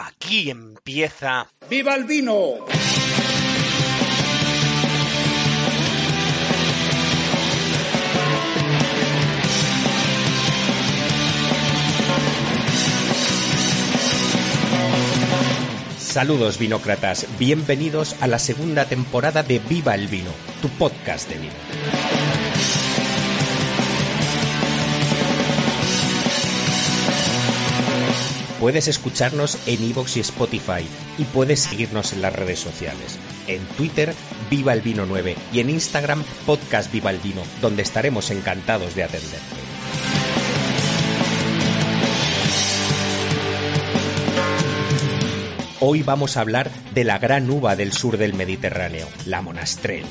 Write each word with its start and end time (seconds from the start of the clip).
Aquí 0.00 0.48
empieza. 0.48 1.48
¡Viva 1.68 1.96
el 1.96 2.04
vino! 2.04 2.54
Saludos 15.98 16.58
vinócratas, 16.58 17.26
bienvenidos 17.36 18.14
a 18.20 18.28
la 18.28 18.38
segunda 18.38 18.84
temporada 18.84 19.42
de 19.42 19.58
Viva 19.58 19.96
el 19.96 20.06
Vino, 20.06 20.30
tu 20.62 20.68
podcast 20.68 21.28
de 21.28 21.38
vino. 21.38 22.27
Puedes 28.60 28.88
escucharnos 28.88 29.56
en 29.68 29.84
iVoox 29.84 30.16
y 30.16 30.20
Spotify 30.20 30.84
y 31.16 31.24
puedes 31.24 31.60
seguirnos 31.60 32.12
en 32.12 32.22
las 32.22 32.32
redes 32.32 32.58
sociales. 32.58 33.16
En 33.46 33.64
Twitter, 33.76 34.12
Viva 34.50 34.72
el 34.72 34.80
Vino 34.80 35.06
9 35.06 35.36
y 35.52 35.60
en 35.60 35.70
Instagram, 35.70 36.24
Podcast 36.44 36.90
Viva 36.92 37.10
el 37.10 37.18
Vino, 37.18 37.42
donde 37.60 37.82
estaremos 37.82 38.32
encantados 38.32 38.96
de 38.96 39.04
atenderte. 39.04 39.38
Hoy 45.80 46.02
vamos 46.02 46.36
a 46.36 46.40
hablar 46.40 46.68
de 46.92 47.04
la 47.04 47.18
gran 47.18 47.48
uva 47.48 47.76
del 47.76 47.92
sur 47.92 48.16
del 48.16 48.34
Mediterráneo, 48.34 49.06
la 49.26 49.40
Monastrell. 49.40 50.04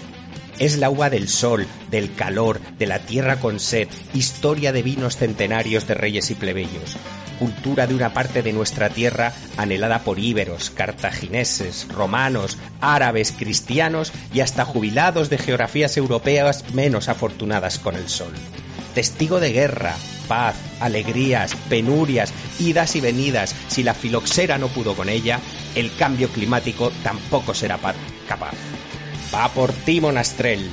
Es 0.60 0.78
la 0.78 0.90
uva 0.90 1.12
del 1.12 1.30
sol, 1.30 1.68
del 1.92 2.16
calor, 2.16 2.60
de 2.80 2.88
la 2.88 2.98
tierra 2.98 3.40
con 3.40 3.60
sed, 3.60 3.88
historia 4.16 4.72
de 4.72 4.82
vinos 4.82 5.16
centenarios 5.16 5.88
de 5.88 5.94
reyes 5.94 6.32
y 6.32 6.36
plebeyos, 6.36 6.98
cultura 7.38 7.86
de 7.86 7.94
una 7.94 8.12
parte 8.12 8.42
de 8.42 8.54
nuestra 8.54 8.90
tierra 8.90 9.34
anhelada 9.56 10.00
por 10.00 10.18
íberos, 10.18 10.72
cartagineses, 10.72 11.88
romanos, 11.90 12.58
árabes, 12.82 13.34
cristianos 13.38 14.12
y 14.34 14.40
hasta 14.40 14.66
jubilados 14.66 15.30
de 15.30 15.38
geografías 15.38 15.96
europeas 15.96 16.66
menos 16.74 17.08
afortunadas 17.08 17.78
con 17.78 17.96
el 17.96 18.10
sol. 18.10 18.34
Testigo 18.96 19.40
de 19.40 19.52
guerra, 19.52 19.94
paz, 20.28 20.56
alegrías, 20.80 21.56
penurias, 21.70 22.34
idas 22.58 22.96
y 22.96 23.02
venidas, 23.02 23.54
si 23.68 23.84
la 23.84 23.94
filoxera 23.94 24.58
no 24.58 24.70
pudo 24.70 24.96
con 24.96 25.08
ella, 25.08 25.40
el 25.76 25.96
cambio 25.96 26.30
climático 26.30 26.92
tampoco 27.04 27.54
será 27.54 27.78
capaz. 28.28 28.56
Va 29.34 29.50
por 29.50 29.74
ti, 29.74 30.00
Monastrell. 30.02 30.70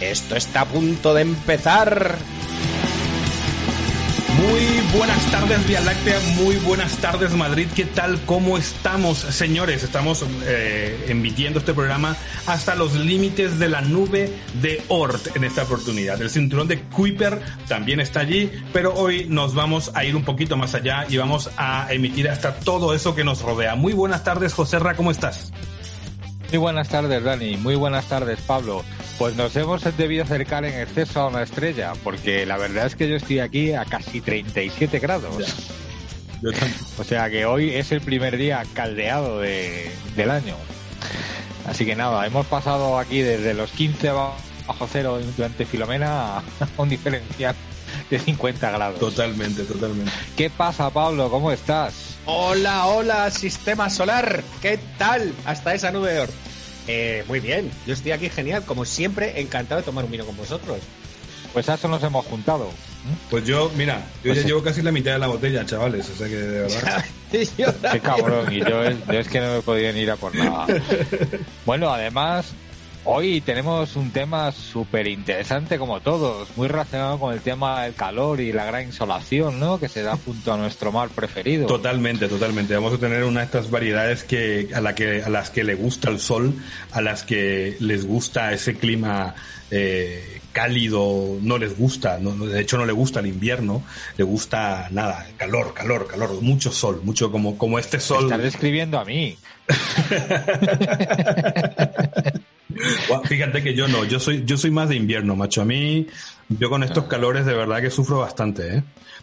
Esto 0.00 0.36
está 0.36 0.62
a 0.62 0.64
punto 0.66 1.14
de 1.14 1.22
empezar. 1.22 2.16
Buenas 4.96 5.30
tardes 5.32 5.66
Vía 5.66 5.80
Láctea, 5.80 6.20
muy 6.36 6.54
buenas 6.56 6.96
tardes 6.98 7.32
Madrid, 7.32 7.66
¿qué 7.74 7.84
tal? 7.84 8.20
¿Cómo 8.26 8.56
estamos, 8.56 9.18
señores? 9.18 9.82
Estamos 9.82 10.24
eh, 10.44 11.06
emitiendo 11.08 11.58
este 11.58 11.74
programa 11.74 12.16
hasta 12.46 12.76
los 12.76 12.94
límites 12.94 13.58
de 13.58 13.68
la 13.68 13.80
nube 13.80 14.32
de 14.62 14.84
Ort 14.86 15.36
en 15.36 15.42
esta 15.42 15.64
oportunidad. 15.64 16.22
El 16.22 16.30
cinturón 16.30 16.68
de 16.68 16.80
Kuiper 16.82 17.40
también 17.66 17.98
está 17.98 18.20
allí, 18.20 18.52
pero 18.72 18.94
hoy 18.94 19.26
nos 19.28 19.52
vamos 19.52 19.90
a 19.94 20.04
ir 20.04 20.14
un 20.14 20.24
poquito 20.24 20.56
más 20.56 20.76
allá 20.76 21.06
y 21.08 21.16
vamos 21.16 21.50
a 21.56 21.92
emitir 21.92 22.28
hasta 22.28 22.54
todo 22.54 22.94
eso 22.94 23.16
que 23.16 23.24
nos 23.24 23.42
rodea. 23.42 23.74
Muy 23.74 23.94
buenas 23.94 24.22
tardes, 24.22 24.54
José 24.54 24.78
Ra, 24.78 24.94
¿cómo 24.94 25.10
estás? 25.10 25.52
Muy 26.50 26.58
buenas 26.58 26.88
tardes, 26.88 27.24
Dani. 27.24 27.56
Muy 27.56 27.74
buenas 27.74 28.08
tardes, 28.08 28.40
Pablo. 28.42 28.84
Pues 29.18 29.36
nos 29.36 29.54
hemos 29.54 29.82
debido 29.96 30.24
acercar 30.24 30.64
en 30.64 30.80
exceso 30.80 31.20
a 31.20 31.28
una 31.28 31.42
estrella, 31.42 31.92
porque 32.02 32.44
la 32.46 32.56
verdad 32.56 32.86
es 32.86 32.96
que 32.96 33.08
yo 33.08 33.16
estoy 33.16 33.38
aquí 33.38 33.72
a 33.72 33.84
casi 33.84 34.20
37 34.20 34.98
grados. 34.98 35.36
o 36.98 37.04
sea 37.04 37.30
que 37.30 37.46
hoy 37.46 37.70
es 37.70 37.92
el 37.92 38.00
primer 38.00 38.36
día 38.36 38.64
caldeado 38.74 39.40
de, 39.40 39.90
del 40.16 40.30
año. 40.30 40.56
Así 41.66 41.86
que 41.86 41.94
nada, 41.94 42.26
hemos 42.26 42.46
pasado 42.46 42.98
aquí 42.98 43.20
desde 43.20 43.54
los 43.54 43.70
15 43.70 44.10
bajo 44.10 44.88
cero 44.90 45.20
durante 45.36 45.64
Filomena 45.64 46.38
a 46.38 46.42
un 46.76 46.88
diferencial 46.88 47.54
de 48.10 48.18
50 48.18 48.70
grados. 48.70 48.98
Totalmente, 48.98 49.62
totalmente. 49.62 50.10
¿Qué 50.36 50.50
pasa, 50.50 50.90
Pablo? 50.90 51.30
¿Cómo 51.30 51.52
estás? 51.52 52.16
Hola, 52.26 52.86
hola, 52.86 53.30
sistema 53.30 53.90
solar. 53.90 54.42
¿Qué 54.60 54.78
tal? 54.98 55.32
Hasta 55.44 55.74
esa 55.74 55.92
nube 55.92 56.12
de 56.12 56.20
oro. 56.20 56.32
Eh, 56.86 57.24
muy 57.28 57.40
bien, 57.40 57.70
yo 57.86 57.94
estoy 57.94 58.12
aquí 58.12 58.28
genial, 58.28 58.64
como 58.64 58.84
siempre, 58.84 59.40
encantado 59.40 59.80
de 59.80 59.84
tomar 59.86 60.04
un 60.04 60.10
vino 60.10 60.24
con 60.26 60.36
vosotros. 60.36 60.78
Pues 61.52 61.68
a 61.68 61.74
eso 61.74 61.88
nos 61.88 62.02
hemos 62.02 62.26
juntado. 62.26 62.68
Pues 63.30 63.44
yo, 63.44 63.70
mira, 63.76 63.98
yo 64.24 64.32
Pues 64.32 64.42
ya 64.42 64.46
llevo 64.48 64.62
casi 64.62 64.82
la 64.82 64.90
mitad 64.90 65.12
de 65.12 65.18
la 65.18 65.26
botella, 65.28 65.64
chavales, 65.64 66.08
o 66.10 66.16
sea 66.16 66.26
que 66.26 66.34
de 66.36 66.60
verdad. 66.62 67.04
Qué 67.92 68.00
cabrón, 68.00 68.52
y 68.52 68.60
yo, 68.60 68.82
es- 68.84 68.96
yo 69.06 69.18
es 69.20 69.28
que 69.28 69.40
no 69.40 69.54
me 69.54 69.62
podía 69.62 69.90
ir 69.92 70.10
a 70.10 70.16
por 70.16 70.34
nada. 70.34 70.66
Bueno, 71.66 71.90
además, 71.92 72.46
hoy 73.04 73.40
tenemos 73.40 73.96
un 73.96 74.10
tema 74.10 74.52
súper 74.52 75.06
interesante 75.06 75.78
como 75.78 76.00
todos, 76.00 76.48
muy 76.56 76.68
relacionado 76.68 77.18
con 77.18 77.32
el 77.32 77.40
tema 77.40 77.84
del 77.84 77.94
calor 77.94 78.40
y 78.40 78.52
la 78.52 78.64
gran 78.64 78.84
insolación, 78.84 79.60
¿no? 79.60 79.78
Que 79.78 79.88
se 79.88 80.02
da 80.02 80.16
junto 80.16 80.52
a 80.52 80.56
nuestro 80.56 80.92
mar 80.92 81.08
preferido. 81.10 81.66
Totalmente, 81.66 82.28
totalmente. 82.28 82.74
Vamos 82.74 82.94
a 82.94 82.98
tener 82.98 83.24
una 83.24 83.40
de 83.40 83.46
estas 83.46 83.70
variedades 83.70 84.24
que 84.24 84.70
a, 84.74 84.80
la 84.80 84.94
que 84.94 85.22
a 85.22 85.28
las 85.28 85.50
que 85.50 85.64
le 85.64 85.74
gusta 85.74 86.10
el 86.10 86.20
sol, 86.20 86.54
a 86.92 87.00
las 87.00 87.22
que 87.22 87.76
les 87.80 88.06
gusta 88.06 88.52
ese 88.52 88.74
clima 88.74 89.34
eh, 89.70 90.40
cálido, 90.54 91.36
no 91.42 91.58
les 91.58 91.76
gusta, 91.76 92.18
no- 92.18 92.32
de 92.46 92.58
hecho 92.62 92.78
no 92.78 92.86
le 92.86 92.92
gusta 92.94 93.20
el 93.20 93.26
invierno, 93.26 93.82
le 94.16 94.24
gusta 94.24 94.88
nada, 94.90 95.26
calor, 95.36 95.74
calor, 95.74 96.06
calor, 96.06 96.40
mucho 96.40 96.72
sol, 96.72 97.02
mucho 97.04 97.30
como, 97.30 97.58
como 97.58 97.78
este 97.78 98.00
sol. 98.00 98.24
estás 98.24 98.42
describiendo 98.42 98.98
a 98.98 99.04
mí. 99.04 99.36
Fíjate 103.24 103.62
que 103.62 103.74
yo 103.74 103.88
no, 103.88 104.04
yo 104.04 104.18
soy, 104.20 104.44
yo 104.44 104.56
soy 104.56 104.70
más 104.70 104.88
de 104.88 104.96
invierno, 104.96 105.36
macho. 105.36 105.62
A 105.62 105.64
mí, 105.64 106.06
yo 106.48 106.68
con 106.70 106.82
estos 106.82 107.04
calores 107.04 107.46
de 107.46 107.54
verdad 107.54 107.80
que 107.80 107.90
sufro 107.90 108.18
bastante, 108.20 108.78
¿eh? 108.78 108.82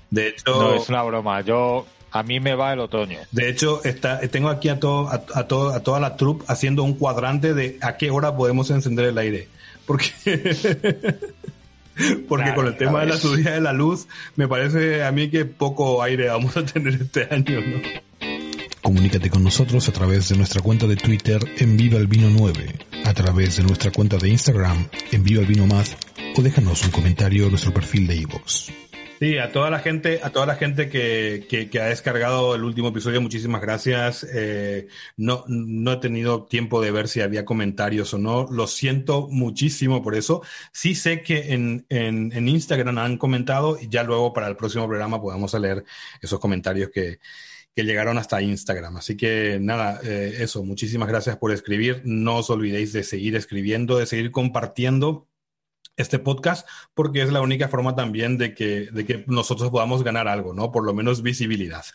De 0.10 0.30
hecho, 0.30 0.44
No, 0.48 0.74
es 0.76 0.90
una 0.90 1.04
broma. 1.04 1.42
Yo, 1.42 1.86
a 2.12 2.24
mí 2.24 2.40
me 2.40 2.56
va 2.56 2.74
el 2.74 2.80
otoño. 2.80 3.20
De 3.32 3.50
hecho, 3.50 3.82
está, 3.84 4.20
tengo 4.30 4.50
aquí 4.50 4.70
a, 4.70 4.80
todo, 4.80 5.08
a, 5.10 5.22
a 5.36 5.48
todo, 5.48 5.74
a 5.74 5.82
toda 5.82 6.00
la 6.00 6.16
troupe 6.16 6.46
haciendo 6.48 6.84
un 6.84 6.94
cuadrante 6.96 7.54
de 7.54 7.78
a 7.82 7.98
qué 7.98 8.10
hora 8.12 8.36
podemos 8.36 8.70
encender 8.72 9.06
el 9.06 9.18
aire. 9.18 9.48
Porque, 9.86 10.08
porque 12.28 12.44
Claro, 12.44 12.56
con 12.56 12.68
el 12.68 12.78
tema 12.78 13.02
de 13.02 13.08
la 13.08 13.18
subida 13.18 13.52
de 13.52 13.62
la 13.62 13.74
luz, 13.74 14.08
me 14.36 14.48
parece 14.48 15.04
a 15.04 15.12
mí 15.12 15.30
que 15.30 15.46
poco 15.46 16.02
aire 16.02 16.28
vamos 16.28 16.56
a 16.58 16.66
tener 16.66 17.02
este 17.02 17.28
año, 17.30 17.62
¿no? 17.62 17.82
Comunícate 18.82 19.30
con 19.30 19.44
nosotros 19.44 19.88
a 19.90 19.92
través 19.92 20.30
de 20.30 20.38
nuestra 20.38 20.62
cuenta 20.62 20.88
de 20.88 20.96
Twitter 20.96 21.40
en 21.58 21.78
Viva 21.78 22.00
el 22.00 22.08
Vino 22.08 22.30
9, 22.30 22.76
a 23.06 23.14
través 23.14 23.58
de 23.58 23.64
nuestra 23.64 23.92
cuenta 23.92 24.18
de 24.18 24.30
Instagram 24.30 24.88
en 25.12 25.24
Viva 25.24 25.42
el 25.42 25.48
Vino 25.48 25.68
Más 25.68 25.96
o 26.36 26.42
déjanos 26.42 26.84
un 26.84 26.92
comentario 26.92 27.46
en 27.46 27.52
nuestro 27.52 27.74
perfil 27.74 28.08
de 28.08 28.16
iVoox. 28.16 28.72
Sí, 29.22 29.38
a 29.38 29.52
toda 29.52 29.70
la 29.70 29.78
gente, 29.78 30.20
a 30.24 30.32
toda 30.32 30.48
la 30.48 30.56
gente 30.56 30.90
que, 30.90 31.46
que, 31.48 31.70
que 31.70 31.80
ha 31.80 31.86
descargado 31.86 32.56
el 32.56 32.64
último 32.64 32.88
episodio, 32.88 33.22
muchísimas 33.22 33.62
gracias. 33.62 34.26
Eh, 34.34 34.88
no, 35.16 35.44
no 35.48 35.92
he 35.92 35.98
tenido 35.98 36.46
tiempo 36.46 36.82
de 36.82 36.90
ver 36.90 37.08
si 37.08 37.22
había 37.22 37.46
comentarios 37.46 38.16
o 38.16 38.18
no. 38.18 38.48
Lo 38.50 38.66
siento 38.66 39.28
muchísimo 39.30 40.02
por 40.02 40.16
eso. 40.16 40.42
Sí 40.74 40.96
sé 40.96 41.22
que 41.22 41.54
en, 41.54 41.86
en, 41.90 42.32
en 42.34 42.48
Instagram 42.48 42.98
han 42.98 43.18
comentado 43.18 43.78
y 43.80 43.90
ya 43.90 44.02
luego 44.02 44.34
para 44.34 44.48
el 44.48 44.56
próximo 44.56 44.88
programa 44.88 45.22
podamos 45.22 45.54
leer 45.54 45.84
esos 46.20 46.40
comentarios 46.40 46.90
que, 46.90 47.20
que 47.76 47.84
llegaron 47.84 48.18
hasta 48.18 48.42
Instagram. 48.42 48.98
Así 48.98 49.16
que 49.16 49.60
nada, 49.62 50.00
eh, 50.04 50.38
eso, 50.40 50.64
muchísimas 50.64 51.08
gracias 51.08 51.38
por 51.38 51.52
escribir. 51.52 52.02
No 52.06 52.38
os 52.38 52.50
olvidéis 52.50 52.92
de 52.92 53.04
seguir 53.04 53.36
escribiendo, 53.36 54.00
de 54.00 54.08
seguir 54.08 54.32
compartiendo 54.32 55.28
este 56.02 56.20
podcast, 56.20 56.68
porque 56.94 57.22
es 57.22 57.32
la 57.32 57.42
única 57.42 57.68
forma 57.68 57.96
también 57.96 58.38
de 58.38 58.54
que, 58.54 58.90
de 58.92 59.06
que 59.06 59.24
nosotros 59.28 59.70
podamos 59.70 60.04
ganar 60.04 60.28
algo, 60.28 60.54
¿no? 60.54 60.72
Por 60.72 60.86
lo 60.86 60.94
menos 60.94 61.22
visibilidad. 61.22 61.86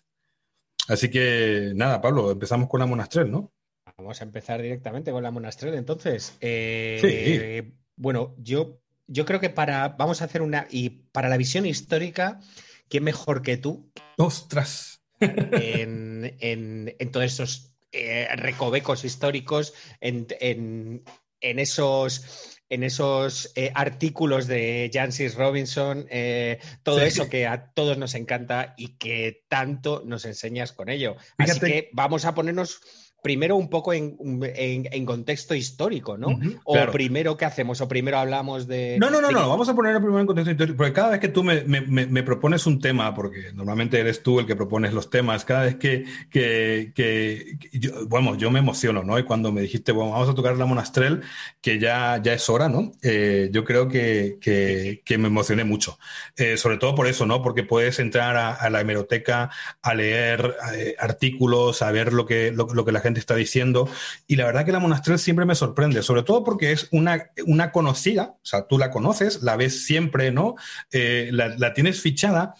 Así 0.88 1.10
que 1.10 1.72
nada, 1.74 2.00
Pablo, 2.00 2.30
empezamos 2.30 2.68
con 2.68 2.80
la 2.80 2.86
Monastrell, 2.86 3.30
¿no? 3.30 3.52
Vamos 3.98 4.20
a 4.20 4.24
empezar 4.24 4.60
directamente 4.62 5.10
con 5.10 5.22
la 5.22 5.30
Monastrell, 5.30 5.74
entonces. 5.74 6.36
Eh, 6.40 7.72
Bueno, 7.98 8.34
yo 8.38 8.78
yo 9.08 9.24
creo 9.24 9.40
que 9.40 9.50
para, 9.50 9.88
vamos 9.88 10.20
a 10.20 10.24
hacer 10.24 10.42
una, 10.42 10.66
y 10.70 10.90
para 10.90 11.28
la 11.28 11.36
visión 11.36 11.66
histórica, 11.66 12.40
¿quién 12.88 13.04
mejor 13.04 13.42
que 13.42 13.56
tú? 13.56 13.90
¡Ostras! 14.16 15.02
En, 15.20 16.94
todos 17.12 17.26
esos 17.26 17.72
eh, 17.92 18.28
recovecos 18.36 19.04
históricos, 19.04 19.74
en, 20.00 21.02
esos 21.40 22.55
en 22.68 22.82
esos 22.82 23.52
eh, 23.54 23.70
artículos 23.74 24.46
de 24.46 24.90
Jancis 24.92 25.34
Robinson, 25.34 26.06
eh, 26.10 26.58
todo 26.82 27.00
eso 27.00 27.28
que 27.28 27.46
a 27.46 27.70
todos 27.72 27.96
nos 27.98 28.14
encanta 28.14 28.74
y 28.76 28.96
que 28.96 29.44
tanto 29.48 30.02
nos 30.04 30.24
enseñas 30.24 30.72
con 30.72 30.88
ello. 30.88 31.16
Así 31.38 31.60
que 31.60 31.90
vamos 31.92 32.24
a 32.24 32.34
ponernos 32.34 32.80
primero 33.26 33.56
un 33.56 33.68
poco 33.68 33.92
en, 33.92 35.04
contexto 35.04 35.56
histórico, 35.56 36.16
¿no? 36.16 36.28
o 36.62 36.76
primero, 36.92 37.36
¿qué 37.36 37.44
hacemos? 37.44 37.80
O 37.80 37.88
primero 37.88 38.18
hablamos 38.18 38.68
de... 38.68 38.98
No, 39.00 39.10
no, 39.10 39.20
no, 39.20 39.32
no, 39.32 39.48
vamos 39.48 39.68
a 39.68 39.74
ponerlo 39.74 39.98
primero 39.98 40.20
en 40.20 40.26
contexto 40.28 40.52
histórico, 40.52 40.76
porque 40.76 40.92
cada 40.92 41.10
vez 41.10 41.18
que 41.18 41.26
tú 41.26 41.42
me, 41.42 42.22
propones 42.22 42.66
un 42.66 42.80
tema, 42.80 43.12
porque 43.16 43.50
normalmente 43.52 43.98
eres 43.98 44.22
tú 44.22 44.38
el 44.38 44.46
que 44.46 44.54
propones 44.54 44.94
los 44.94 45.10
temas, 45.10 45.44
cada 45.44 45.64
vez 45.64 45.74
que, 45.74 46.04
que, 46.30 47.58
yo, 47.72 48.06
bueno, 48.06 48.36
yo 48.36 48.48
me 48.52 48.60
emociono, 48.60 49.02
¿no? 49.02 49.18
Y 49.18 49.24
cuando 49.24 49.50
me 49.50 49.60
dijiste, 49.60 49.90
bueno, 49.90 50.12
vamos 50.12 50.28
a 50.28 50.34
tocar 50.34 50.56
la 50.56 50.66
Monastrel, 50.66 51.22
que 51.60 51.80
ya, 51.80 52.22
ya 52.22 52.32
es 52.32 52.48
hora, 52.48 52.68
¿no? 52.68 52.92
Eh, 53.02 53.48
yo 53.50 53.64
creo 53.64 53.88
que, 53.88 55.02
me 55.18 55.26
emocioné 55.26 55.64
mucho, 55.64 55.98
eh, 56.36 56.56
sobre 56.56 56.76
todo 56.76 56.94
por 56.94 57.08
eso, 57.08 57.26
¿no? 57.26 57.42
Porque 57.42 57.64
puedes 57.64 57.98
entrar 57.98 58.36
a, 58.36 58.70
la 58.70 58.80
hemeroteca 58.80 59.50
a 59.82 59.94
leer 59.94 60.54
eh, 60.76 60.94
artículos, 61.00 61.82
a 61.82 61.90
ver 61.90 62.12
lo 62.12 62.24
que, 62.24 62.52
lo 62.52 62.84
que 62.84 62.92
la 62.92 63.00
gente 63.00 63.15
está 63.18 63.34
diciendo. 63.34 63.88
Y 64.26 64.36
la 64.36 64.46
verdad 64.46 64.64
que 64.64 64.72
la 64.72 64.78
Monastrell 64.78 65.18
siempre 65.18 65.44
me 65.44 65.54
sorprende, 65.54 66.02
sobre 66.02 66.22
todo 66.22 66.44
porque 66.44 66.72
es 66.72 66.88
una, 66.92 67.30
una 67.46 67.72
conocida, 67.72 68.36
o 68.36 68.44
sea, 68.44 68.66
tú 68.66 68.78
la 68.78 68.90
conoces, 68.90 69.42
la 69.42 69.56
ves 69.56 69.84
siempre, 69.84 70.30
¿no? 70.30 70.54
Eh, 70.90 71.30
la, 71.32 71.74
tienes 71.74 72.00
fichada, 72.00 72.54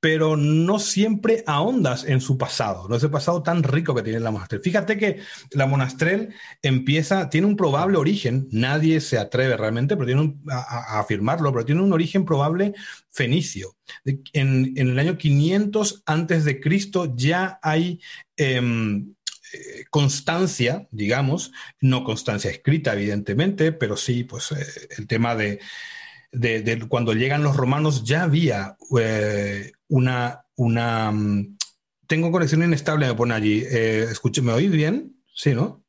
pero 0.00 0.36
no 0.36 0.78
siempre 0.78 1.42
ahondas 1.46 2.04
en 2.04 2.20
su 2.20 2.36
pasado, 2.36 2.88
no 2.88 2.96
ese 2.96 3.08
pasado 3.08 3.42
tan 3.42 3.62
rico 3.62 3.94
que 3.94 4.02
tiene 4.02 4.20
la 4.20 4.30
Monastrell. 4.30 4.60
Fíjate 4.62 4.98
que 4.98 5.20
la 5.52 5.66
Monastrell 5.66 6.34
empieza, 6.60 7.30
tiene 7.30 7.46
un 7.46 7.56
probable 7.56 7.96
origen, 7.96 8.46
nadie 8.50 9.00
se 9.00 9.18
atreve 9.18 9.56
realmente 9.56 9.96
pero 9.96 10.06
tiene 10.06 10.34
a, 10.50 11.00
afirmarlo, 11.00 11.52
pero 11.52 11.64
tiene 11.64 11.82
un 11.82 11.92
origen 11.92 12.26
probable 12.26 12.74
fenicio. 13.10 13.76
En, 14.04 14.74
en 14.76 14.88
el 14.88 14.98
año 14.98 15.16
500 15.16 16.02
antes 16.04 16.44
ya 17.16 17.58
hay 17.62 18.00
em, 19.54 19.84
constancia, 19.90 20.88
digamos, 20.90 21.52
no 21.80 22.04
constancia 22.04 22.50
escrita, 22.50 22.92
evidentemente, 22.92 23.72
pero 23.72 23.96
sí, 23.96 24.24
pues 24.24 24.52
eh, 24.52 24.88
el 24.98 25.06
tema 25.06 25.34
de, 25.34 25.60
cuando 26.88 27.12
llegan 27.12 27.42
los 27.42 27.56
romanos 27.56 28.04
ya 28.04 28.24
había 28.24 28.76
eh, 28.98 29.72
una, 29.88 30.46
una... 30.56 31.12
Mm, 31.12 31.56
tengo 32.06 32.32
conexión 32.32 32.62
inestable, 32.62 33.06
me 33.06 33.14
pone 33.14 33.34
allí. 33.34 33.62
Eh, 33.66 34.08
¿Me 34.42 34.52
oís 34.52 34.70
bien? 34.70 35.16
Sí, 35.34 35.54
¿no? 35.54 35.83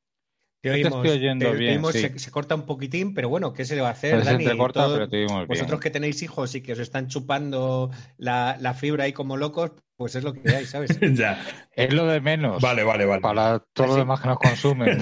Te 0.65 0.71
oímos, 0.71 1.07
oyendo 1.07 1.53
bien, 1.53 1.79
se, 1.93 2.31
corta 2.31 2.55
un 2.55 2.63
poquitín, 2.65 3.13
pero 3.13 3.29
bueno, 3.29 3.53
¿qué 3.53 3.65
se 3.65 3.75
le 3.75 3.81
va 3.81 3.89
a 3.89 3.91
hacer, 3.91 4.23
Dani? 4.23 4.47
vosotros 5.47 5.79
que 5.79 5.91
tenéis 5.91 6.23
hijos 6.23 6.55
y 6.55 6.61
que 6.61 6.73
os 6.73 6.79
están 6.79 7.07
chupando 7.07 7.91
la, 8.17 8.57
la, 8.59 8.73
fibra 8.73 9.03
ahí 9.03 9.13
como 9.13 9.37
locos, 9.37 9.73
pues 9.95 10.15
es 10.15 10.23
lo 10.23 10.33
que 10.33 10.55
hay, 10.55 10.65
¿sabes? 10.65 10.99
ya. 11.13 11.39
Es 11.71 11.93
lo 11.93 12.07
de 12.07 12.19
menos. 12.19 12.63
Vale, 12.63 12.83
vale, 12.83 13.05
vale. 13.05 13.21
Para 13.21 13.59
todo 13.73 13.85
lo 13.85 13.95
demás 13.97 14.21
que 14.21 14.27
nos 14.27 14.39
consumen. 14.39 14.97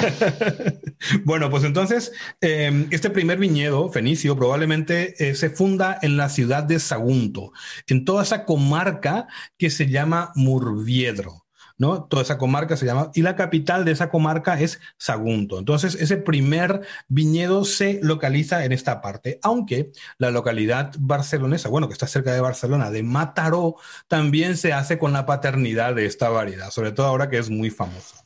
bueno, 1.23 1.49
pues 1.49 1.63
entonces, 1.63 2.11
em, 2.41 2.89
este 2.91 3.09
primer 3.09 3.37
viñedo 3.37 3.87
fenicio 3.87 4.35
probablemente 4.35 5.15
eh, 5.17 5.33
se 5.33 5.49
funda 5.49 5.97
en 6.01 6.17
la 6.17 6.27
ciudad 6.27 6.63
de 6.63 6.77
Sagunto, 6.77 7.53
en 7.87 8.03
toda 8.03 8.23
esa 8.23 8.43
comarca 8.43 9.27
que 9.57 9.69
se 9.69 9.87
llama 9.87 10.33
Murviedro. 10.35 11.42
¿No? 11.77 12.03
Toda 12.05 12.23
esa 12.23 12.37
comarca 12.37 12.77
se 12.77 12.85
llama, 12.85 13.11
y 13.13 13.21
la 13.21 13.35
capital 13.35 13.85
de 13.85 13.91
esa 13.91 14.09
comarca 14.09 14.59
es 14.59 14.79
Sagunto. 14.97 15.59
Entonces, 15.59 15.95
ese 15.95 16.17
primer 16.17 16.81
viñedo 17.07 17.65
se 17.65 17.99
localiza 18.03 18.65
en 18.65 18.71
esta 18.71 19.01
parte, 19.01 19.39
aunque 19.41 19.91
la 20.17 20.31
localidad 20.31 20.93
barcelonesa, 20.99 21.69
bueno, 21.69 21.87
que 21.87 21.93
está 21.93 22.07
cerca 22.07 22.33
de 22.33 22.41
Barcelona, 22.41 22.91
de 22.91 23.03
Mataró, 23.03 23.75
también 24.07 24.57
se 24.57 24.73
hace 24.73 24.97
con 24.97 25.13
la 25.13 25.25
paternidad 25.25 25.95
de 25.95 26.05
esta 26.05 26.29
variedad, 26.29 26.69
sobre 26.71 26.91
todo 26.91 27.07
ahora 27.07 27.29
que 27.29 27.37
es 27.37 27.49
muy 27.49 27.69
famosa. 27.69 28.23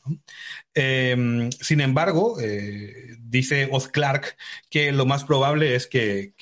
Em, 0.74 1.50
sin 1.50 1.80
embargo, 1.80 2.38
eh, 2.40 3.07
dice 3.28 3.68
Oz 3.70 3.88
Clark 3.88 4.36
que 4.70 4.92
lo 4.92 5.06
más 5.06 5.24
probable 5.24 5.74
es 5.74 5.86
que, 5.86 6.34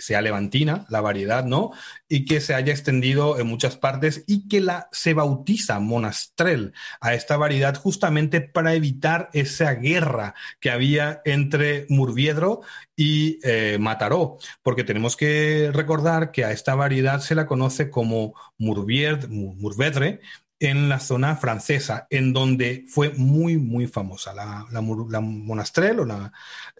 sea 0.00 0.22
levantina 0.22 0.86
la 0.88 1.00
variedad, 1.00 1.44
¿no? 1.44 1.72
Y 2.08 2.24
que 2.24 2.40
se 2.40 2.54
haya 2.54 2.72
extendido 2.72 3.38
en 3.38 3.46
muchas 3.46 3.76
partes 3.76 4.24
y 4.26 4.48
que 4.48 4.60
la, 4.60 4.88
se 4.92 5.14
bautiza 5.14 5.78
monastrel 5.80 6.72
a 7.00 7.14
esta 7.14 7.36
variedad 7.36 7.76
justamente 7.76 8.40
para 8.40 8.74
evitar 8.74 9.30
esa 9.32 9.74
guerra 9.74 10.34
que 10.60 10.70
había 10.70 11.20
entre 11.24 11.86
Murviedro 11.88 12.62
y 12.96 13.38
eh, 13.42 13.78
Mataró, 13.80 14.38
porque 14.62 14.84
tenemos 14.84 15.16
que 15.16 15.70
recordar 15.72 16.30
que 16.32 16.44
a 16.44 16.52
esta 16.52 16.74
variedad 16.74 17.20
se 17.20 17.34
la 17.34 17.46
conoce 17.46 17.90
como 17.90 18.34
Murvedre, 18.58 20.20
en 20.60 20.90
la 20.90 21.00
zona 21.00 21.36
francesa, 21.36 22.06
en 22.10 22.34
donde 22.34 22.84
fue 22.86 23.10
muy, 23.14 23.56
muy 23.56 23.86
famosa. 23.86 24.34
La, 24.34 24.66
la, 24.70 24.82
la, 24.82 26.32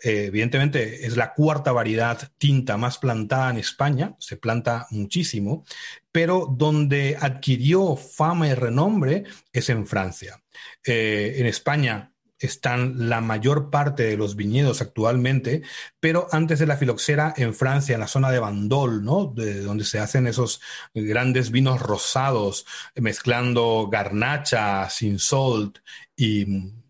eh, 0.02 0.24
evidentemente, 0.26 1.06
es 1.06 1.16
la 1.16 1.32
cuarta 1.32 1.72
variedad 1.72 2.30
tinta 2.36 2.76
más 2.76 2.98
plantada 2.98 3.50
en 3.50 3.56
España, 3.56 4.14
se 4.18 4.36
planta 4.36 4.86
muchísimo, 4.90 5.64
pero 6.12 6.46
donde 6.50 7.16
adquirió 7.18 7.96
fama 7.96 8.48
y 8.48 8.54
renombre 8.54 9.24
es 9.50 9.70
en 9.70 9.86
Francia. 9.86 10.42
Eh, 10.84 11.36
en 11.38 11.46
España 11.46 12.09
están 12.40 13.08
la 13.08 13.20
mayor 13.20 13.70
parte 13.70 14.02
de 14.04 14.16
los 14.16 14.34
viñedos 14.34 14.80
actualmente, 14.80 15.62
pero 16.00 16.26
antes 16.32 16.58
de 16.58 16.66
la 16.66 16.76
filoxera 16.76 17.32
en 17.36 17.54
Francia, 17.54 17.94
en 17.94 18.00
la 18.00 18.08
zona 18.08 18.30
de 18.30 18.38
Bandol, 18.38 19.04
¿no? 19.04 19.26
De 19.26 19.60
donde 19.60 19.84
se 19.84 19.98
hacen 19.98 20.26
esos 20.26 20.60
grandes 20.94 21.50
vinos 21.50 21.80
rosados, 21.80 22.66
mezclando 22.96 23.88
garnacha, 23.90 24.88
sin 24.90 25.18
salt 25.18 25.78
y, 26.16 26.46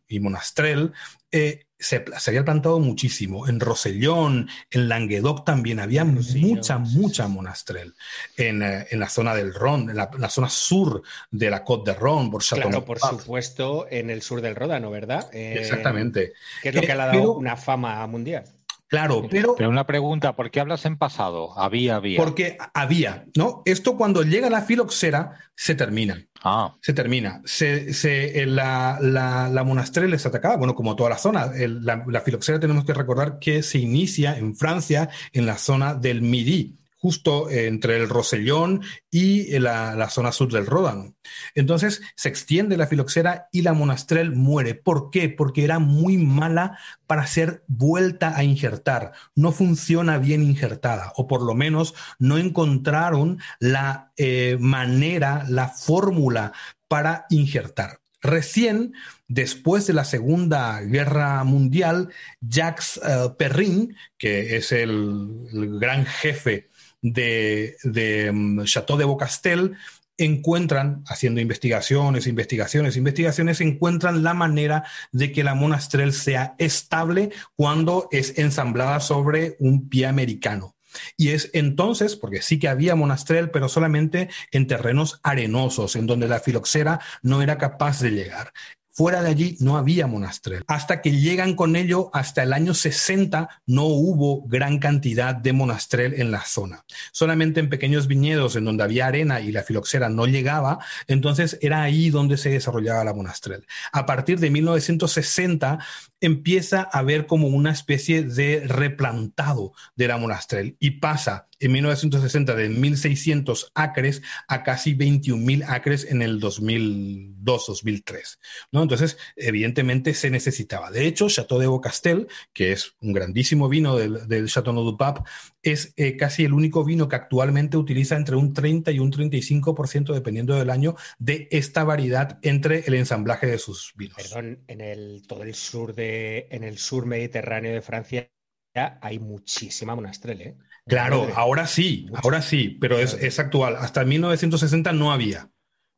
y 0.08 0.20
monastrell, 0.20 0.92
eh, 1.32 1.66
se, 1.80 2.04
había 2.26 2.44
plantado 2.44 2.78
muchísimo. 2.78 3.48
En 3.48 3.58
Rosellón, 3.58 4.48
en 4.70 4.88
Languedoc 4.88 5.44
también 5.44 5.80
había 5.80 6.04
mucha, 6.04 6.78
mucha 6.78 7.26
monastrel. 7.26 7.94
En, 8.36 8.62
eh, 8.62 8.86
en, 8.90 9.00
la 9.00 9.08
zona 9.08 9.34
del 9.34 9.54
Ron, 9.54 9.90
en 9.90 9.96
la, 9.96 10.28
zona 10.28 10.50
sur 10.50 11.02
de 11.30 11.50
la 11.50 11.64
Côte 11.64 11.92
de 11.92 11.98
Ron, 11.98 12.30
por 12.30 12.44
Claro, 12.44 12.84
por 12.84 12.98
supuesto, 12.98 13.86
en 13.90 14.10
el 14.10 14.22
sur 14.22 14.40
del 14.40 14.54
Ródano, 14.54 14.90
¿verdad? 14.90 15.28
Eh, 15.32 15.56
Exactamente. 15.58 16.34
Que 16.62 16.68
es 16.68 16.74
lo 16.74 16.80
que 16.82 16.86
le 16.88 16.92
ha 16.92 17.06
dado 17.06 17.32
una 17.32 17.56
fama 17.56 18.06
mundial. 18.06 18.44
Claro, 18.90 19.28
pero. 19.30 19.54
Pero 19.54 19.70
una 19.70 19.86
pregunta, 19.86 20.34
¿por 20.34 20.50
qué 20.50 20.58
hablas 20.58 20.84
en 20.84 20.98
pasado? 20.98 21.56
Había, 21.56 21.94
había. 21.94 22.18
Porque 22.18 22.58
había, 22.74 23.24
¿no? 23.36 23.62
Esto 23.64 23.96
cuando 23.96 24.24
llega 24.24 24.50
la 24.50 24.62
filoxera 24.62 25.38
se 25.54 25.76
termina. 25.76 26.26
Ah. 26.42 26.74
Se 26.80 26.92
termina. 26.92 27.40
Se, 27.44 27.94
se, 27.94 28.44
la, 28.46 28.98
la, 29.00 29.48
la 29.48 29.62
monastrell 29.62 30.10
les 30.10 30.26
atacaba, 30.26 30.56
bueno, 30.56 30.74
como 30.74 30.96
toda 30.96 31.10
la 31.10 31.18
zona. 31.18 31.52
la, 31.56 32.04
la 32.04 32.20
filoxera 32.20 32.58
tenemos 32.58 32.84
que 32.84 32.92
recordar 32.92 33.38
que 33.38 33.62
se 33.62 33.78
inicia 33.78 34.36
en 34.36 34.56
Francia, 34.56 35.08
en 35.32 35.46
la 35.46 35.56
zona 35.56 35.94
del 35.94 36.20
Midi 36.22 36.79
justo 37.00 37.48
entre 37.50 37.96
el 37.96 38.08
Rosellón 38.08 38.82
y 39.10 39.58
la, 39.58 40.08
zona 40.10 40.32
sur 40.32 40.52
del 40.52 40.66
Ródano. 40.66 41.14
Entonces 41.54 42.02
se 42.14 42.28
extiende 42.28 42.76
la 42.76 42.86
filoxera 42.86 43.48
y 43.52 43.62
la 43.62 43.72
monastrel 43.72 44.32
muere. 44.32 44.74
¿Por 44.74 45.10
qué? 45.10 45.30
Porque 45.30 45.64
era 45.64 45.78
muy 45.78 46.18
mala 46.18 46.78
para 47.06 47.26
ser 47.26 47.64
vuelta 47.68 48.36
a 48.36 48.44
injertar. 48.44 49.12
No 49.34 49.50
funciona 49.50 50.18
bien 50.18 50.42
injertada, 50.42 51.12
o 51.16 51.26
por 51.26 51.42
lo 51.42 51.54
menos 51.54 51.94
no 52.18 52.36
encontraron 52.36 53.40
la 53.58 54.12
eh, 54.16 54.58
manera, 54.60 55.44
la 55.48 55.68
fórmula 55.68 56.52
para 56.86 57.24
injertar. 57.30 58.00
Recién, 58.22 58.92
después 59.28 59.86
de 59.86 59.94
la 59.94 60.04
Segunda 60.04 60.82
Guerra 60.82 61.42
Mundial, 61.44 62.10
Jacques 62.42 63.00
eh, 63.02 63.30
Perrin, 63.38 63.96
que 64.18 64.56
es 64.56 64.72
el, 64.72 65.46
el 65.50 65.78
gran 65.80 66.04
jefe 66.04 66.69
de, 67.02 67.76
de 67.82 68.30
mm, 68.32 68.64
Chateau 68.64 68.96
de 68.96 69.04
Beaucastel 69.04 69.76
encuentran, 70.24 71.02
haciendo 71.06 71.40
investigaciones, 71.40 72.26
investigaciones, 72.26 72.96
investigaciones, 72.96 73.60
encuentran 73.60 74.22
la 74.22 74.34
manera 74.34 74.84
de 75.12 75.32
que 75.32 75.42
la 75.42 75.54
monastrel 75.54 76.12
sea 76.12 76.54
estable 76.58 77.30
cuando 77.56 78.08
es 78.12 78.38
ensamblada 78.38 79.00
sobre 79.00 79.56
un 79.60 79.88
pie 79.88 80.06
americano. 80.06 80.76
Y 81.16 81.30
es 81.30 81.50
entonces, 81.52 82.16
porque 82.16 82.42
sí 82.42 82.58
que 82.58 82.68
había 82.68 82.96
monastrel, 82.96 83.50
pero 83.50 83.68
solamente 83.68 84.28
en 84.50 84.66
terrenos 84.66 85.20
arenosos, 85.22 85.96
en 85.96 86.06
donde 86.06 86.28
la 86.28 86.40
filoxera 86.40 87.00
no 87.22 87.42
era 87.42 87.58
capaz 87.58 88.00
de 88.00 88.10
llegar 88.10 88.52
Fuera 89.00 89.22
de 89.22 89.30
allí 89.30 89.56
no 89.60 89.78
había 89.78 90.06
monastrel. 90.06 90.62
Hasta 90.66 91.00
que 91.00 91.12
llegan 91.12 91.54
con 91.54 91.74
ello, 91.74 92.10
hasta 92.12 92.42
el 92.42 92.52
año 92.52 92.74
60 92.74 93.48
no 93.64 93.86
hubo 93.86 94.46
gran 94.46 94.78
cantidad 94.78 95.34
de 95.34 95.54
monastrel 95.54 96.20
en 96.20 96.30
la 96.30 96.42
zona. 96.44 96.84
Solamente 97.10 97.60
en 97.60 97.70
pequeños 97.70 98.08
viñedos 98.08 98.56
en 98.56 98.66
donde 98.66 98.84
había 98.84 99.06
arena 99.06 99.40
y 99.40 99.52
la 99.52 99.62
filoxera 99.62 100.10
no 100.10 100.26
llegaba, 100.26 100.80
entonces 101.06 101.56
era 101.62 101.82
ahí 101.82 102.10
donde 102.10 102.36
se 102.36 102.50
desarrollaba 102.50 103.02
la 103.02 103.14
monastrel. 103.14 103.64
A 103.90 104.04
partir 104.04 104.38
de 104.38 104.50
1960 104.50 105.78
empieza 106.20 106.88
a 106.92 106.98
haber 106.98 107.26
como 107.26 107.48
una 107.48 107.72
especie 107.72 108.22
de 108.22 108.62
replantado 108.66 109.72
de 109.96 110.08
la 110.08 110.18
monastrel 110.18 110.76
y 110.78 110.92
pasa 110.92 111.48
en 111.60 111.72
1960 111.72 112.54
de 112.54 112.70
1.600 112.70 113.70
acres 113.74 114.22
a 114.48 114.62
casi 114.62 114.96
21.000 114.96 115.64
acres 115.68 116.06
en 116.08 116.22
el 116.22 116.40
2002-2003. 116.40 118.38
¿no? 118.72 118.82
Entonces, 118.82 119.18
evidentemente 119.36 120.14
se 120.14 120.30
necesitaba. 120.30 120.90
De 120.90 121.06
hecho, 121.06 121.28
Chateau 121.28 121.58
de 121.58 121.66
Beaucastel, 121.66 122.28
que 122.52 122.72
es 122.72 122.94
un 123.00 123.12
grandísimo 123.12 123.68
vino 123.68 123.96
del, 123.96 124.26
del 124.26 124.48
Chateau 124.48 124.74
du 124.74 124.96
Pape, 124.96 125.20
es 125.62 125.92
eh, 125.96 126.16
casi 126.16 126.44
el 126.44 126.52
único 126.52 126.84
vino 126.84 127.08
que 127.08 127.16
actualmente 127.16 127.76
utiliza 127.76 128.16
entre 128.16 128.36
un 128.36 128.52
30 128.52 128.90
y 128.92 128.98
un 128.98 129.12
35%, 129.12 130.12
dependiendo 130.12 130.54
del 130.54 130.70
año, 130.70 130.96
de 131.18 131.48
esta 131.50 131.84
variedad 131.84 132.38
entre 132.42 132.80
el 132.86 132.94
ensamblaje 132.94 133.46
de 133.46 133.58
sus 133.58 133.92
vinos. 133.96 134.16
Perdón, 134.16 134.64
en 134.68 134.80
el, 134.80 135.22
todo 135.26 135.42
el 135.42 135.54
sur 135.54 135.94
de, 135.94 136.48
en 136.50 136.64
el 136.64 136.78
sur 136.78 137.06
mediterráneo 137.06 137.72
de 137.72 137.82
Francia 137.82 138.30
hay 138.74 139.18
muchísima 139.18 139.94
monastrel, 139.94 140.40
¿eh? 140.40 140.56
Claro, 140.86 141.28
ahora 141.34 141.66
sí, 141.66 142.06
ahora 142.22 142.42
sí, 142.42 142.76
pero 142.80 142.98
es, 142.98 143.14
es, 143.14 143.38
actual. 143.38 143.76
Hasta 143.76 144.04
1960 144.04 144.92
no 144.92 145.12
había. 145.12 145.50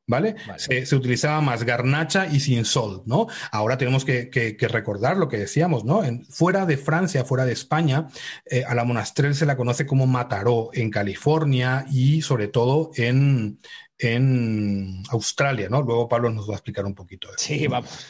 ¿Vale? 0.07 0.35
Se, 0.57 0.97
utilizaba 0.97 1.41
más 1.41 1.63
garnacha 1.63 2.27
y 2.27 2.41
sin 2.41 2.65
sol, 2.65 3.03
¿no? 3.07 3.29
Ahora 3.53 3.79
tenemos 3.79 4.05
que, 4.05 4.57
recordar 4.69 5.17
lo 5.17 5.29
que 5.29 5.39
decíamos, 5.39 5.85
¿no? 5.85 6.05
En, 6.05 6.25
fuera 6.27 6.67
de 6.67 6.77
Francia, 6.77 7.25
fuera 7.25 7.45
de 7.45 7.53
España, 7.53 8.09
eh, 8.45 8.65
a 8.65 8.75
la 8.75 8.85
monastrel 8.85 9.35
se 9.35 9.47
la 9.47 9.57
conoce 9.57 9.87
como 9.87 10.07
Mataró 10.07 10.71
en 10.73 10.91
California 10.91 11.87
y 11.91 12.21
sobre 12.23 12.49
todo 12.49 12.91
en, 12.97 13.61
en 13.99 15.03
Australia, 15.11 15.69
¿no? 15.69 15.83
Luego 15.83 16.09
Pablo 16.09 16.31
nos 16.31 16.49
va 16.49 16.55
a 16.55 16.57
explicar 16.57 16.85
un 16.85 16.95
poquito. 16.95 17.29
Eso. 17.29 17.37
Sí, 17.39 17.67
vamos. 17.69 18.07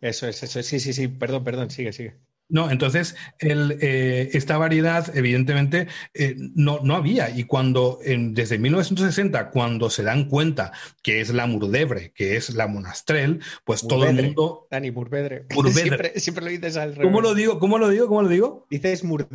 Eso 0.00 0.28
es, 0.28 0.42
eso 0.42 0.60
es. 0.60 0.66
Sí, 0.66 0.78
sí, 0.78 0.92
sí, 0.92 1.08
perdón, 1.08 1.42
perdón, 1.42 1.70
sigue, 1.70 1.92
sigue. 1.92 2.16
No, 2.48 2.70
entonces 2.70 3.16
el, 3.40 3.78
eh, 3.80 4.30
esta 4.34 4.56
variedad 4.56 5.16
evidentemente 5.16 5.88
eh, 6.14 6.36
no, 6.36 6.78
no, 6.82 6.94
había 6.94 7.28
y 7.30 7.44
cuando 7.44 7.98
en, 8.04 8.34
desde 8.34 8.58
1960 8.58 9.50
cuando 9.50 9.90
se 9.90 10.04
dan 10.04 10.28
cuenta 10.28 10.72
que 11.02 11.20
es 11.20 11.34
la 11.34 11.46
Murdebre, 11.46 12.12
que 12.12 12.36
es 12.36 12.54
la 12.54 12.68
Monastrel, 12.68 13.40
pues 13.64 13.86
todo 13.86 14.06
el 14.06 14.14
mundo... 14.14 14.68
Dani, 14.70 14.92
Murvedre. 14.92 15.46
Siempre, 15.72 16.20
siempre, 16.20 16.44
lo 16.44 16.50
dices 16.50 16.76
al 16.76 16.94
revés. 16.94 17.06
¿Cómo 17.06 17.20
lo 17.20 17.34
digo? 17.34 17.58
¿Cómo 17.58 17.78
lo 17.78 17.88
digo? 17.88 18.06
¿Cómo 18.06 18.22
lo 18.22 18.28
digo? 18.28 18.66
Dices 18.70 19.02
Mur... 19.02 19.28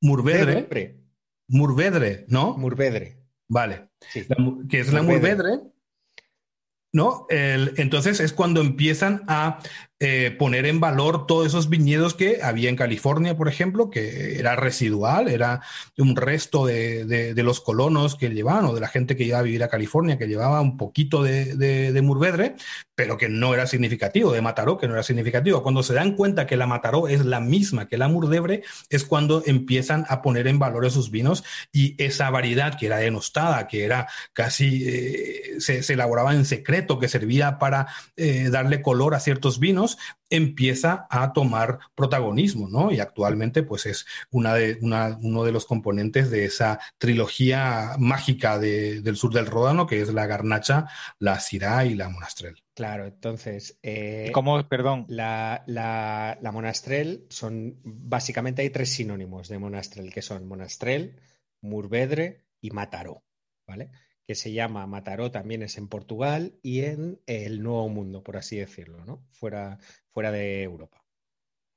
Murvedre. 0.00 0.96
Murvedre, 1.48 2.24
¿no? 2.28 2.56
Murvedre. 2.56 3.18
Vale. 3.48 3.88
que 4.68 4.80
es 4.80 4.92
la 4.92 5.02
Murvedre. 5.02 5.60
¿No? 6.92 7.26
El, 7.28 7.74
entonces 7.76 8.20
es 8.20 8.32
cuando 8.32 8.60
empiezan 8.62 9.22
a 9.28 9.58
eh, 9.98 10.36
poner 10.38 10.66
en 10.66 10.78
valor 10.78 11.26
todos 11.26 11.46
esos 11.46 11.70
viñedos 11.70 12.12
que 12.12 12.40
había 12.42 12.68
en 12.68 12.76
California, 12.76 13.34
por 13.34 13.48
ejemplo, 13.48 13.88
que 13.88 14.38
era 14.38 14.54
residual, 14.54 15.28
era 15.28 15.62
un 15.96 16.16
resto 16.16 16.66
de, 16.66 17.06
de, 17.06 17.42
los 17.42 17.60
colonos 17.62 18.14
que 18.16 18.28
llevaban 18.28 18.66
o 18.66 18.74
de 18.74 18.80
la 18.80 18.88
gente 18.88 19.16
que 19.16 19.24
iba 19.24 19.38
a 19.38 19.42
vivir 19.42 19.64
a 19.64 19.68
California, 19.68 20.18
que 20.18 20.26
llevaba 20.26 20.60
un 20.60 20.76
poquito 20.76 21.22
de, 21.22 21.56
de, 21.56 22.02
Murvedre, 22.02 22.56
pero 22.94 23.16
que 23.16 23.28
no 23.30 23.54
era 23.54 23.66
significativo, 23.66 24.32
de 24.32 24.42
Mataró, 24.42 24.76
que 24.76 24.86
no 24.86 24.94
era 24.94 25.02
significativo. 25.02 25.62
Cuando 25.62 25.82
se 25.82 25.94
dan 25.94 26.14
cuenta 26.14 26.46
que 26.46 26.56
la 26.56 26.66
Mataró 26.66 27.08
es 27.08 27.24
la 27.24 27.40
misma 27.40 27.88
que 27.88 27.96
la 27.96 28.08
Murdebre, 28.08 28.64
es 28.90 29.04
cuando 29.04 29.42
empiezan 29.46 30.04
a 30.08 30.20
poner 30.20 30.46
en 30.46 30.58
valor 30.58 30.84
esos 30.84 31.10
vinos 31.10 31.42
y 31.72 31.94
esa 32.02 32.28
variedad 32.30 32.78
que 32.78 32.86
era 32.86 32.98
denostada, 32.98 33.66
que 33.66 33.84
era 33.84 34.08
casi, 34.32 34.84
eh, 34.86 35.54
se, 35.58 35.80
elaboraba 35.92 36.34
en 36.34 36.44
secreto, 36.44 36.98
que 36.98 37.08
servía 37.08 37.58
para 37.58 37.86
eh, 38.16 38.48
darle 38.50 38.82
color 38.82 39.14
a 39.14 39.20
ciertos 39.20 39.58
vinos, 39.58 39.85
empieza 40.28 41.06
a 41.10 41.32
tomar 41.32 41.78
protagonismo, 41.94 42.68
¿no? 42.68 42.90
Y 42.92 43.00
actualmente, 43.00 43.62
pues 43.62 43.86
es 43.86 44.06
una 44.30 44.54
de, 44.54 44.78
una, 44.80 45.18
uno 45.22 45.44
de 45.44 45.52
los 45.52 45.66
componentes 45.66 46.30
de 46.30 46.44
esa 46.44 46.80
trilogía 46.98 47.96
mágica 47.98 48.58
de, 48.58 49.00
del 49.02 49.16
sur 49.16 49.32
del 49.32 49.46
Ródano, 49.46 49.86
que 49.86 50.00
es 50.00 50.12
la 50.12 50.26
Garnacha, 50.26 50.86
la 51.18 51.38
Syrah 51.38 51.84
y 51.84 51.94
la 51.94 52.08
Monastrel. 52.08 52.56
Claro, 52.74 53.06
entonces. 53.06 53.78
Eh, 53.82 54.30
¿Cómo, 54.34 54.68
perdón? 54.68 55.06
La, 55.08 55.64
la, 55.66 56.38
la, 56.42 56.52
Monastrel 56.52 57.26
son. 57.30 57.80
Básicamente 57.84 58.62
hay 58.62 58.70
tres 58.70 58.90
sinónimos 58.90 59.48
de 59.48 59.58
Monastrel, 59.58 60.12
que 60.12 60.20
son 60.20 60.46
Monastrel, 60.46 61.18
Murvedre 61.62 62.44
y 62.60 62.70
Mataró, 62.70 63.22
¿vale? 63.66 63.90
Que 64.26 64.34
se 64.34 64.52
llama 64.52 64.86
Mataró, 64.86 65.30
también 65.30 65.62
es 65.62 65.78
en 65.78 65.88
Portugal 65.88 66.58
y 66.62 66.80
en 66.80 67.20
el 67.26 67.62
Nuevo 67.62 67.88
Mundo, 67.88 68.22
por 68.22 68.36
así 68.36 68.56
decirlo, 68.56 69.04
¿no? 69.04 69.24
Fuera, 69.30 69.78
fuera 70.10 70.32
de 70.32 70.62
Europa. 70.62 71.04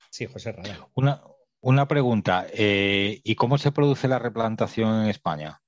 Sí, 0.09 0.25
José 0.25 0.51
Radal. 0.51 0.87
Una, 0.95 1.21
una 1.61 1.87
pregunta, 1.87 2.47
eh, 2.51 3.21
¿y 3.23 3.35
cómo 3.35 3.57
se 3.59 3.71
produce 3.71 4.07
la 4.07 4.17
replantación 4.17 5.03
en 5.03 5.09
España? 5.09 5.61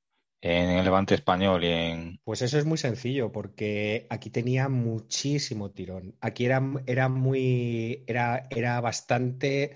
En 0.44 0.70
el 0.72 0.84
Levante 0.84 1.14
español 1.14 1.64
y 1.64 1.68
en... 1.68 2.20
Pues 2.24 2.42
eso 2.42 2.58
es 2.58 2.66
muy 2.66 2.80
sencillo, 2.80 3.32
porque 3.32 4.08
aquí 4.10 4.32
tenía 4.32 4.70
muchísimo 4.70 5.70
tirón. 5.70 6.16
Aquí 6.20 6.46
era, 6.46 6.64
era 6.88 7.10
muy, 7.10 8.04
era, 8.08 8.48
era 8.50 8.82
bastante, 8.82 9.76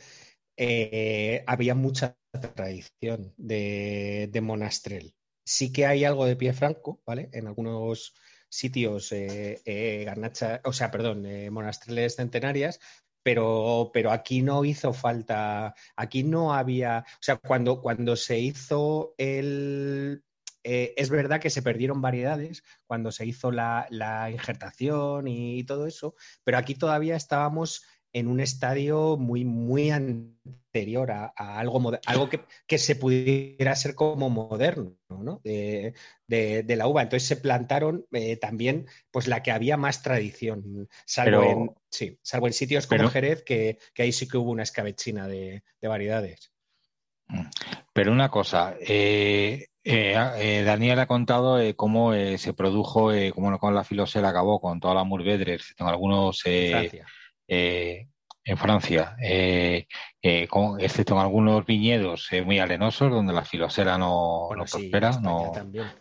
eh, 0.57 1.43
había 1.45 1.75
mucha 1.75 2.17
tradición 2.55 3.31
de, 3.37 4.27
de 4.31 4.41
monastrel 4.41 5.13
sí 5.45 5.71
que 5.71 5.85
hay 5.85 6.03
algo 6.03 6.25
de 6.25 6.35
pie 6.35 6.53
franco, 6.53 7.01
¿vale? 7.05 7.29
En 7.31 7.47
algunos 7.47 8.13
sitios, 8.49 9.11
eh, 9.11 9.61
eh, 9.65 10.03
garnacha, 10.05 10.61
o 10.63 10.73
sea, 10.73 10.91
perdón, 10.91 11.25
eh, 11.25 11.49
centenarias, 12.09 12.79
pero, 13.23 13.91
pero 13.93 14.11
aquí 14.11 14.41
no 14.41 14.65
hizo 14.65 14.93
falta, 14.93 15.75
aquí 15.95 16.23
no 16.23 16.53
había, 16.53 17.05
o 17.07 17.23
sea, 17.23 17.37
cuando, 17.37 17.81
cuando 17.81 18.15
se 18.15 18.39
hizo 18.39 19.13
el, 19.17 20.23
es 20.63 21.09
verdad 21.09 21.39
que 21.39 21.49
se 21.51 21.61
perdieron 21.61 22.01
variedades 22.01 22.63
cuando 22.87 23.11
se 23.11 23.25
hizo 23.25 23.51
la 23.51 24.29
injertación 24.31 25.27
y, 25.27 25.63
todo 25.63 25.85
eso, 25.87 26.15
pero 26.43 26.57
aquí 26.57 26.75
todavía 26.75 27.15
estábamos 27.15 27.83
en 28.15 28.29
un 28.29 28.39
estadio 28.39 29.17
muy, 29.17 29.43
muy 29.43 29.91
anterior 29.91 31.11
a, 31.11 31.33
algo, 31.35 31.91
algo 32.05 32.29
que, 32.29 32.77
se 32.77 32.95
pudiera 32.95 33.75
ser 33.75 33.93
como 33.93 34.29
moderno, 34.29 34.95
¿no? 35.09 35.41
De, 35.43 35.93
la 36.65 36.87
uva. 36.87 37.01
Entonces 37.01 37.27
se 37.27 37.35
plantaron 37.35 38.05
eh, 38.13 38.37
también 38.37 38.87
pues 39.11 39.27
la 39.27 39.43
que 39.43 39.51
había 39.51 39.75
más 39.75 40.01
tradición, 40.01 40.87
salvo, 41.05 41.43
en, 41.43 41.71
sí, 41.89 42.17
salvo 42.21 42.47
en 42.47 42.53
sitios 42.53 42.87
como 42.87 43.09
Jerez, 43.09 43.43
que, 43.43 43.79
ahí 43.97 44.13
sí 44.13 44.29
que 44.29 44.37
hubo 44.37 44.51
una 44.51 44.63
escabechina 44.63 45.27
de, 45.27 45.63
variedades. 45.81 46.53
Mm. 47.27 47.47
Pero 47.91 48.13
una 48.13 48.31
cosa, 48.31 48.77
eh, 48.79 49.67
eh, 49.83 50.63
Daniel 50.65 50.99
ha 50.99 51.05
contado 51.05 51.59
cómo 51.75 52.13
se 52.13 52.53
produjo, 52.53 53.11
cómo 53.33 53.59
con 53.59 53.75
la 53.75 53.83
filosela 53.83 54.29
acabó 54.29 54.61
con 54.61 54.79
toda 54.79 54.93
la 54.93 55.03
murvedres, 55.03 55.75
en 55.77 55.87
algunos 55.87 56.43
eh, 57.47 58.07
en 58.47 58.57
Francia, 58.57 59.15
eh, 59.19 59.87
eh, 60.21 60.47
excepto 60.77 61.15
en 61.15 61.19
algunos 61.19 61.65
viñedos 61.65 62.29
muy 62.45 62.59
arenosos 62.59 63.09
donde 63.09 63.33
la 63.33 63.43
filosera 63.43 63.97
no, 63.97 64.49
prospera, 64.51 65.19
no, 65.19 65.51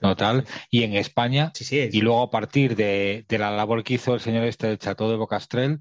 no, 0.03 0.15
tal, 0.15 0.45
y 0.71 0.83
en 0.83 0.95
España, 0.95 1.53
y 1.71 2.01
luego 2.03 2.23
a 2.23 2.31
partir 2.31 2.77
de, 2.77 3.25
la 3.31 3.51
labor 3.51 3.83
que 3.83 3.95
hizo 3.95 4.13
el 4.13 4.21
señor 4.21 4.45
este 4.45 4.67
del 4.67 4.79
Chateau 4.79 5.09
de 5.09 5.17
Bocastrel, 5.17 5.81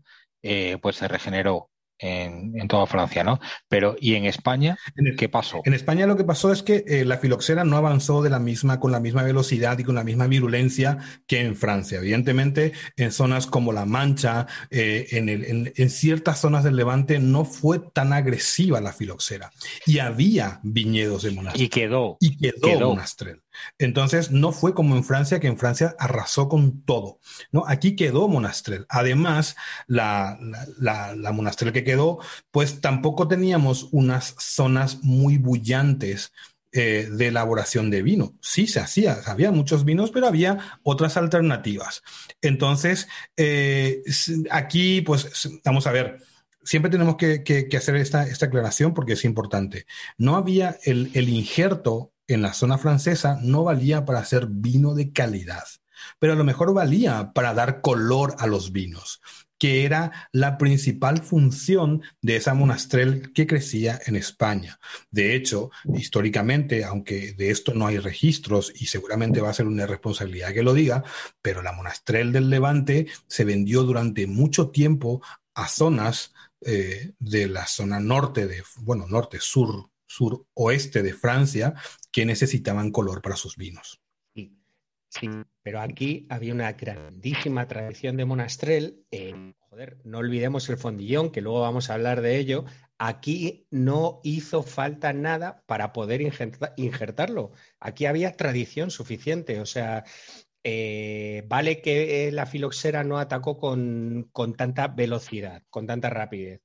pues 0.82 0.96
se 0.96 1.10
regeneró 1.10 1.70
en, 2.04 2.68
toda 2.68 2.86
Francia, 2.86 3.24
¿no? 3.24 3.40
Pero, 3.68 3.96
¿y 4.00 4.16
en 4.16 4.26
España 4.26 4.78
qué 5.18 5.30
pasó? 5.30 5.62
En 5.66 5.74
España 5.74 6.06
lo 6.06 6.18
que 6.18 6.24
pasó 6.24 6.52
es 6.52 6.64
que 6.64 6.84
eh, 6.88 7.06
la 7.06 7.18
filoxera 7.18 7.64
no 7.64 7.78
avanzó 7.78 8.22
de 8.22 8.30
la 8.30 8.40
misma, 8.40 8.80
con 8.80 8.92
la 8.92 9.00
misma 9.00 9.24
velocidad 9.24 9.78
y 9.80 9.84
con 9.84 9.96
la 9.96 10.04
misma 10.04 10.28
virulencia 10.28 10.98
que 11.28 11.42
en 11.42 11.56
Francia. 11.56 12.00
Evidentemente, 12.00 12.74
en 12.98 13.12
zonas 13.12 13.48
como 13.48 13.72
La 13.72 13.86
Mancha, 13.86 14.48
eh, 14.70 15.08
en, 15.12 15.30
el, 15.30 15.74
en, 15.76 15.90
ciertas 15.90 16.42
zonas 16.42 16.64
del 16.64 16.76
Levante, 16.76 17.20
no 17.20 17.46
fue 17.46 17.80
tan 17.80 18.14
agresiva 18.14 18.82
la 18.82 18.94
filoxera. 18.94 19.52
Y 19.86 20.00
había 20.00 20.60
viñedos 20.64 21.24
de 21.24 21.32
monastrel. 21.32 21.66
Y 21.66 21.70
quedó. 21.70 22.18
Y 22.20 22.38
quedó, 22.38 22.90
monastrel. 22.90 23.43
Entonces, 23.78 24.32
no 24.32 24.52
fue 24.52 24.74
como 24.74 24.96
en 24.96 25.04
Francia, 25.04 25.40
que 25.40 25.48
en 25.48 25.58
Francia 25.58 25.96
arrasó 26.00 26.50
con 26.50 26.82
todo. 26.84 27.20
¿no? 27.52 27.64
Aquí 27.68 27.96
quedó 27.96 28.28
Monastrel. 28.28 28.86
Además, 28.90 29.56
la, 29.88 30.38
la, 30.80 31.16
que 31.74 31.84
quedó, 31.84 32.20
pues 32.52 32.82
tampoco 32.82 33.28
teníamos 33.28 33.90
unas 33.92 34.36
zonas 34.40 35.00
muy 35.04 35.38
bullantes 35.38 36.32
eh, 36.72 37.08
de 37.12 37.28
elaboración 37.28 37.92
de 37.92 38.02
vino. 38.02 38.36
Sí, 38.42 38.66
se 38.66 38.80
hacía, 38.80 39.20
había 39.28 39.52
muchos 39.52 39.86
vinos, 39.86 40.10
pero 40.12 40.28
había 40.28 40.80
otras 40.82 41.18
alternativas. 41.18 42.02
Entonces, 42.42 43.08
eh, 43.38 44.02
aquí, 44.50 45.02
pues, 45.02 45.50
vamos 45.64 45.86
a 45.86 45.92
ver, 45.92 46.18
siempre 46.64 46.90
tenemos 46.90 47.18
que, 47.18 47.68
hacer 47.78 47.96
esta, 47.98 48.22
aclaración 48.22 48.94
porque 48.94 49.14
es 49.14 49.26
importante. 49.26 49.86
No 50.18 50.36
había 50.36 50.80
el, 50.84 51.12
el 51.14 51.30
injerto 51.30 52.13
en 52.28 52.42
la 52.42 52.54
zona 52.54 52.78
francesa, 52.78 53.40
no 53.42 53.64
valía 53.64 54.06
para 54.06 54.20
hacer 54.20 54.48
vino 54.48 54.94
de 54.94 55.12
calidad 55.12 55.64
pero 56.20 56.34
a 56.34 56.36
lo 56.36 56.44
mejor 56.44 56.74
valía 56.74 57.32
para 57.34 57.54
dar 57.54 57.80
color 57.80 58.36
a 58.40 58.48
los 58.48 58.74
vinos 58.74 59.22
que 59.64 59.86
era 59.86 60.28
la 60.34 60.58
principal 60.58 61.24
función 61.24 62.02
de 62.22 62.36
esa 62.36 62.54
monastrel 62.54 63.32
que 63.32 63.48
crecía 63.48 63.98
en 64.06 64.18
España. 64.18 64.78
De 65.10 65.36
hecho, 65.36 65.72
históricamente, 65.96 66.84
aunque 66.84 67.32
de 67.32 67.50
esto 67.50 67.74
no 67.74 67.88
hay 67.88 67.98
registros 67.98 68.74
y 68.76 68.88
seguramente 68.88 69.40
va 69.40 69.52
a 69.52 69.54
ser 69.54 69.68
una 69.68 69.88
responsabilidad 69.88 70.54
que 70.54 70.64
lo 70.64 70.74
diga, 70.74 71.06
pero 71.42 71.62
la 71.62 71.72
monastrel 71.72 72.34
del 72.34 72.50
Levante 72.50 73.08
se 73.28 73.46
vendió 73.46 73.84
durante 73.84 74.28
mucho 74.28 74.70
tiempo 74.70 75.22
a 75.54 75.70
zonas 75.70 76.34
eh, 76.66 77.14
de 77.20 77.48
la 77.48 77.66
zona 77.66 78.02
norte 78.02 78.48
de, 78.48 78.64
bueno, 78.82 79.08
norte, 79.08 79.38
sur, 79.40 79.92
sur, 80.06 80.46
oeste 80.56 81.04
de 81.04 81.14
Francia 81.14 81.74
que 82.14 82.26
necesitaban 82.26 82.92
color 82.92 83.22
para 83.22 83.36
sus 83.36 83.58
vinos. 83.58 84.00
Sí, 85.10 85.30
pero 85.62 85.80
aquí 85.80 86.26
había 86.30 86.54
una 86.54 86.72
grandísima 86.72 87.68
tradición 87.68 88.18
de 88.18 88.26
monastrel. 88.26 89.06
joder, 89.60 90.00
no 90.06 90.20
olvidemos 90.20 90.68
el 90.70 90.78
fondillón, 90.78 91.32
que 91.32 91.42
luego 91.42 91.62
vamos 91.62 91.90
a 91.90 91.94
hablar 91.94 92.22
de 92.22 92.38
ello. 92.38 92.66
Aquí 92.98 93.68
no 93.70 94.22
hizo 94.24 94.64
falta 94.64 95.14
nada 95.14 95.64
para 95.68 95.94
poder 95.94 96.22
injertarlo. 96.78 97.52
Aquí 97.80 98.08
había 98.08 98.36
tradición 98.36 98.90
suficiente. 98.90 99.60
O 99.60 99.68
sea, 99.68 100.04
eh, 100.64 101.44
vale 101.48 101.82
que 101.82 102.32
la 102.32 102.46
filoxera 102.46 103.04
no 103.04 103.20
atacó 103.20 103.58
con, 103.58 104.32
tanta 104.58 104.88
velocidad, 104.88 105.62
con 105.70 105.86
tanta 105.86 106.10
rapidez, 106.10 106.62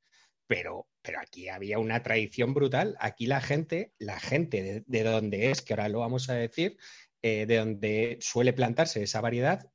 pero, 0.46 0.86
pero 1.08 1.20
aquí 1.20 1.48
había 1.48 1.78
una 1.78 2.02
tradición 2.02 2.52
brutal. 2.52 2.94
Aquí 3.00 3.24
la 3.24 3.40
gente, 3.40 3.94
la 3.98 4.20
gente 4.20 4.62
de, 4.62 4.84
de 4.86 5.02
donde 5.04 5.50
es, 5.50 5.62
que 5.62 5.72
ahora 5.72 5.88
lo 5.88 6.00
vamos 6.00 6.28
a 6.28 6.34
decir, 6.34 6.76
eh, 7.22 7.46
de 7.46 7.56
donde 7.56 8.18
suele 8.20 8.52
plantarse 8.52 9.02
esa 9.02 9.22
variedad, 9.22 9.70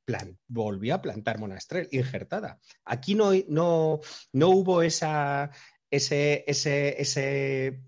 volvió 0.46 0.94
a 0.94 1.02
plantar 1.02 1.40
monastrel 1.40 1.88
injertada. 1.90 2.60
Aquí 2.84 3.16
no, 3.16 3.32
no, 3.48 3.98
no 4.32 4.48
hubo 4.50 4.80
esa, 4.82 5.50
ese, 5.90 6.44
ese, 6.46 7.02
ese, 7.02 7.80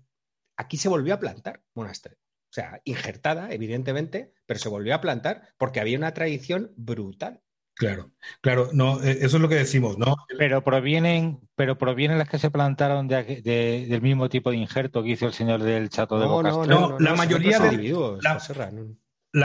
aquí 0.57 0.75
se 0.75 0.89
volvió 0.89 1.13
a 1.13 1.19
plantar 1.19 1.63
monastrel. 1.73 2.17
O 2.49 2.53
sea, 2.53 2.81
injertada, 2.83 3.49
evidentemente, 3.53 4.33
pero 4.45 4.59
se 4.59 4.67
volvió 4.67 4.93
a 4.93 4.99
plantar 4.99 5.53
porque 5.57 5.79
había 5.79 5.97
una 5.97 6.13
tradición 6.13 6.73
brutal. 6.75 7.41
Claro, 7.77 8.09
claro, 8.41 8.69
no, 8.73 9.03
eh, 9.03 9.19
eso 9.21 9.37
es 9.37 9.41
lo 9.41 9.47
que 9.47 9.55
decimos, 9.55 9.99
¿no? 9.99 10.15
Pero 10.39 10.63
provienen, 10.63 11.39
pero 11.55 11.77
provienen 11.77 12.17
las 12.17 12.27
que 12.27 12.39
se 12.39 12.49
plantaron 12.49 13.07
del 13.07 14.01
mismo 14.01 14.29
tipo 14.29 14.49
de 14.49 14.57
injerto 14.57 15.03
que 15.03 15.09
hizo 15.09 15.27
el 15.27 15.33
señor 15.33 15.61
del 15.61 15.89
Chato 15.89 16.19
de 16.19 16.25
Boca. 16.25 16.49
No, 16.49 16.65
no, 16.65 16.99
la 16.99 17.13
mayoría 17.13 17.59
de 17.59 17.93
la 18.21 18.39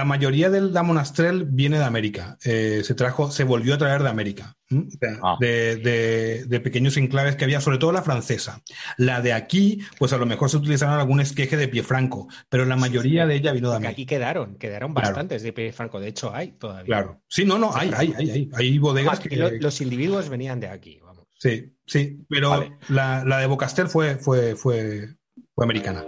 mayoría 0.05 0.49
del 0.51 0.73
Damonastrel 0.73 1.45
viene 1.45 1.79
de 1.79 1.85
América. 1.85 2.39
Eh, 2.45 2.83
se 2.85 2.95
trajo, 2.95 3.31
se 3.31 3.45
volvió 3.45 3.75
a 3.75 3.79
traer 3.79 4.03
de 4.03 4.09
América. 4.09 4.57
Ah. 5.23 5.37
De, 5.39 6.61
pequeños 6.63 6.97
enclaves 6.97 7.37
que 7.37 7.45
había, 7.45 7.61
sobre 7.61 7.79
todo 7.79 7.93
la 7.93 8.03
francesa. 8.03 8.63
La 8.97 9.21
de 9.21 9.33
aquí, 9.33 9.81
pues 9.99 10.13
a 10.13 10.19
lo 10.19 10.27
mejor 10.27 10.49
se 10.49 10.57
utilizaron 10.57 10.99
algún 10.99 11.21
esqueje 11.21 11.57
de 11.57 11.69
pie 11.69 11.83
franco, 11.83 12.29
pero 12.49 12.65
la 12.65 12.77
mayoría 12.77 13.27
de 13.27 13.35
ella 13.35 13.53
vino 13.53 13.71
de 13.71 13.77
América. 13.77 13.93
Aquí 13.93 14.07
quedaron, 14.07 14.57
quedaron 14.57 14.95
bastantes 14.95 15.43
de 15.43 15.53
pie 15.53 15.73
franco. 15.73 16.01
De 16.01 16.09
hecho, 16.09 16.35
hay 16.35 16.53
todavía. 16.53 16.87
Claro. 16.87 17.23
Sí, 17.29 17.45
no, 17.45 17.59
no, 17.59 17.75
hay, 17.75 17.91
hay, 17.95 18.15
hay, 18.17 18.31
hay, 18.31 18.51
hay 18.55 18.79
bodegas 18.79 19.21
ah, 19.21 19.29
que. 19.29 19.37
Los 19.37 19.81
individuos 19.81 20.29
venían 20.29 20.61
de 20.61 20.69
aquí, 20.69 21.01
vamos. 21.03 21.27
Sí, 21.39 21.75
sí, 21.87 22.25
pero 22.29 22.79
la, 22.89 23.25
la, 23.25 23.39
de 23.39 23.47
Bocastel 23.47 23.89
fue, 23.89 24.15
fue, 24.15 24.55
fue, 24.55 25.09
fue 25.55 25.65
americana. 25.65 26.05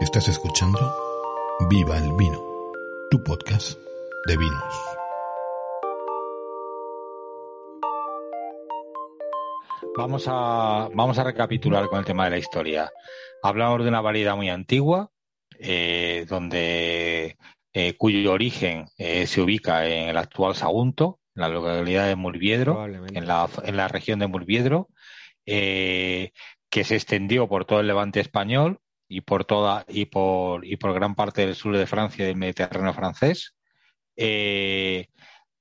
¿Estás 0.00 0.28
escuchando? 0.28 1.03
Viva 1.60 1.96
el 1.96 2.12
vino, 2.14 2.42
tu 3.12 3.22
podcast 3.22 3.78
de 4.26 4.36
vinos. 4.36 4.74
Vamos 9.96 10.24
a, 10.26 10.88
vamos 10.92 11.16
a 11.16 11.22
recapitular 11.22 11.88
con 11.88 12.00
el 12.00 12.04
tema 12.04 12.24
de 12.24 12.30
la 12.30 12.38
historia. 12.38 12.90
Hablamos 13.40 13.84
de 13.84 13.88
una 13.88 14.00
variedad 14.00 14.34
muy 14.34 14.50
antigua, 14.50 15.12
eh, 15.60 16.26
donde, 16.28 17.38
eh, 17.72 17.96
cuyo 17.96 18.32
origen 18.32 18.86
eh, 18.98 19.28
se 19.28 19.40
ubica 19.40 19.86
en 19.86 20.08
el 20.08 20.16
actual 20.16 20.56
Sagunto, 20.56 21.20
en 21.36 21.42
la 21.42 21.48
localidad 21.48 22.08
de 22.08 22.16
Murviedro, 22.16 22.84
en 22.84 23.26
la, 23.28 23.48
en 23.62 23.76
la 23.76 23.86
región 23.86 24.18
de 24.18 24.26
Murviedro, 24.26 24.88
que 25.46 26.32
se 26.82 26.96
extendió 26.96 27.48
por 27.48 27.64
todo 27.64 27.78
el 27.78 27.86
levante 27.86 28.18
español 28.18 28.80
y 29.08 29.20
por 29.20 29.44
toda 29.44 29.84
y 29.88 30.06
por 30.06 30.64
y 30.64 30.76
por 30.76 30.94
gran 30.94 31.14
parte 31.14 31.46
del 31.46 31.54
sur 31.54 31.76
de 31.76 31.86
Francia 31.86 32.24
y 32.24 32.28
del 32.28 32.36
Mediterráneo 32.36 32.94
francés. 32.94 33.54
Eh, 34.16 35.08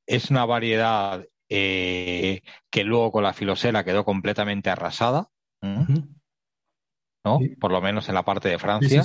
es 0.05 0.29
una 0.29 0.45
variedad 0.45 1.25
eh, 1.49 2.41
que 2.69 2.83
luego 2.83 3.11
con 3.11 3.23
la 3.23 3.33
filosela 3.33 3.83
quedó 3.83 4.05
completamente 4.05 4.69
arrasada, 4.69 5.29
¿no? 5.61 7.39
Por 7.59 7.71
lo 7.71 7.81
menos 7.81 8.09
en 8.09 8.15
la 8.15 8.23
parte 8.23 8.49
de 8.49 8.59
Francia. 8.59 9.03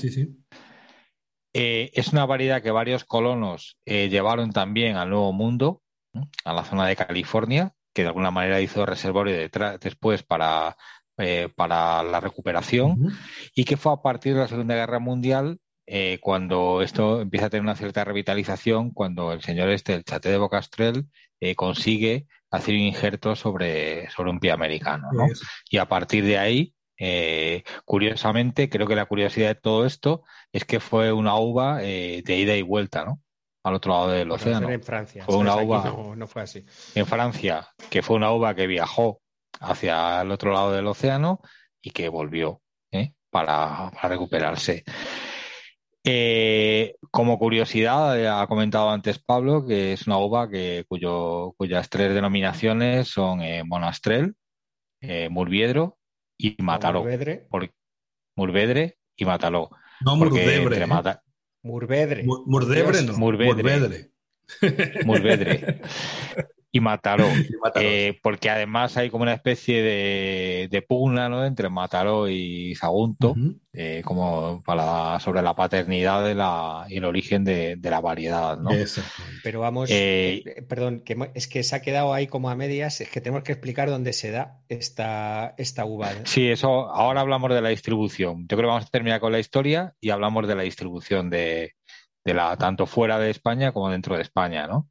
Eh, 1.54 1.90
es 1.94 2.12
una 2.12 2.26
variedad 2.26 2.62
que 2.62 2.70
varios 2.70 3.04
colonos 3.04 3.78
llevaron 3.84 4.52
también 4.52 4.96
al 4.96 5.10
Nuevo 5.10 5.32
Mundo, 5.32 5.82
a 6.44 6.52
la 6.52 6.64
zona 6.64 6.86
de 6.86 6.96
California, 6.96 7.74
que 7.94 8.02
de 8.02 8.08
alguna 8.08 8.30
manera 8.30 8.60
hizo 8.60 8.84
reservorio 8.86 9.34
después 9.80 10.22
para 10.22 10.76
eh, 11.20 11.48
para 11.52 12.04
la 12.04 12.20
recuperación 12.20 13.12
y 13.52 13.64
que 13.64 13.76
fue 13.76 13.92
a 13.92 14.02
partir 14.02 14.34
de 14.34 14.40
la 14.40 14.46
Segunda 14.46 14.76
Guerra 14.76 15.00
Mundial 15.00 15.58
eh, 15.84 16.20
cuando 16.20 16.80
esto 16.80 17.20
empieza 17.20 17.46
a 17.46 17.50
tener 17.50 17.62
una 17.62 17.74
cierta 17.74 18.04
revitalización, 18.04 18.92
cuando 18.92 19.32
el 19.32 19.42
señor 19.42 19.68
este, 19.70 19.94
el 19.94 20.04
Chate 20.04 20.30
de 20.30 20.38
Bocastrel, 20.38 21.08
eh, 21.40 21.56
consigue 21.56 22.28
hacer 22.52 22.74
un 22.74 22.82
injerto 22.82 23.34
sobre, 23.34 24.08
sobre 24.10 24.30
un 24.30 24.38
pie 24.38 24.52
americano. 24.52 25.08
Y 25.68 25.78
a 25.78 25.88
partir 25.88 26.24
de 26.24 26.38
ahí, 26.38 26.74
curiosamente, 27.84 28.68
creo 28.68 28.86
que 28.86 28.94
la 28.94 29.06
curiosidad 29.06 29.48
de 29.48 29.60
todo 29.60 29.86
esto 29.86 30.22
es 30.52 30.64
que 30.64 30.78
fue 30.78 31.12
una 31.12 31.34
uva 31.36 31.78
de 31.78 32.22
ida 32.26 32.54
y 32.54 32.62
vuelta, 32.62 33.04
¿no? 33.04 33.20
Al 33.64 33.74
otro 33.74 33.92
lado 33.92 34.10
del 34.10 34.30
océano. 34.30 34.70
En 34.70 34.82
Francia. 34.84 35.24
Fue 35.24 35.36
una 35.36 35.56
uva. 35.56 35.82
No, 35.84 36.14
no 36.14 36.28
fue 36.28 36.42
así. 36.42 36.64
En 36.94 37.06
Francia, 37.06 37.68
que 37.90 38.02
fue 38.02 38.14
una 38.14 38.30
uva 38.30 38.54
que 38.54 38.68
viajó 38.68 39.20
hacia 39.60 40.22
el 40.22 40.30
otro 40.30 40.52
lado 40.52 40.72
del 40.72 40.86
océano 40.86 41.40
y 41.80 41.90
que 41.90 42.08
volvió 42.08 42.60
¿eh? 42.92 43.12
para, 43.30 43.90
recuperarse. 43.90 44.84
Eh, 46.04 46.96
como 47.10 47.38
curiosidad, 47.38 48.18
eh, 48.18 48.28
ha 48.28 48.46
comentado 48.46 48.90
antes 48.90 49.18
Pablo 49.18 49.66
que 49.66 49.92
es 49.92 50.06
una 50.06 50.18
uva 50.18 50.48
que, 50.48 50.84
cuyo, 50.88 51.52
cuyas 51.56 51.90
tres 51.90 52.14
denominaciones 52.14 53.08
son 53.08 53.40
Monastrel, 53.66 54.34
Murviedro 55.30 55.98
y 56.36 56.56
Mataró. 56.62 57.04
Murvedre. 58.36 58.98
y 59.16 59.24
Mataló. 59.24 59.70
No 60.00 60.16
Murdebre. 60.16 60.86
Murvedre. 61.62 62.24
Murdebre 62.24 63.02
no. 63.02 63.18
Murvedre. 63.18 64.12
Murvedre. 65.04 65.80
y 66.78 66.80
Mataró. 66.80 67.28
Eh, 67.80 68.18
porque 68.22 68.50
además 68.50 68.96
hay 68.96 69.10
como 69.10 69.22
una 69.22 69.34
especie 69.34 69.82
de, 69.82 70.84
pugna 70.88 71.28
¿no? 71.28 71.44
entre 71.44 71.68
Mataró 71.68 72.28
y 72.28 72.74
Sagunto, 72.74 73.34
eh, 73.72 74.00
como 74.04 74.62
para, 74.64 75.20
sobre 75.20 75.42
la 75.42 75.54
paternidad 75.54 76.24
de 76.24 76.34
la, 76.34 76.86
y 76.88 76.96
el 76.96 77.04
origen 77.04 77.44
de, 77.44 77.78
la 77.82 78.00
variedad. 78.00 78.58
¿no? 78.58 78.70
Pero 79.44 79.60
vamos, 79.60 79.90
eh, 79.92 80.64
perdón, 80.68 81.00
que 81.04 81.30
es 81.34 81.46
que 81.46 81.62
se 81.62 81.76
ha 81.76 81.82
quedado 81.82 82.14
ahí 82.14 82.26
como 82.26 82.48
a 82.48 82.56
medias, 82.56 83.00
es 83.00 83.10
que 83.10 83.20
tenemos 83.20 83.44
que 83.44 83.52
explicar 83.52 83.90
dónde 83.90 84.12
se 84.12 84.30
da 84.30 84.60
esta, 84.68 85.54
esta 85.58 85.84
uva. 85.84 86.10
Sí, 86.24 86.48
eso, 86.48 86.88
ahora 86.88 87.20
hablamos 87.20 87.50
de 87.50 87.60
la 87.60 87.68
distribución. 87.68 88.42
Yo 88.48 88.56
creo 88.56 88.68
que 88.68 88.72
vamos 88.72 88.86
a 88.86 88.90
terminar 88.90 89.20
con 89.20 89.32
la 89.32 89.40
historia 89.40 89.94
y 90.00 90.10
hablamos 90.10 90.48
de 90.48 90.54
la 90.54 90.62
distribución 90.62 91.28
de, 91.28 91.74
de 92.24 92.34
la, 92.34 92.56
tanto 92.56 92.86
fuera 92.86 93.18
de 93.18 93.30
España 93.30 93.72
como 93.72 93.90
dentro 93.90 94.16
de 94.16 94.22
España, 94.22 94.66
¿no? 94.66 94.88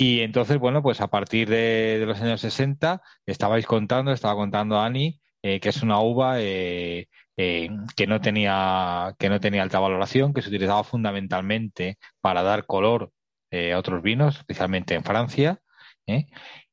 Y 0.00 0.20
entonces, 0.20 0.58
bueno, 0.58 0.80
pues 0.80 1.00
a 1.00 1.08
partir 1.08 1.48
de, 1.48 2.04
los 2.06 2.20
años 2.20 2.40
60, 2.40 3.02
estabais 3.26 3.66
contando, 3.66 4.12
estaba 4.12 4.36
contando 4.36 4.78
Ani, 4.78 5.20
eh, 5.42 5.58
que 5.58 5.70
es 5.70 5.82
una 5.82 6.00
uva 6.00 6.40
eh, 6.40 7.08
eh, 7.36 7.68
que, 7.96 8.06
no 8.06 8.20
tenía, 8.20 9.16
que 9.18 9.28
no 9.28 9.40
tenía 9.40 9.62
alta 9.64 9.80
valoración, 9.80 10.32
que 10.32 10.42
se 10.42 10.50
utilizaba 10.50 10.84
fundamentalmente 10.84 11.98
para 12.20 12.44
dar 12.44 12.64
color 12.66 13.10
a 13.50 13.78
otros 13.78 14.00
vinos, 14.02 14.36
especialmente 14.38 14.94
en 14.94 15.02
Francia, 15.02 15.60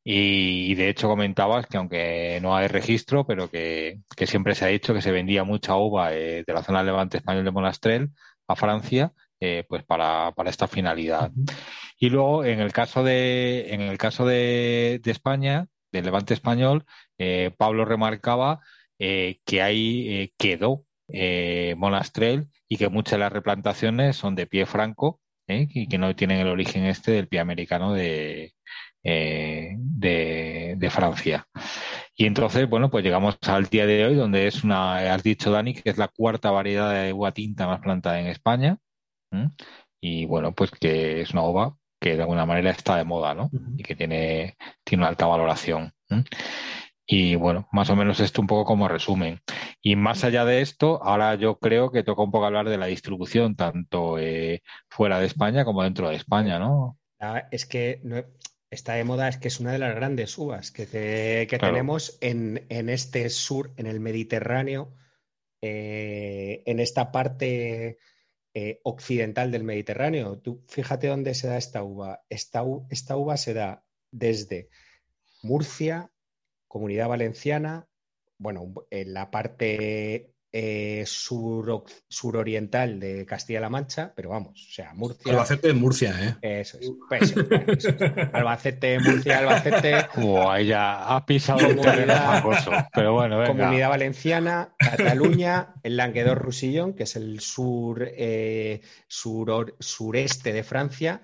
Y, 0.03 0.75
de 0.75 0.89
hecho 0.89 1.07
comentabas 1.07 1.67
que 1.67 1.77
aunque 1.77 2.39
no 2.41 2.55
hay 2.55 2.67
registro, 2.67 3.25
pero 3.25 3.49
que, 3.49 4.01
siempre 4.27 4.55
se 4.55 4.65
ha 4.65 4.67
dicho 4.69 4.93
que 4.93 5.01
se 5.01 5.11
vendía 5.11 5.43
mucha 5.43 5.75
uva 5.77 6.13
eh, 6.13 6.43
de 6.45 6.53
la 6.53 6.63
zona 6.63 6.79
del 6.79 6.87
levante 6.87 7.17
español 7.17 7.45
de 7.45 7.51
Monastrell 7.51 8.09
a 8.47 8.55
Francia, 8.55 9.13
eh, 9.39 9.63
pues 9.67 9.83
para, 9.83 10.33
para, 10.35 10.49
esta 10.49 10.67
finalidad. 10.67 11.31
Y 11.99 12.09
luego, 12.09 12.45
en 12.45 12.59
el 12.59 12.71
caso 12.71 13.03
de, 13.03 13.73
en 13.73 13.81
el 13.81 13.97
caso 13.97 14.25
de, 14.25 14.99
de 15.03 15.11
España, 15.11 15.67
del 15.91 16.05
levante 16.05 16.33
español, 16.33 16.85
eh, 17.17 17.51
Pablo 17.57 17.85
remarcaba 17.85 18.59
que 18.97 19.61
ahí 19.61 20.33
quedó 20.37 20.85
Monastrell 21.75 22.47
y 22.69 22.77
que 22.77 22.87
muchas 22.87 23.13
de 23.13 23.17
las 23.19 23.33
replantaciones 23.33 24.15
son 24.15 24.35
de 24.35 24.47
pie 24.47 24.65
franco 24.65 25.19
y 25.47 25.87
que 25.87 25.97
no 25.97 26.15
tienen 26.15 26.39
el 26.39 26.47
origen 26.47 26.85
este 26.85 27.11
del 27.11 27.27
pie 27.27 27.41
americano 27.41 27.93
de, 27.93 28.55
eh, 29.07 29.75
de, 29.77 30.89
Francia. 30.89 31.47
Y 32.15 32.25
entonces, 32.25 32.67
bueno, 32.67 32.89
pues 32.89 33.03
llegamos 33.03 33.37
al 33.47 33.65
día 33.65 33.85
de 33.85 34.03
hoy, 34.05 34.15
donde 34.15 34.47
es 34.47 34.63
una, 34.63 35.13
has 35.13 35.21
dicho 35.21 35.51
Dani, 35.51 35.75
que 35.75 35.89
es 35.91 35.97
la 35.97 36.07
cuarta 36.07 36.49
variedad 36.49 36.91
de 36.91 37.13
uva 37.13 37.31
tinta 37.31 37.67
más 37.67 37.81
plantada 37.81 38.19
en 38.19 38.27
España. 38.27 38.79
Y 39.99 40.25
bueno, 40.25 40.53
pues 40.53 40.71
que 40.71 41.21
es 41.21 41.31
una 41.31 41.43
uva 41.43 41.77
que 41.99 42.15
de 42.15 42.21
alguna 42.21 42.45
manera 42.45 42.71
está 42.71 42.97
de 42.97 43.03
moda, 43.03 43.33
¿no? 43.33 43.49
Y 43.77 43.83
que 43.83 43.95
tiene, 43.95 44.57
tiene 44.83 45.01
una 45.01 45.09
alta 45.09 45.25
valoración. 45.25 45.93
Y 47.07 47.35
bueno, 47.35 47.67
más 47.71 47.89
o 47.89 47.95
menos 47.95 48.19
esto 48.19 48.41
un 48.41 48.47
poco 48.47 48.65
como 48.65 48.87
resumen. 48.87 49.41
Y 49.81 49.95
más 49.95 50.23
allá 50.23 50.45
de 50.45 50.61
esto, 50.61 51.03
ahora 51.03 51.35
yo 51.35 51.57
creo 51.59 51.91
que 51.91 52.03
toca 52.03 52.23
un 52.23 52.31
poco 52.31 52.45
hablar 52.45 52.69
de 52.69 52.77
la 52.77 52.87
distribución, 52.87 53.55
tanto 53.55 54.17
eh, 54.17 54.61
fuera 54.89 55.19
de 55.19 55.27
España 55.27 55.65
como 55.65 55.83
dentro 55.83 56.09
de 56.09 56.15
España, 56.15 56.59
¿no? 56.59 56.97
Ah, 57.19 57.47
es 57.51 57.65
que 57.65 58.01
no, 58.03 58.23
está 58.69 58.93
de 58.93 59.03
moda 59.03 59.27
es 59.27 59.37
que 59.37 59.47
es 59.47 59.59
una 59.59 59.71
de 59.71 59.79
las 59.79 59.95
grandes 59.95 60.37
uvas 60.37 60.71
que, 60.71 60.85
tenemos 61.59 62.17
en, 62.21 62.65
este 62.69 63.29
sur, 63.29 63.73
en 63.77 63.87
el 63.87 63.99
Mediterráneo, 63.99 64.93
eh, 65.61 66.63
en 66.65 66.79
esta 66.79 67.11
parte 67.11 67.97
eh, 68.57 68.79
occidental 68.83 69.51
del 69.51 69.65
Mediterráneo. 69.65 70.39
Tú 70.39 70.63
fíjate 70.69 71.07
dónde 71.07 71.35
se 71.35 71.47
da 71.47 71.57
esta 71.57 71.83
uva. 71.83 72.23
Esta, 72.29 72.63
esta 72.89 73.17
uva 73.17 73.35
se 73.35 73.53
da 73.53 73.83
desde 74.11 74.69
Murcia, 75.43 76.09
Comunidad 76.67 77.09
Valenciana, 77.09 77.89
bueno, 78.37 78.73
en 78.89 79.13
la 79.13 79.29
parte 79.29 80.33
eh, 80.57 81.03
sur, 81.05 81.83
suroriental 82.07 82.97
de 82.97 83.25
Castilla-La 83.25 83.69
Mancha, 83.69 84.13
pero 84.15 84.29
vamos, 84.29 84.65
o 84.69 84.71
sea, 84.71 84.93
Murcia. 84.93 85.33
Albacete 85.33 85.67
de 85.67 85.73
Murcia, 85.73 86.39
¿eh? 86.41 86.61
Eso 86.61 86.79
es. 86.79 86.93
Pues, 87.09 87.35
Albacete, 88.31 88.97
Murcia, 88.99 89.39
Albacete. 89.39 89.95
ahí 90.47 90.67
ya 90.67 91.13
ha 91.13 91.25
pisado 91.25 91.59
comunidad, 91.59 92.41
pero 92.93 93.11
bueno, 93.11 93.37
venga. 93.37 93.51
Comunidad 93.51 93.89
Valenciana, 93.89 94.73
Cataluña, 94.79 95.73
el 95.83 95.97
Languedoc-Roussillon, 95.97 96.93
que 96.93 97.03
es 97.03 97.17
el 97.17 97.41
sur, 97.41 98.07
eh, 98.15 98.79
sureste 99.09 100.53
de 100.53 100.63
Francia, 100.63 101.21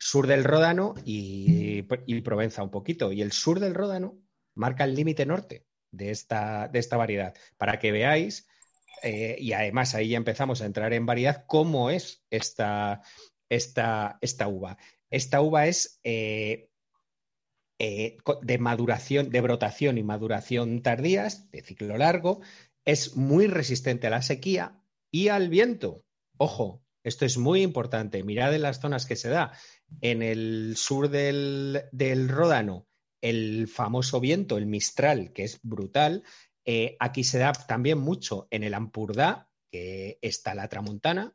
sur 0.00 0.26
del 0.26 0.42
Ródano 0.42 0.96
y, 1.04 1.86
y 2.06 2.20
Provenza 2.22 2.64
un 2.64 2.72
poquito. 2.72 3.12
Y 3.12 3.22
el 3.22 3.30
sur 3.30 3.60
del 3.60 3.76
Ródano 3.76 4.18
marca 4.56 4.82
el 4.82 4.96
límite 4.96 5.26
norte 5.26 5.64
de 5.92 6.10
esta, 6.10 6.66
de 6.66 6.80
esta 6.80 6.96
variedad, 6.96 7.34
para 7.56 7.78
que 7.78 7.92
veáis 7.92 8.48
eh, 9.02 9.36
y 9.38 9.52
además 9.52 9.94
ahí 9.94 10.10
ya 10.10 10.16
empezamos 10.16 10.60
a 10.60 10.66
entrar 10.66 10.92
en 10.92 11.06
variedad, 11.06 11.44
¿cómo 11.46 11.90
es 11.90 12.24
esta, 12.30 13.02
esta, 13.48 14.18
esta 14.20 14.48
uva? 14.48 14.78
Esta 15.10 15.40
uva 15.40 15.66
es 15.66 16.00
eh, 16.04 16.70
eh, 17.78 18.16
de 18.42 18.58
maduración, 18.58 19.30
de 19.30 19.40
brotación 19.40 19.98
y 19.98 20.02
maduración 20.02 20.82
tardías, 20.82 21.50
de 21.50 21.62
ciclo 21.62 21.96
largo, 21.96 22.40
es 22.84 23.16
muy 23.16 23.46
resistente 23.46 24.06
a 24.06 24.10
la 24.10 24.22
sequía 24.22 24.80
y 25.10 25.28
al 25.28 25.48
viento. 25.48 26.04
Ojo, 26.36 26.82
esto 27.02 27.24
es 27.24 27.36
muy 27.36 27.62
importante. 27.62 28.22
Mirad 28.22 28.54
en 28.54 28.62
las 28.62 28.80
zonas 28.80 29.06
que 29.06 29.16
se 29.16 29.28
da. 29.28 29.52
En 30.00 30.22
el 30.22 30.74
sur 30.76 31.10
del, 31.10 31.82
del 31.92 32.28
Ródano, 32.28 32.86
el 33.20 33.68
famoso 33.68 34.20
viento, 34.20 34.56
el 34.56 34.66
Mistral, 34.66 35.32
que 35.32 35.44
es 35.44 35.60
brutal, 35.62 36.24
eh, 36.64 36.96
aquí 36.98 37.24
se 37.24 37.38
da 37.38 37.52
también 37.52 37.98
mucho 37.98 38.48
en 38.50 38.64
el 38.64 38.74
Ampurdá, 38.74 39.48
que 39.70 40.18
está 40.22 40.54
la 40.54 40.68
Tramontana, 40.68 41.34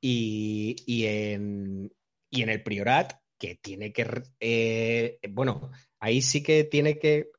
y, 0.00 0.76
en, 1.06 1.92
el 2.30 2.62
Priorat, 2.62 3.20
que 3.38 3.56
tiene 3.56 3.92
que, 3.92 4.22
eh, 4.40 5.18
bueno, 5.30 5.70
ahí 5.98 6.22
sí 6.22 6.42
que 6.42 6.64
tiene 6.64 6.98
que, 6.98 7.30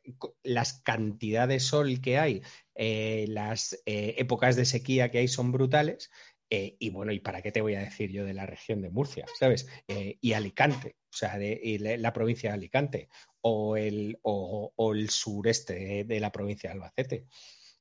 las 0.44 0.82
cantidades 0.82 1.64
de 1.64 1.68
sol 1.68 2.02
que 2.02 2.18
hay, 2.18 2.42
eh, 2.76 3.26
las 3.30 3.82
épocas 3.86 4.56
de 4.56 4.66
sequía 4.66 5.10
que 5.10 5.20
hay 5.20 5.28
son 5.28 5.52
brutales. 5.52 6.12
y 6.50 6.90
bueno, 6.90 7.14
¿y 7.14 7.20
para 7.22 7.42
qué 7.42 7.52
te 7.52 7.62
voy 7.62 7.76
a 7.76 7.80
decir 7.80 8.12
yo 8.12 8.26
de 8.26 8.34
la 8.34 8.46
región 8.46 8.82
de 8.82 8.90
Murcia, 8.90 9.26
¿sabes? 9.40 9.68
y 9.88 10.34
Alicante, 10.34 10.98
o 11.10 11.18
sea, 11.18 11.38
de, 11.38 11.78
la 11.98 12.12
provincia 12.14 12.50
de 12.50 12.56
Alicante, 12.56 13.10
o 13.42 13.76
el, 13.78 14.20
o, 14.24 14.94
el 14.94 15.10
sureste 15.10 16.06
de, 16.06 16.20
la 16.20 16.32
provincia 16.32 16.70
de 16.70 16.76
Albacete. 16.76 17.28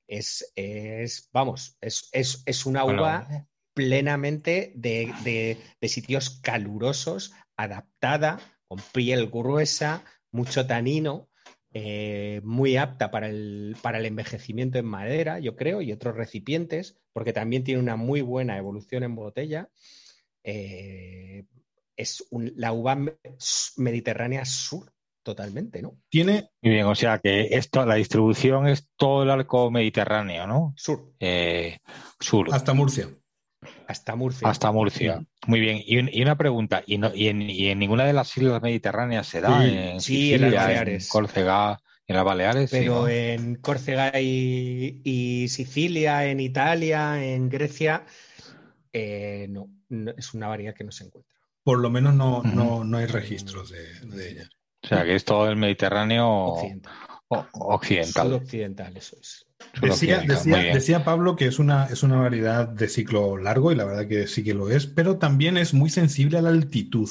Es, 0.06 0.52
es 0.56 1.28
vamos, 1.32 1.76
es, 1.80 2.08
es, 2.12 2.66
una 2.66 2.84
uva 2.84 3.46
plenamente 3.74 4.72
de, 4.74 5.58
sitios 5.82 6.40
calurosos, 6.40 7.32
adaptada, 7.56 8.40
con 8.66 8.80
piel 8.92 9.28
gruesa, 9.28 10.04
mucho 10.32 10.66
tanino, 10.66 11.28
eh, 11.72 12.40
muy 12.42 12.76
apta 12.76 13.10
para 13.10 13.28
el, 13.28 13.76
para 13.80 13.98
el, 13.98 14.06
envejecimiento 14.06 14.78
en 14.78 14.86
madera, 14.86 15.38
yo 15.38 15.54
creo, 15.56 15.82
y 15.82 15.92
otros 15.92 16.16
recipientes, 16.16 16.98
porque 17.12 17.32
también 17.32 17.62
tiene 17.62 17.80
una 17.80 17.96
muy 17.96 18.22
buena 18.22 18.56
evolución 18.56 19.02
en 19.04 19.14
botella. 19.14 19.70
Eh, 20.42 21.44
es 21.96 22.24
la 22.30 22.72
uva 22.72 22.96
mediterránea 23.76 24.44
sur, 24.44 24.92
totalmente, 25.30 25.80
¿no? 25.80 25.96
Tiene. 26.08 26.50
Muy 26.62 26.72
bien, 26.74 26.86
o 26.86 26.94
sea 26.94 27.18
que 27.18 27.48
esto, 27.52 27.84
la 27.86 27.94
distribución 27.94 28.66
es 28.66 28.88
todo 28.96 29.22
el 29.22 29.30
arco 29.30 29.70
mediterráneo, 29.70 30.46
¿no? 30.46 30.74
Sur. 30.76 31.12
Eh, 31.20 31.78
sur. 32.18 32.48
Hasta 32.52 32.74
Murcia. 32.74 33.08
Hasta 33.86 34.16
Murcia. 34.16 34.48
Hasta 34.48 34.72
Murcia. 34.72 35.24
Muy 35.46 35.60
bien. 35.60 35.80
Y, 35.84 36.22
una 36.22 36.36
pregunta, 36.36 36.82
¿Y, 36.86 36.94
en, 36.94 37.78
ninguna 37.78 38.04
de 38.04 38.12
las 38.12 38.36
islas 38.36 38.60
mediterráneas 38.62 39.26
se 39.26 39.40
da? 39.40 39.62
Sí, 39.62 39.68
en, 39.68 40.00
sí, 40.00 40.34
en 40.34 40.42
las 40.42 40.54
Baleares. 40.54 41.04
En 41.04 41.10
Córcega, 41.10 41.80
en 42.06 42.16
las 42.16 42.24
Baleares. 42.24 42.70
Pero 42.70 43.08
en 43.08 43.56
Córcega 43.56 44.18
y, 44.20 45.46
Sicilia, 45.48 46.26
en 46.26 46.40
Italia, 46.40 47.24
en 47.24 47.48
Grecia, 47.48 48.04
eh, 48.92 49.46
no, 49.48 49.68
es 50.16 50.34
una 50.34 50.48
variedad 50.48 50.74
que 50.74 50.84
no 50.84 50.92
se 50.92 51.04
encuentra. 51.04 51.34
Por 51.62 51.78
lo 51.78 51.90
menos 51.90 52.14
no, 52.14 52.42
no, 52.42 52.82
no 52.84 52.98
hay 52.98 53.06
registros 53.06 53.70
de, 53.70 54.16
de 54.16 54.30
ella. 54.30 54.50
O 54.90 54.94
sea, 54.96 55.04
que 55.04 55.14
es 55.14 55.24
todo 55.24 55.48
el 55.48 55.56
Mediterráneo 55.56 56.56
occidental. 57.28 58.32
occidental, 58.32 58.96
eso 58.96 59.16
es. 59.20 59.46
Decía, 59.80 60.20
decía, 60.72 61.04
Pablo 61.04 61.36
que 61.36 61.46
es 61.46 61.60
una, 61.60 61.86
es 61.86 62.02
una 62.02 62.16
variedad 62.16 62.66
de 62.66 62.88
ciclo 62.88 63.36
largo 63.36 63.70
y 63.70 63.76
la 63.76 63.84
verdad 63.84 64.08
que 64.08 64.26
sí 64.26 64.42
que 64.42 64.52
lo 64.52 64.68
es, 64.68 64.86
pero 64.86 65.18
también 65.18 65.56
es 65.56 65.74
muy 65.74 65.90
sensible 65.90 66.38
a 66.38 66.42
la 66.42 66.48
altitud. 66.48 67.08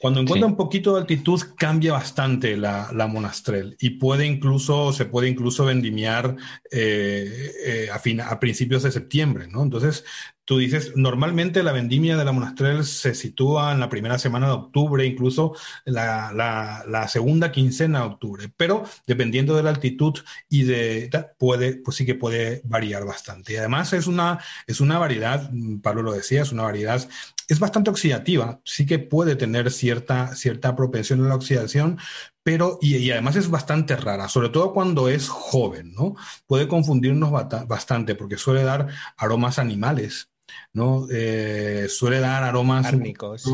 Cuando 0.00 0.20
encuentra 0.20 0.48
un 0.48 0.56
poquito 0.56 0.94
de 0.94 1.00
altitud 1.02 1.40
cambia 1.56 1.92
bastante 1.92 2.56
la, 2.56 2.90
la, 2.92 3.06
monastrel 3.06 3.76
y 3.78 3.90
puede 3.90 4.26
incluso, 4.26 4.92
se 4.92 5.06
puede 5.06 5.28
incluso 5.28 5.64
vendimiar 5.64 6.36
eh, 6.70 7.52
eh, 7.64 7.88
a, 7.90 8.30
a, 8.30 8.40
principios 8.40 8.82
de 8.82 8.92
septiembre, 8.92 9.46
¿no? 9.48 9.62
Entonces, 9.62 10.04
tú 10.46 10.58
dices, 10.58 10.92
normalmente 10.96 11.62
la 11.62 11.72
vendimia 11.72 12.16
de 12.16 12.24
la 12.24 12.32
monastrel 12.32 12.84
se 12.84 13.14
sitúa 13.14 13.72
en 13.72 13.80
la 13.80 13.90
primera 13.90 14.18
semana 14.18 14.46
de 14.46 14.52
octubre, 14.52 15.04
incluso 15.04 15.54
la, 15.84 17.06
segunda 17.08 17.52
quincena 17.52 18.00
de 18.00 18.06
octubre, 18.06 18.50
pero 18.56 18.84
dependiendo 19.06 19.56
de 19.56 19.64
la 19.64 19.70
altitud 19.70 20.14
y 20.48 20.62
de, 20.62 21.10
puede, 21.38 21.76
pues 21.76 21.96
sí 21.96 22.06
que 22.06 22.14
puede 22.14 22.62
variar 22.64 23.04
bastante. 23.04 23.52
Y 23.52 23.56
además 23.56 23.92
es 23.92 24.06
una, 24.06 24.38
es 24.66 24.80
una 24.80 24.98
variedad, 24.98 25.50
Pablo 25.82 26.02
lo 26.02 26.12
decía, 26.12 26.42
es 26.42 26.52
una 26.52 26.62
variedad 26.62 27.06
es 27.48 27.60
bastante 27.60 27.90
oxidativa, 27.90 28.60
sí 28.64 28.86
que 28.86 28.98
puede 28.98 29.36
tener 29.36 29.70
cierta, 29.70 30.34
cierta 30.34 30.74
propensión 30.74 31.24
a 31.24 31.28
la 31.28 31.36
oxidación, 31.36 31.98
pero 32.42 32.78
y, 32.80 33.10
además 33.10 33.36
es 33.36 33.50
bastante 33.50 33.96
rara, 33.96 34.28
sobre 34.28 34.48
todo 34.48 34.72
cuando 34.72 35.08
es 35.08 35.28
joven, 35.28 35.92
¿no? 35.94 36.16
Puede 36.46 36.68
confundirnos 36.68 37.30
bastante 37.30 38.14
porque 38.14 38.36
suele 38.36 38.64
dar 38.64 38.88
aromas 39.16 39.58
animales, 39.58 40.30
¿no? 40.72 41.06
Eh, 41.10 41.86
suele 41.88 42.20
dar 42.20 42.42
aromas 42.42 42.86
Árnicos, 42.86 43.44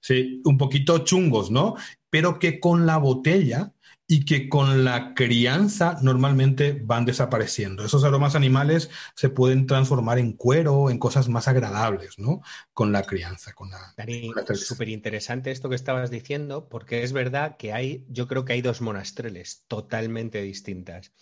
sí, 0.00 0.42
un 0.44 0.58
poquito 0.58 0.98
chungos, 0.98 1.50
¿no? 1.50 1.74
Pero 2.10 2.38
que 2.38 2.60
con 2.60 2.86
la 2.86 2.98
botella 2.98 3.72
y 4.06 4.24
que 4.24 4.48
con 4.48 4.84
la 4.84 5.14
crianza 5.14 5.96
normalmente 6.02 6.78
van 6.84 7.06
desapareciendo. 7.06 7.84
Esos 7.84 8.04
aromas 8.04 8.34
animales 8.34 8.90
se 9.16 9.30
pueden 9.30 9.66
transformar 9.66 10.18
en 10.18 10.32
cuero, 10.32 10.90
en 10.90 10.98
cosas 10.98 11.28
más 11.28 11.48
agradables, 11.48 12.18
¿no? 12.18 12.42
Con 12.74 12.92
la 12.92 13.02
crianza, 13.02 13.54
con 13.54 13.70
la... 13.70 13.94
Dani, 13.96 14.30
súper 14.54 14.90
interesante 14.90 15.50
esto 15.50 15.70
que 15.70 15.76
estabas 15.76 16.10
diciendo, 16.10 16.68
porque 16.68 17.02
es 17.02 17.12
verdad 17.14 17.56
que 17.56 17.72
hay, 17.72 18.04
yo 18.08 18.28
creo 18.28 18.44
que 18.44 18.52
hay 18.52 18.60
dos 18.60 18.82
monastreles 18.82 19.64
totalmente 19.68 20.42
distintas. 20.42 21.12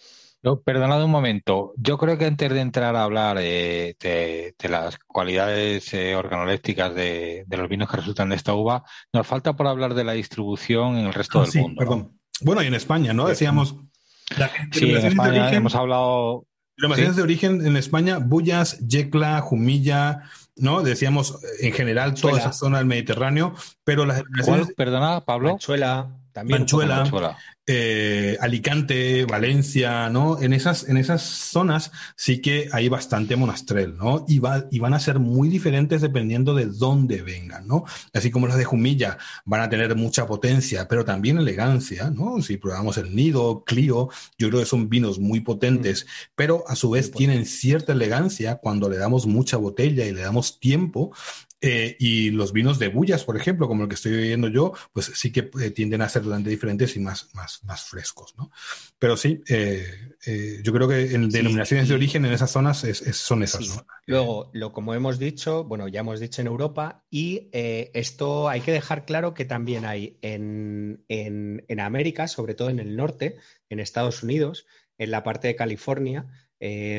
No, 0.43 0.61
perdonad 0.61 1.05
un 1.05 1.11
momento. 1.11 1.73
Yo 1.77 1.99
creo 1.99 2.19
que 2.19 2.25
antes 2.25 2.53
de 2.53 2.61
entrar 2.61 2.97
a 2.97 3.05
hablar 3.05 3.39
de, 3.39 4.55
las 4.69 4.99
cualidades 4.99 5.95
eh, 5.95 6.17
organolépticas 6.17 6.95
de, 6.95 7.45
los 7.49 7.69
vinos 7.69 7.89
que 7.89 7.99
resultan 7.99 8.31
de 8.31 8.37
esta 8.37 8.53
uva, 8.53 8.83
nos 9.13 9.27
falta 9.27 9.55
por 9.55 9.69
hablar 9.69 9.95
de 9.95 10.03
la 10.03 10.13
distribución 10.13 10.99
en 10.99 11.07
el 11.07 11.15
resto 11.15 11.41
ah, 11.41 11.47
del 11.47 11.63
mundo. 11.63 11.79
Perdón. 11.79 12.19
Bueno, 12.41 12.63
y 12.63 12.67
en 12.67 12.75
España, 12.75 13.13
¿no? 13.13 13.29
Decíamos. 13.29 13.77
sí, 14.73 14.91
en 14.91 15.07
España 15.07 15.53
hemos 15.53 15.77
hablado. 15.77 16.47
Denominaciones 16.77 17.17
de 17.17 17.23
origen 17.23 17.65
en 17.65 17.77
España, 17.77 18.19
Bullas, 18.19 18.79
Yecla, 18.81 19.41
Jumilla, 19.43 20.23
¿no? 20.57 20.83
Decíamos 20.83 21.39
en 21.61 21.73
general 21.73 22.15
toda 22.15 22.39
esa 22.39 22.53
zona 22.53 22.79
del 22.79 22.87
Mediterráneo, 22.87 23.55
pero 23.85 24.07
las. 24.07 24.25
Perdona, 24.77 25.21
Pablo. 25.25 25.59
También. 26.33 26.61
Manchuela, 26.61 27.37
eh, 27.65 28.37
Alicante, 28.41 29.25
Valencia, 29.25 30.11
¿no? 30.11 30.43
En 30.43 30.53
esas, 30.53 30.89
en 30.89 30.97
esas 30.97 31.23
zonas 31.23 31.93
sí 32.17 32.41
que 32.41 32.69
hay 32.73 32.89
bastante 32.89 33.37
monastrel, 33.37 33.97
¿no? 33.97 34.25
Y, 34.27 34.41
va, 34.41 34.65
y 34.73 34.81
van 34.81 34.95
a 34.95 34.99
ser 34.99 35.21
muy 35.21 35.49
diferentes 35.49 36.01
dependiendo 36.01 36.55
de 36.55 36.67
dónde 36.67 37.23
vengan, 37.23 37.69
¿no? 37.69 37.85
Así 38.13 38.33
como 38.33 38.49
las 38.49 38.57
de 38.57 38.65
Jumilla 38.65 39.17
van 39.45 39.61
a 39.61 39.69
tener 39.69 39.95
mucha 39.95 40.27
potencia, 40.27 40.89
pero 40.89 41.05
también 41.05 41.39
elegancia, 41.39 42.11
¿no? 42.11 42.43
Si 42.43 42.57
probamos 42.57 42.99
el 42.99 43.15
Nido, 43.15 43.63
Clio, 43.65 44.09
yo 44.39 44.49
creo 44.49 44.61
que 44.61 44.67
son 44.67 44.89
vinos 44.89 45.21
muy 45.21 45.39
potentes, 45.41 46.05
mm. 46.05 46.33
pero 46.35 46.65
a 46.67 46.75
su 46.75 46.91
vez 46.91 47.13
tienen 47.13 47.47
cierta 47.47 47.93
elegancia 47.93 48.57
cuando 48.57 48.89
le 48.89 48.97
damos 48.97 49.27
mucha 49.27 49.57
botella 49.57 50.05
y 50.05 50.13
le 50.13 50.23
damos 50.23 50.59
tiempo 50.59 51.13
eh, 51.65 51.95
y 52.01 52.31
los 52.31 52.53
vinos 52.53 52.81
de 52.81 52.89
bullas, 52.89 53.23
por 53.23 53.37
ejemplo, 53.37 53.69
como 53.69 53.85
el 53.85 53.89
que 53.89 53.95
estoy 53.95 54.11
bebiendo 54.11 54.49
yo, 54.49 54.73
pues 54.93 55.13
sí 55.15 55.31
que 55.31 55.49
eh, 55.61 55.71
tienden 55.71 56.03
a 56.03 56.09
ser 56.09 56.23
bastante 56.23 56.51
diferentes 56.51 56.97
y 56.97 57.01
más, 57.01 57.33
más, 57.35 57.63
más 57.63 57.85
frescos, 57.85 58.35
¿no? 58.37 58.51
Pero 58.99 59.17
sí, 59.17 59.41
eh, 59.49 59.87
yo 60.65 60.73
creo 60.73 60.89
que 60.89 61.15
en 61.15 61.29
denominaciones 61.29 61.89
de 61.89 61.95
origen 61.95 62.25
en 62.25 62.33
esas 62.33 62.51
zonas 62.51 62.85
son 63.13 63.45
esas, 63.45 63.69
¿no? 63.69 63.87
Luego, 64.07 64.51
lo 64.53 64.73
como 64.73 64.93
hemos 64.93 65.21
dicho, 65.21 65.63
bueno, 65.63 65.87
ya 65.87 66.01
hemos 66.01 66.19
dicho 66.19 66.41
en 66.41 66.49
Europa, 66.49 67.05
y 67.11 67.49
esto 67.53 68.49
hay 68.49 68.61
que 68.61 68.73
dejar 68.73 69.05
claro 69.05 69.33
que 69.33 69.45
también 69.45 69.85
hay 69.85 70.19
en, 70.21 71.05
en, 71.07 71.65
en, 71.69 71.81
América, 71.81 72.27
sobre 72.27 72.55
todo 72.55 72.71
en 72.71 72.81
el 72.81 72.97
norte, 72.97 73.37
en 73.69 73.79
Estados 73.79 74.25
Unidos, 74.25 74.67
en 74.99 75.13
la 75.13 75.23
parte 75.23 75.47
de 75.47 75.55
California, 75.55 76.27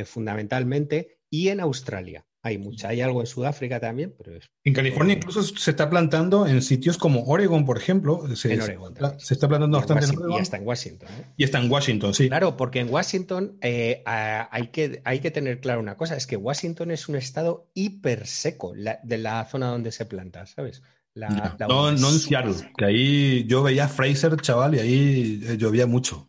fundamentalmente, 0.06 1.19
y 1.30 1.49
en 1.49 1.60
Australia. 1.60 2.26
Hay 2.45 2.58
mucha, 2.58 2.89
hay 2.89 2.99
algo 2.99 3.21
en 3.21 3.27
Sudáfrica 3.27 3.79
también, 3.79 4.13
pero 4.17 4.36
es... 4.36 4.49
En 4.65 4.73
California 4.73 5.15
incluso 5.15 5.41
se 5.43 5.71
está 5.71 5.89
plantando 5.89 6.45
en 6.45 6.62
sitios 6.62 6.97
como 6.97 7.23
Oregon, 7.23 7.65
por 7.65 7.77
ejemplo. 7.77 8.36
Se, 8.36 8.53
en 8.53 8.62
Oregon. 8.62 8.93
Se, 9.17 9.34
está 9.34 9.47
plantando 9.47 9.77
bastante 9.77 10.06
en 10.06 10.17
Oregon. 10.17 10.39
Y 10.39 10.41
está 10.41 10.58
en 10.58 10.67
Washington. 10.67 11.10
¿eh? 11.10 11.25
Y 11.38 11.43
está 11.45 11.60
en 11.60 11.71
Washington, 11.71 12.13
sí. 12.13 12.27
Claro, 12.27 12.58
porque 12.58 12.82
en 12.82 12.89
Washington 12.89 13.58
eh, 13.62 14.03
hay, 14.06 14.67
que, 14.67 15.01
hay 15.06 15.19
que 15.19 15.32
tener 15.32 15.62
claro 15.62 15.79
una 15.79 15.95
cosa, 15.95 16.17
es 16.17 16.27
que 16.27 16.36
Washington 16.36 16.91
es 16.91 17.08
un 17.08 17.15
estado 17.15 17.69
hiper 17.73 18.27
seco 18.27 18.73
de 18.73 19.17
la 19.17 19.45
zona 19.45 19.67
donde 19.67 19.93
se 19.93 20.06
planta, 20.06 20.45
¿sabes? 20.45 20.84
no, 21.15 21.91
no 21.91 22.10
en 22.10 22.19
Seattle, 22.19 22.56
que 22.75 22.86
ahí 22.86 23.45
yo 23.45 23.63
veía 23.63 23.88
Fraser, 23.88 24.36
chaval, 24.38 24.75
y 24.75 24.79
ahí 24.79 25.43
eh, 25.45 25.58
llovía 25.58 25.86
mucho. 25.86 26.27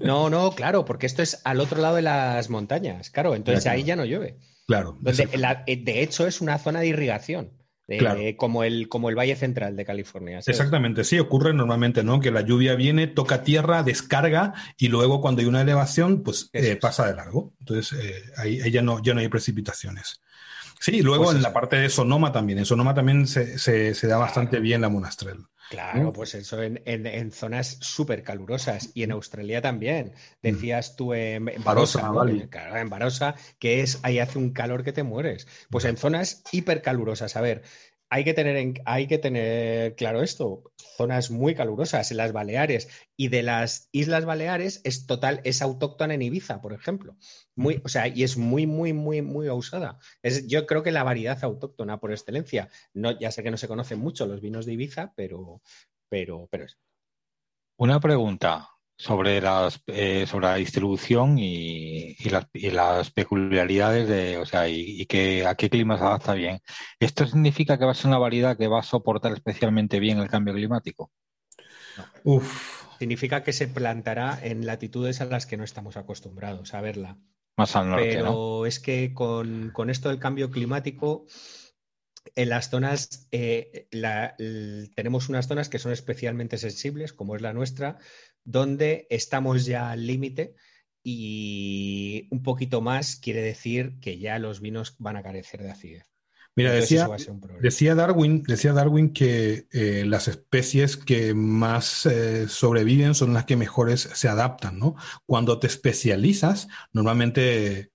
No, 0.00 0.28
no, 0.28 0.52
claro, 0.54 0.84
porque 0.84 1.06
esto 1.06 1.22
es 1.22 1.40
al 1.44 1.60
otro 1.60 1.80
lado 1.80 1.96
de 1.96 2.02
las 2.02 2.50
montañas, 2.50 3.10
claro, 3.10 3.34
entonces 3.34 3.66
ahí 3.66 3.84
ya 3.84 3.96
no 3.96 4.04
llueve. 4.04 4.36
Claro. 4.66 4.98
Eh, 5.04 5.76
de, 5.76 6.02
hecho, 6.02 6.26
es 6.26 6.40
una 6.40 6.58
zona 6.58 6.80
de 6.80 6.88
irrigación. 6.88 7.52
como, 8.36 8.64
el, 8.64 8.88
como 8.88 9.10
el 9.10 9.16
Valle 9.16 9.36
Central 9.36 9.76
de 9.76 9.84
California. 9.84 10.38
Exactamente, 10.38 11.04
sí, 11.04 11.18
ocurre 11.18 11.52
normalmente, 11.52 12.02
¿no? 12.02 12.20
Que 12.20 12.30
la 12.30 12.42
lluvia 12.42 12.74
viene, 12.74 13.06
toca 13.06 13.42
tierra, 13.42 13.82
descarga 13.82 14.54
y 14.78 14.88
luego 14.88 15.20
cuando 15.20 15.40
hay 15.40 15.46
una 15.46 15.62
elevación, 15.62 16.22
pues 16.22 16.48
eh, 16.52 16.76
pasa 16.76 17.06
de 17.06 17.14
largo. 17.14 17.54
Entonces, 17.60 17.98
eh, 18.00 18.22
ahí, 18.36 18.70
ya, 18.70 18.82
no, 18.82 19.02
ya 19.02 19.14
no 19.14 19.20
hay 19.20 19.28
precipitaciones. 19.28 20.22
Sí, 20.80 21.02
luego 21.02 21.24
pues 21.24 21.36
en 21.36 21.42
la 21.42 21.52
parte 21.52 21.76
de 21.76 21.88
Sonoma 21.88 22.32
también. 22.32 22.58
En 22.58 22.64
Sonoma 22.64 22.94
también 22.94 23.26
se, 23.26 23.58
se 23.58 24.06
da 24.06 24.16
bastante 24.16 24.58
bien 24.58 24.80
la 24.80 24.88
monastrel. 24.88 25.38
Claro, 25.72 26.12
pues 26.12 26.34
eso 26.34 26.62
en, 26.62 27.32
zonas 27.32 27.78
súper 27.80 28.22
calurosas 28.22 28.90
y 28.92 29.04
en 29.04 29.12
Australia 29.12 29.62
también. 29.62 30.12
Decías 30.42 30.96
tú 30.96 31.14
en, 31.14 31.46
Barossa, 31.64 32.12
en 32.74 32.90
Barossa, 32.90 33.36
que 33.58 33.80
es 33.80 33.98
ahí 34.02 34.18
hace 34.18 34.38
un 34.38 34.50
calor 34.50 34.84
que 34.84 34.92
te 34.92 35.02
mueres. 35.02 35.48
Pues 35.70 35.86
en 35.86 35.96
zonas 35.96 36.42
hipercalurosas. 36.52 37.36
A 37.36 37.40
ver, 37.40 37.62
hay 38.12 38.24
que 38.24 38.34
tener, 38.34 38.82
hay 38.84 39.06
que 39.06 39.16
tener 39.16 39.94
claro 39.94 40.20
esto, 40.20 40.70
zonas 40.98 41.30
muy 41.30 41.54
calurosas 41.54 42.10
en 42.10 42.18
las 42.18 42.32
Baleares 42.32 42.90
y 43.16 43.28
de 43.28 43.42
las 43.42 43.88
Islas 43.90 44.26
Baleares 44.26 44.82
es 44.84 45.06
total, 45.06 45.40
es 45.44 45.62
autóctona 45.62 46.12
en 46.12 46.20
Ibiza, 46.20 46.60
por 46.60 46.74
ejemplo. 46.74 47.16
Muy, 47.56 47.80
o 47.82 47.88
sea, 47.88 48.08
y 48.08 48.22
es 48.22 48.36
muy, 48.36 48.66
muy, 48.66 48.92
muy, 48.92 49.22
muy 49.22 49.48
usada. 49.48 49.98
Es, 50.20 50.46
yo 50.46 50.66
creo 50.66 50.82
que 50.82 50.92
la 50.92 51.04
variedad 51.04 51.42
autóctona 51.42 52.00
por 52.00 52.12
excelencia. 52.12 52.68
No, 52.92 53.18
ya 53.18 53.30
sé 53.30 53.42
que 53.42 53.50
no 53.50 53.56
se 53.56 53.66
conocen 53.66 53.98
mucho 53.98 54.26
los 54.26 54.42
vinos 54.42 54.66
de 54.66 54.74
Ibiza, 54.74 55.14
pero, 55.16 55.62
pero, 56.10 56.48
pero 56.50 56.66
es. 56.66 56.76
Una 57.78 57.98
pregunta 57.98 58.68
sobre 59.02 59.40
las 59.40 59.82
eh, 59.88 60.26
sobre 60.28 60.46
la 60.46 60.54
distribución 60.54 61.36
y, 61.36 62.14
las, 62.30 62.46
y, 62.52 62.70
las, 62.70 63.10
peculiaridades 63.10 64.06
de 64.08 64.38
o 64.38 64.46
sea 64.46 64.68
y, 64.68 65.04
que 65.06 65.44
a 65.44 65.56
qué 65.56 65.68
clima 65.68 65.98
se 65.98 66.04
adapta 66.04 66.34
bien. 66.34 66.60
Esto 67.00 67.26
significa 67.26 67.78
que 67.78 67.84
va 67.84 67.90
a 67.90 67.94
ser 67.94 68.06
una 68.06 68.18
variedad 68.18 68.56
que 68.56 68.68
va 68.68 68.78
a 68.78 68.84
soportar 68.84 69.32
especialmente 69.32 69.98
bien 69.98 70.18
el 70.18 70.28
cambio 70.28 70.54
climático 70.54 71.10
Uf. 72.22 72.84
significa 73.00 73.42
que 73.42 73.52
se 73.52 73.66
plantará 73.66 74.38
en 74.40 74.66
latitudes 74.66 75.20
a 75.20 75.24
las 75.24 75.46
que 75.46 75.56
no 75.56 75.64
estamos 75.64 75.96
acostumbrados 75.96 76.72
a 76.72 76.80
verla. 76.80 77.18
Más 77.56 77.74
al 77.74 77.90
norte 77.90 78.14
pero 78.14 78.66
es 78.66 78.78
que 78.78 79.12
con, 79.12 79.70
con 79.72 79.90
esto 79.90 80.10
del 80.10 80.20
cambio 80.20 80.50
climático 80.50 81.26
en 82.34 82.48
las 82.48 82.70
zonas, 82.70 83.28
eh, 83.32 83.88
tenemos 84.94 85.28
unas 85.28 85.48
zonas 85.48 85.68
que 85.68 85.78
son 85.78 85.92
especialmente 85.92 86.56
sensibles, 86.56 87.12
como 87.12 87.34
es 87.36 87.42
la 87.42 87.52
nuestra, 87.52 87.98
donde 88.44 89.06
estamos 89.10 89.64
ya 89.64 89.90
al 89.90 90.06
límite 90.06 90.54
y 91.02 92.28
un 92.30 92.42
poquito 92.42 92.80
más 92.80 93.16
quiere 93.16 93.42
decir 93.42 93.98
que 94.00 94.18
ya 94.18 94.38
los 94.38 94.60
vinos 94.60 94.96
van 94.98 95.16
a 95.16 95.22
carecer 95.22 95.62
de 95.62 95.70
acidez. 95.70 96.12
Mira, 96.54 96.70
decía, 96.72 97.08
decía, 97.62 97.94
Darwin, 97.94 98.42
decía 98.42 98.74
Darwin 98.74 99.14
que 99.14 99.68
eh, 99.72 100.04
las 100.06 100.28
especies 100.28 100.98
que 100.98 101.32
más 101.32 102.04
eh, 102.04 102.46
sobreviven 102.46 103.14
son 103.14 103.32
las 103.32 103.46
que 103.46 103.56
mejores 103.56 104.02
se 104.12 104.28
adaptan, 104.28 104.78
¿no? 104.78 104.94
Cuando 105.24 105.58
te 105.58 105.66
especializas, 105.66 106.68
normalmente 106.92 107.92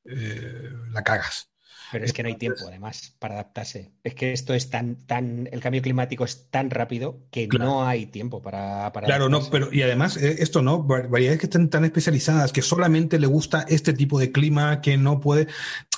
la 0.92 1.04
cagas. 1.04 1.52
Pero 1.92 2.06
es 2.06 2.14
que 2.14 2.24
no 2.24 2.30
hay 2.30 2.36
tiempo, 2.36 2.66
además, 2.68 3.16
para 3.20 3.36
adaptarse. 3.36 3.92
Es 4.04 4.14
que 4.14 4.34
esto 4.34 4.54
es 4.54 4.70
tan, 4.70 4.96
tan, 4.96 5.48
el 5.52 5.62
cambio 5.62 5.82
climático 5.82 6.26
es 6.26 6.50
tan 6.50 6.70
rápido 6.70 7.20
que 7.32 7.48
no 7.48 7.86
hay 7.86 8.08
tiempo 8.08 8.42
para, 8.42 8.92
para 8.92 9.06
Claro, 9.06 9.30
no, 9.30 9.42
pero 9.50 9.72
y 9.72 9.82
además, 9.82 10.18
eh, 10.18 10.38
esto 10.40 10.62
no, 10.62 10.84
variedades 10.84 11.40
que 11.40 11.46
están 11.46 11.70
tan 11.70 11.86
especializadas, 11.86 12.52
que 12.52 12.62
solamente 12.62 13.20
le 13.20 13.28
gusta 13.28 13.66
este 13.70 13.94
tipo 13.94 14.20
de 14.20 14.32
clima, 14.32 14.82
que 14.82 14.98
no 14.98 15.20
puede. 15.20 15.48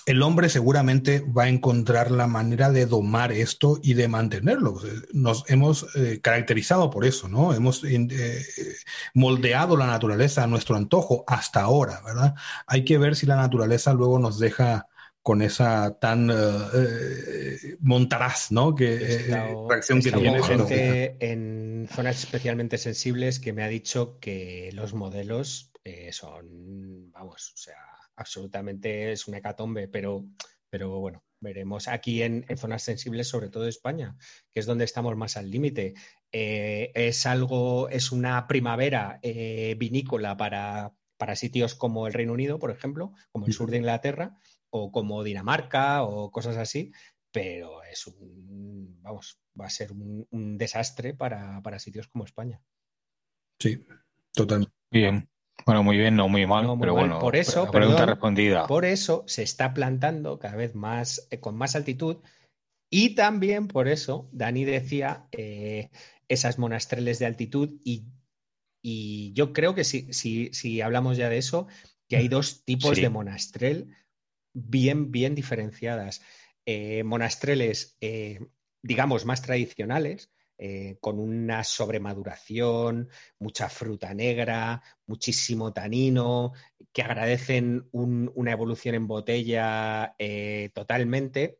El 0.05 0.21
hombre 0.21 0.49
seguramente 0.49 1.21
va 1.21 1.43
a 1.43 1.49
encontrar 1.49 2.11
la 2.11 2.27
manera 2.27 2.71
de 2.71 2.85
domar 2.85 3.31
esto 3.31 3.79
y 3.81 3.93
de 3.93 4.07
mantenerlo. 4.07 4.79
Nos 5.13 5.43
hemos 5.47 5.87
eh, 5.95 6.19
caracterizado 6.21 6.89
por 6.89 7.05
eso, 7.05 7.27
¿no? 7.27 7.53
Hemos 7.53 7.83
eh, 7.83 8.45
moldeado 9.13 9.77
la 9.77 9.87
naturaleza 9.87 10.43
a 10.43 10.47
nuestro 10.47 10.75
antojo 10.75 11.23
hasta 11.27 11.61
ahora, 11.61 12.01
¿verdad? 12.05 12.35
Hay 12.65 12.85
que 12.85 12.97
ver 12.97 13.15
si 13.15 13.25
la 13.25 13.35
naturaleza 13.35 13.93
luego 13.93 14.19
nos 14.19 14.39
deja 14.39 14.87
con 15.21 15.41
esa 15.41 15.99
tan 15.99 16.29
uh, 16.29 16.35
montaraz, 17.79 18.51
¿no? 18.51 18.73
Que 18.73 18.95
eh, 18.95 19.55
reacción 19.67 20.01
que 20.01 20.11
tiene. 20.11 20.41
gente 20.41 21.17
en 21.19 21.87
zonas 21.91 22.19
especialmente 22.19 22.77
sensibles 22.77 23.39
que 23.39 23.53
me 23.53 23.63
ha 23.63 23.67
dicho 23.67 24.19
que 24.19 24.69
los 24.73 24.93
modelos 24.93 25.71
son, 26.11 27.11
vamos, 27.11 27.51
o 27.55 27.57
sea, 27.57 27.77
absolutamente 28.15 29.11
es 29.11 29.27
un 29.27 29.33
hecatombe, 29.33 29.87
pero, 29.87 30.23
pero 30.69 30.99
bueno, 30.99 31.23
veremos 31.39 31.87
aquí 31.87 32.21
en, 32.21 32.45
zonas 32.57 32.83
sensibles, 32.83 33.27
sobre 33.27 33.49
todo 33.49 33.67
España, 33.67 34.15
que 34.53 34.59
es 34.59 34.67
donde 34.67 34.85
estamos 34.85 35.17
más 35.17 35.35
al 35.35 35.49
límite. 35.49 35.95
es 36.31 37.25
algo, 37.25 37.89
es 37.89 38.11
una 38.11 38.45
primavera 38.45 39.19
vinícola 39.23 40.37
para, 40.37 40.93
para 41.19 41.35
sitios 41.35 41.75
como 41.75 42.07
el 42.07 42.13
Reino 42.13 42.33
Unido, 42.33 42.59
por 42.59 42.71
ejemplo, 42.71 43.13
como 43.31 43.45
el 43.45 43.53
sur 43.53 43.69
de 43.69 43.77
Inglaterra, 43.77 44.37
o 44.71 44.91
como 44.91 45.23
Dinamarca 45.23 46.03
o 46.03 46.31
cosas 46.31 46.57
así, 46.57 46.91
pero 47.31 47.83
es 47.83 48.07
un, 48.07 48.97
vamos, 49.01 49.39
va 49.59 49.65
a 49.65 49.69
ser 49.69 49.91
un, 49.91 50.57
desastre 50.57 51.13
para, 51.13 51.79
sitios 51.79 52.07
como 52.07 52.25
España. 52.25 52.61
Sí, 53.59 53.85
totalmente. 54.33 54.73
Bien. 54.91 55.29
Bueno, 55.65 55.83
muy 55.83 55.97
bien, 55.97 56.15
no 56.15 56.29
muy 56.29 56.45
mal, 56.45 56.65
pero 56.79 56.93
bueno. 56.93 57.19
Por 57.19 57.35
eso, 57.35 57.69
pregunta 57.69 58.05
respondida. 58.05 58.65
Por 58.65 58.85
eso 58.85 59.25
se 59.27 59.43
está 59.43 59.73
plantando 59.73 60.39
cada 60.39 60.55
vez 60.55 60.73
más, 60.73 61.27
eh, 61.31 61.39
con 61.39 61.57
más 61.57 61.75
altitud. 61.75 62.17
Y 62.89 63.13
también 63.13 63.67
por 63.67 63.87
eso, 63.87 64.29
Dani 64.31 64.63
decía 64.63 65.27
eh, 65.31 65.89
esas 66.27 66.57
monastreles 66.57 67.19
de 67.19 67.25
altitud. 67.25 67.79
Y, 67.83 68.05
yo 69.33 69.51
creo 69.51 69.75
que 69.75 69.83
si, 69.83 70.11
si, 70.13 70.81
hablamos 70.81 71.17
ya 71.17 71.29
de 71.29 71.37
eso, 71.37 71.67
que 72.07 72.15
hay 72.15 72.29
dos 72.29 72.63
tipos 72.63 72.95
de 72.95 73.09
monastrel 73.09 73.93
bien, 74.53 75.11
bien 75.11 75.35
diferenciadas. 75.35 76.21
Eh, 76.65 77.03
monastreles, 77.03 77.97
digamos, 78.81 79.25
más 79.25 79.41
tradicionales, 79.41 80.31
eh, 80.61 80.97
con 80.99 81.19
una 81.19 81.63
sobremaduración, 81.63 83.07
mucha 83.39 83.69
fruta 83.69 84.13
negra, 84.13 84.83
muchísimo 85.05 85.71
tanino, 85.71 86.51
que 86.91 87.01
agradecen 87.01 87.87
una 87.93 88.51
evolución 88.51 88.95
en 88.95 89.07
botella 89.07 90.15
eh, 90.19 90.69
totalmente. 90.73 91.59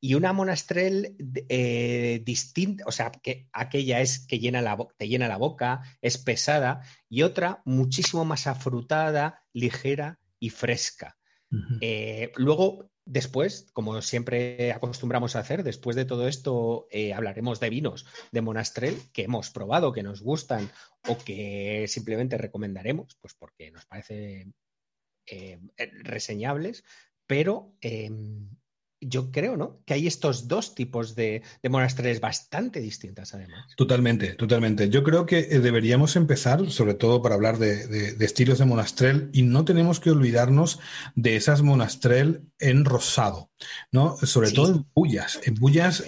Y 0.00 0.14
una 0.14 0.32
monastrel 0.32 1.16
eh, 1.48 2.22
distinta, 2.24 2.82
o 2.88 2.90
sea, 2.90 3.12
que 3.12 3.46
aquella 3.52 4.00
es 4.00 4.26
que 4.26 4.40
llena 4.40 4.62
la, 4.62 4.76
te 4.96 5.06
llena 5.06 5.28
la 5.28 5.36
boca, 5.36 5.82
es 6.02 6.18
pesada, 6.18 6.82
y 7.08 7.22
otra 7.22 7.62
muchísimo 7.64 8.24
más 8.24 8.48
afrutada, 8.48 9.46
ligera 9.52 10.18
y 10.40 10.50
fresca. 10.50 11.15
Luego 12.36 12.90
Después, 13.08 13.68
como 13.72 14.02
siempre 14.02 14.72
acostumbramos 14.72 15.36
a 15.36 15.38
hacer, 15.38 15.62
después 15.62 15.94
de 15.94 16.04
todo 16.04 16.26
esto 16.26 16.88
eh, 16.90 17.14
hablaremos 17.14 17.60
de 17.60 17.70
vinos 17.70 18.04
de 18.32 18.40
Monastrell 18.42 19.00
que 19.12 19.22
hemos 19.22 19.50
probado, 19.50 19.92
que 19.92 20.02
nos 20.02 20.22
gustan 20.22 20.68
o 21.06 21.16
que 21.16 21.86
simplemente 21.86 22.36
recomendaremos, 22.36 23.16
pues 23.20 23.32
porque 23.34 23.70
nos 23.70 23.86
parece 23.86 24.52
eh, 25.26 25.60
reseñables, 26.02 26.82
pero 27.28 27.76
em, 27.80 28.48
yo 29.00 29.30
creo, 29.30 29.56
¿no? 29.56 29.82
Que 29.84 29.94
hay 29.94 30.06
estos 30.06 30.48
dos 30.48 30.74
tipos 30.74 31.14
de, 31.14 31.42
de 31.62 32.18
bastante 32.20 32.80
distintas, 32.80 33.34
además. 33.34 33.66
Totalmente, 33.76 34.34
totalmente. 34.34 34.88
Yo 34.88 35.02
creo 35.02 35.26
que 35.26 35.38
eh, 35.38 35.60
deberíamos 35.60 36.16
empezar, 36.16 36.70
sobre 36.70 36.94
todo 36.94 37.22
para 37.22 37.34
hablar 37.34 37.58
de, 37.58 38.16
estilos 38.20 38.58
de 38.58 38.64
monastrel, 38.64 39.30
y 39.32 39.42
no 39.42 39.64
tenemos 39.64 40.00
que 40.00 40.10
olvidarnos 40.10 40.80
de 41.14 41.36
esas 41.36 41.62
monastrel 41.62 42.42
en 42.58 42.84
rosado, 42.84 43.50
¿no? 43.92 44.16
Sobre 44.16 44.50
todo 44.50 44.74
en 44.74 44.86
bullas, 44.94 45.40
en 45.44 45.54
bullas, 45.54 46.04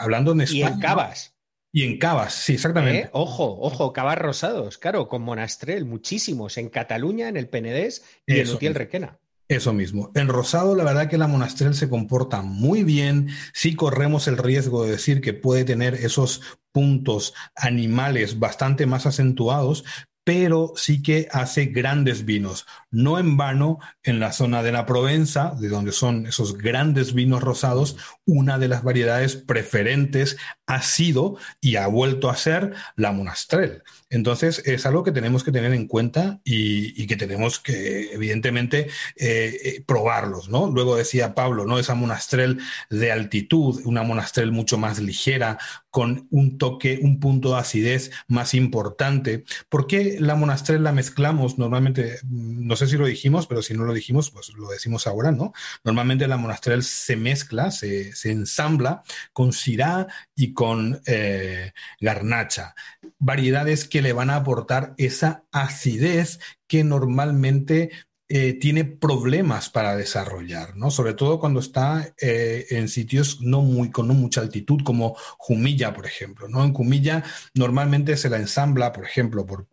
hablando 0.00 0.32
en 0.32 0.40
España. 0.42 0.70
Y 0.70 0.72
en 0.72 0.80
cavas. 0.80 1.34
Y 1.76 1.82
en 1.82 1.98
cavas, 1.98 2.34
sí, 2.34 2.54
exactamente. 2.54 3.00
¿Eh? 3.00 3.10
Ojo, 3.12 3.58
ojo, 3.60 3.92
cavas 3.92 4.16
rosados, 4.16 4.78
claro, 4.78 5.08
con 5.08 5.22
monastrel, 5.22 5.84
muchísimos, 5.84 6.56
en 6.56 6.68
Cataluña, 6.68 7.28
en 7.28 7.36
el 7.36 7.48
Penedés 7.48 8.04
y 8.26 8.38
en 8.38 8.48
Utiel 8.48 8.76
Requena. 8.76 9.18
Eso 9.48 9.74
mismo. 9.74 10.10
En 10.14 10.28
Rosado, 10.28 10.74
la 10.74 10.84
verdad 10.84 11.08
que 11.08 11.18
la 11.18 11.26
Monastrel 11.26 11.74
se 11.74 11.90
comporta 11.90 12.40
muy 12.40 12.82
bien. 12.82 13.28
Sí 13.52 13.74
corremos 13.74 14.26
el 14.26 14.38
riesgo 14.38 14.84
de 14.84 14.92
decir 14.92 15.20
que 15.20 15.34
puede 15.34 15.64
tener 15.64 15.94
esos 15.94 16.40
puntos 16.72 17.34
animales 17.54 18.38
bastante 18.38 18.86
más 18.86 19.04
acentuados, 19.04 19.84
pero 20.24 20.72
sí 20.76 21.02
que 21.02 21.28
hace 21.30 21.66
grandes 21.66 22.24
vinos. 22.24 22.66
No 22.94 23.18
en 23.18 23.36
vano, 23.36 23.80
en 24.04 24.20
la 24.20 24.32
zona 24.32 24.62
de 24.62 24.70
la 24.72 24.86
Provenza, 24.86 25.54
de 25.58 25.68
donde 25.68 25.90
son 25.90 26.26
esos 26.26 26.56
grandes 26.56 27.12
vinos 27.12 27.42
rosados, 27.42 27.96
una 28.24 28.58
de 28.58 28.68
las 28.68 28.84
variedades 28.84 29.34
preferentes 29.36 30.36
ha 30.66 30.80
sido 30.80 31.36
y 31.60 31.76
ha 31.76 31.86
vuelto 31.88 32.30
a 32.30 32.36
ser 32.36 32.72
la 32.96 33.12
Monastrel. 33.12 33.82
Entonces, 34.10 34.62
es 34.64 34.86
algo 34.86 35.02
que 35.02 35.10
tenemos 35.10 35.42
que 35.42 35.50
tener 35.50 35.72
en 35.74 35.88
cuenta 35.88 36.40
y, 36.44 37.06
que 37.06 37.16
tenemos 37.16 37.58
que, 37.58 38.12
evidentemente, 38.12 38.86
eh, 39.16 39.58
eh, 39.64 39.84
probarlos, 39.84 40.48
¿no? 40.48 40.70
Luego 40.70 40.96
decía 40.96 41.34
Pablo, 41.34 41.66
¿no? 41.66 41.78
Esa 41.78 41.94
Monastrel 41.94 42.60
de 42.90 43.10
altitud, 43.10 43.82
una 43.84 44.04
Monastrel 44.04 44.52
mucho 44.52 44.78
más 44.78 45.00
ligera, 45.00 45.58
con 45.90 46.26
un 46.30 46.58
toque, 46.58 46.98
un 47.02 47.20
punto 47.20 47.50
de 47.50 47.58
acidez 47.58 48.10
más 48.26 48.54
importante. 48.54 49.44
¿Por 49.68 49.86
qué 49.86 50.16
la 50.18 50.34
Monastrel 50.34 50.82
la 50.82 50.92
mezclamos? 50.92 51.58
Normalmente, 51.58 52.18
mm, 52.24 52.66
no 52.66 52.76
sé 52.76 52.83
si 52.86 52.96
lo 52.96 53.06
dijimos, 53.06 53.46
pero 53.46 53.62
si 53.62 53.74
no 53.74 53.84
lo 53.84 53.92
dijimos, 53.92 54.30
pues 54.30 54.50
lo 54.54 54.68
decimos 54.68 55.06
ahora, 55.06 55.32
¿no? 55.32 55.52
Normalmente 55.84 56.26
la 56.28 56.36
Monastrel 56.36 56.82
se 56.82 57.16
mezcla, 57.16 57.70
se, 57.70 58.12
ensambla 58.24 59.02
con 59.32 59.52
Syrah 59.52 60.06
y 60.34 60.52
con 60.52 61.00
eh, 61.06 61.72
garnacha. 62.00 62.74
Variedades 63.18 63.86
que 63.86 64.02
le 64.02 64.12
van 64.12 64.30
a 64.30 64.36
aportar 64.36 64.94
esa 64.98 65.44
acidez 65.52 66.40
que 66.66 66.84
normalmente 66.84 67.90
eh, 68.36 68.54
tiene 68.54 68.84
problemas 68.84 69.70
para 69.70 69.94
desarrollar, 69.94 70.76
¿no? 70.76 70.90
Sobre 70.90 71.14
todo 71.14 71.38
cuando 71.38 71.60
está 71.60 72.16
eh, 72.20 72.66
en 72.70 72.88
sitios 72.88 73.40
no 73.40 73.62
muy, 73.62 73.92
con 73.92 74.08
no 74.08 74.14
mucha 74.14 74.40
altitud, 74.40 74.80
como 74.82 75.14
Jumilla, 75.38 75.94
por 75.94 76.04
ejemplo, 76.04 76.48
¿no? 76.48 76.64
En 76.64 76.72
Jumilla 76.72 77.22
normalmente 77.54 78.16
se 78.16 78.28
la 78.28 78.38
ensambla, 78.38 78.90
por 78.90 79.04
ejemplo, 79.04 79.46
por, 79.46 79.68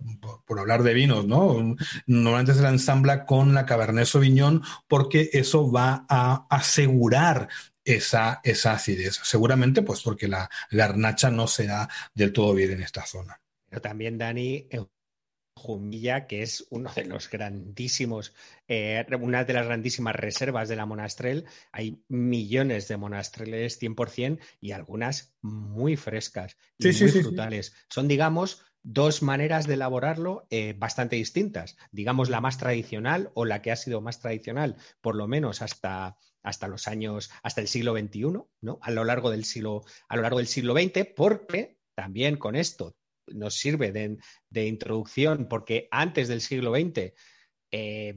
por, 0.45 0.59
hablar 0.59 0.83
de 0.83 0.93
vinos, 0.93 1.25
¿no? 1.25 1.75
Normalmente 2.05 2.53
se 2.53 2.61
la 2.61 2.69
ensambla 2.69 3.25
con 3.25 3.55
la 3.55 3.65
Cabernet 3.65 4.05
Sauvignon 4.05 4.61
porque 4.87 5.31
eso 5.33 5.71
va 5.71 6.05
a 6.07 6.45
asegurar 6.51 7.49
esa, 7.83 8.41
esa 8.43 8.73
acidez. 8.73 9.21
Seguramente, 9.23 9.81
pues 9.81 10.03
porque 10.03 10.27
la 10.27 10.51
garnacha 10.69 11.31
no 11.31 11.47
se 11.47 11.65
da 11.65 11.89
del 12.13 12.31
todo 12.31 12.53
bien 12.53 12.73
en 12.73 12.83
esta 12.83 13.07
zona. 13.07 13.41
Pero 13.67 13.81
también, 13.81 14.19
Dani, 14.19 14.67
Jumilla, 15.55 16.27
que 16.27 16.41
es 16.41 16.65
uno 16.69 16.91
de 16.95 17.05
los 17.05 17.29
grandísimos, 17.29 18.33
eh, 18.67 19.05
una 19.19 19.43
de 19.43 19.53
las 19.53 19.65
grandísimas 19.65 20.15
reservas 20.15 20.69
de 20.69 20.75
la 20.75 20.85
Monastrel. 20.85 21.45
Hay 21.71 22.03
millones 22.07 22.87
de 22.87 22.97
Monastreles 22.97 23.79
100% 23.79 24.39
y 24.59 24.71
algunas 24.71 25.33
muy 25.41 25.95
frescas 25.97 26.57
y 26.77 26.87
muy 26.87 26.93
frutales. 26.93 27.73
Son, 27.89 28.07
digamos, 28.07 28.63
dos 28.83 29.21
maneras 29.21 29.67
de 29.67 29.75
elaborarlo 29.75 30.47
eh, 30.49 30.73
bastante 30.77 31.15
distintas. 31.15 31.77
Digamos, 31.91 32.29
la 32.29 32.41
más 32.41 32.57
tradicional 32.57 33.31
o 33.33 33.45
la 33.45 33.61
que 33.61 33.71
ha 33.71 33.75
sido 33.75 34.01
más 34.01 34.19
tradicional, 34.19 34.77
por 35.01 35.15
lo 35.15 35.27
menos 35.27 35.61
hasta 35.61 36.17
hasta 36.43 36.67
los 36.67 36.87
años, 36.87 37.29
hasta 37.43 37.61
el 37.61 37.67
siglo 37.67 37.95
XXI, 37.95 38.21
¿no? 38.61 38.79
A 38.81 38.89
lo 38.89 39.03
largo 39.03 39.29
del 39.29 39.45
siglo, 39.45 39.83
a 40.07 40.15
lo 40.15 40.23
largo 40.23 40.39
del 40.39 40.47
siglo 40.47 40.73
XX, 40.73 41.05
porque 41.15 41.77
también 41.93 42.37
con 42.37 42.55
esto 42.55 42.95
nos 43.27 43.55
sirve 43.55 43.91
de, 43.91 44.67
introducción, 44.67 45.47
porque 45.47 45.87
antes 45.91 46.27
del 46.27 46.41
siglo 46.41 46.73
XX 46.73 47.13
eh, 47.71 48.15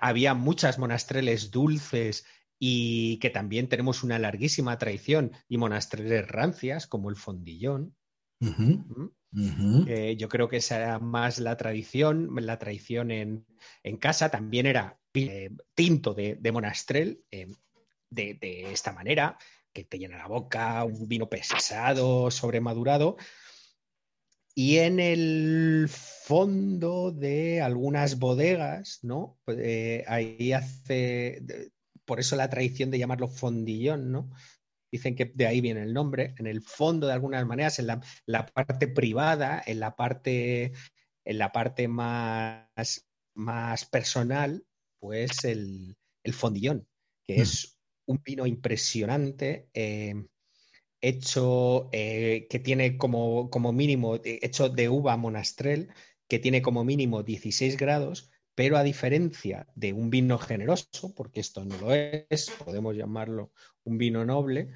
había 0.00 0.34
muchas 0.34 0.78
monastreles 0.78 1.50
dulces 1.50 2.24
y 2.58 3.18
que 3.18 3.30
también 3.30 3.68
tenemos 3.68 4.02
una 4.02 4.18
larguísima 4.18 4.78
tradición 4.78 5.32
y 5.48 5.58
monastreles 5.58 6.26
rancias 6.28 6.86
como 6.86 7.10
el 7.10 7.16
fondillón. 7.16 7.94
¿Mm? 8.40 9.88
Eh, 9.88 10.16
yo 10.16 10.28
creo 10.28 10.48
que 10.48 10.58
esa 10.58 10.76
era 10.76 10.98
más 10.98 11.38
la 11.38 11.56
tradición, 11.56 12.30
la 12.40 12.58
tradición 12.58 13.10
en, 13.10 13.46
en 13.82 13.96
casa 13.96 14.30
también 14.30 14.66
era 14.66 15.00
eh, 15.14 15.50
tinto 15.74 16.12
de, 16.12 16.38
monastrel 16.52 17.24
eh, 17.30 17.46
de, 18.10 18.72
esta 18.72 18.92
manera, 18.92 19.38
que 19.72 19.84
te 19.84 19.98
llena 19.98 20.18
la 20.18 20.26
boca, 20.26 20.82
un 20.84 21.08
vino 21.08 21.28
pesado, 21.28 22.30
sobremadurado. 22.30 23.16
Y 24.56 24.78
en 24.78 25.00
el 25.00 25.88
fondo 25.88 27.10
de 27.10 27.60
algunas 27.60 28.18
bodegas, 28.18 29.00
¿no? 29.02 29.38
Pues, 29.44 29.58
eh, 29.60 30.04
ahí 30.06 30.52
hace, 30.52 31.42
por 32.04 32.20
eso 32.20 32.36
la 32.36 32.48
tradición 32.48 32.90
de 32.90 32.98
llamarlo 32.98 33.28
fondillón, 33.28 34.12
¿no? 34.12 34.30
Dicen 34.92 35.16
que 35.16 35.32
de 35.34 35.46
ahí 35.48 35.60
viene 35.60 35.82
el 35.82 35.92
nombre. 35.92 36.34
En 36.38 36.46
el 36.46 36.62
fondo, 36.62 37.08
de 37.08 37.14
algunas 37.14 37.44
maneras, 37.46 37.80
en 37.80 37.88
la, 37.88 38.00
la 38.26 38.46
parte 38.46 38.86
privada, 38.86 39.60
en 39.66 39.80
la 39.80 39.96
parte, 39.96 40.72
en 41.24 41.38
la 41.38 41.50
parte 41.50 41.88
más, 41.88 43.08
más 43.34 43.84
personal, 43.86 44.64
pues 45.00 45.44
el, 45.44 45.96
fondillón, 46.32 46.86
que 47.26 47.38
mm. 47.38 47.42
es 47.42 47.76
un 48.06 48.22
vino 48.24 48.46
impresionante, 48.46 49.68
eh, 49.74 50.14
hecho, 51.08 51.88
eh, 51.92 52.46
que 52.48 52.58
tiene 52.58 52.96
como, 52.96 53.50
como 53.50 53.72
mínimo, 53.72 54.18
hecho 54.24 54.68
de 54.70 54.88
uva 54.88 55.16
monastrel, 55.16 55.88
que 56.28 56.38
tiene 56.38 56.62
como 56.62 56.84
mínimo 56.84 57.22
16 57.22 57.76
grados, 57.76 58.30
pero 58.54 58.76
a 58.76 58.82
diferencia 58.82 59.66
de 59.74 59.92
un 59.92 60.10
vino 60.10 60.38
generoso, 60.38 61.14
porque 61.14 61.40
esto 61.40 61.64
no 61.64 61.76
lo 61.78 61.94
es, 61.94 62.50
podemos 62.64 62.96
llamarlo 62.96 63.52
un 63.84 63.98
vino 63.98 64.24
noble, 64.24 64.70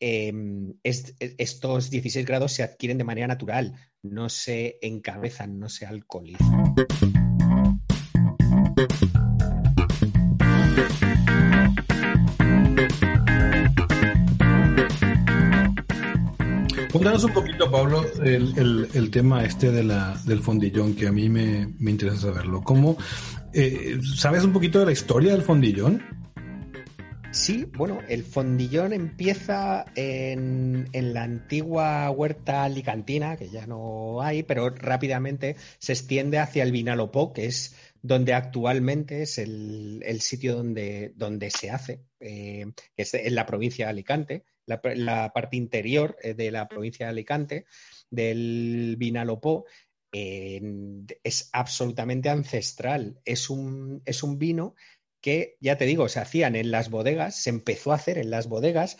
em, 0.00 0.74
estos 0.82 1.90
16 1.90 2.26
grados 2.26 2.52
se 2.52 2.62
adquieren 2.64 2.98
de 2.98 3.04
manera 3.04 3.28
natural, 3.28 3.74
no 4.02 4.28
se 4.28 4.78
encabezan, 4.82 5.58
no 5.60 5.68
se 5.68 5.86
alcoholizan. 5.86 6.74
Cuéntanos 16.90 17.24
un 17.24 17.32
poquito, 17.34 17.70
Pablo, 17.70 18.02
el, 18.24 19.10
tema 19.10 19.44
este 19.44 19.70
de 19.70 19.84
la, 19.84 20.18
del 20.24 20.40
fondillón, 20.40 20.94
que 20.94 21.06
a 21.06 21.12
mí 21.12 21.28
me, 21.28 21.68
interesa 21.80 22.16
saberlo. 22.16 22.62
¿Cómo, 22.62 22.96
eh, 23.52 23.98
¿Sabes 24.16 24.42
un 24.44 24.52
poquito 24.52 24.80
de 24.80 24.86
la 24.86 24.92
historia 24.92 25.32
del 25.32 25.42
fondillón? 25.42 26.02
Sí, 27.30 27.70
bueno, 27.76 28.00
el 28.08 28.24
fondillón 28.24 28.94
empieza 28.94 29.84
en, 29.94 30.88
la 30.92 31.24
antigua 31.24 32.10
huerta 32.10 32.64
alicantina, 32.64 33.36
que 33.36 33.50
ya 33.50 33.66
no 33.66 34.22
hay, 34.22 34.42
pero 34.42 34.70
rápidamente 34.70 35.56
se 35.78 35.92
extiende 35.92 36.38
hacia 36.38 36.62
el 36.62 36.72
Vinalopó, 36.72 37.34
que 37.34 37.44
es 37.46 37.76
donde 38.00 38.32
actualmente 38.32 39.22
es 39.22 39.36
el, 39.36 40.20
sitio 40.20 40.56
donde, 40.56 41.12
donde, 41.16 41.50
se 41.50 41.70
hace, 41.70 42.00
eh, 42.20 42.66
es 42.96 43.14
en 43.14 43.34
la 43.34 43.46
provincia 43.46 43.86
de 43.86 43.90
Alicante, 43.90 44.44
la, 44.66 45.32
parte 45.32 45.56
interior 45.56 46.16
eh, 46.22 46.34
de 46.34 46.50
la 46.50 46.68
provincia 46.68 47.06
de 47.06 47.10
Alicante, 47.10 47.66
del 48.10 48.96
Vinalopó, 48.98 49.64
es 50.10 51.50
absolutamente 51.52 52.30
ancestral. 52.30 53.20
Es 53.26 53.50
un, 53.50 54.02
es 54.06 54.22
un 54.22 54.38
vino 54.38 54.74
que, 55.20 55.56
ya 55.60 55.76
te 55.76 55.84
digo, 55.84 56.08
se 56.08 56.20
hacían 56.20 56.56
en 56.56 56.70
las 56.70 56.90
bodegas, 56.90 57.36
se 57.36 57.50
empezó 57.50 57.92
a 57.92 57.96
hacer 57.96 58.18
en 58.18 58.30
las 58.30 58.48
bodegas 58.48 58.96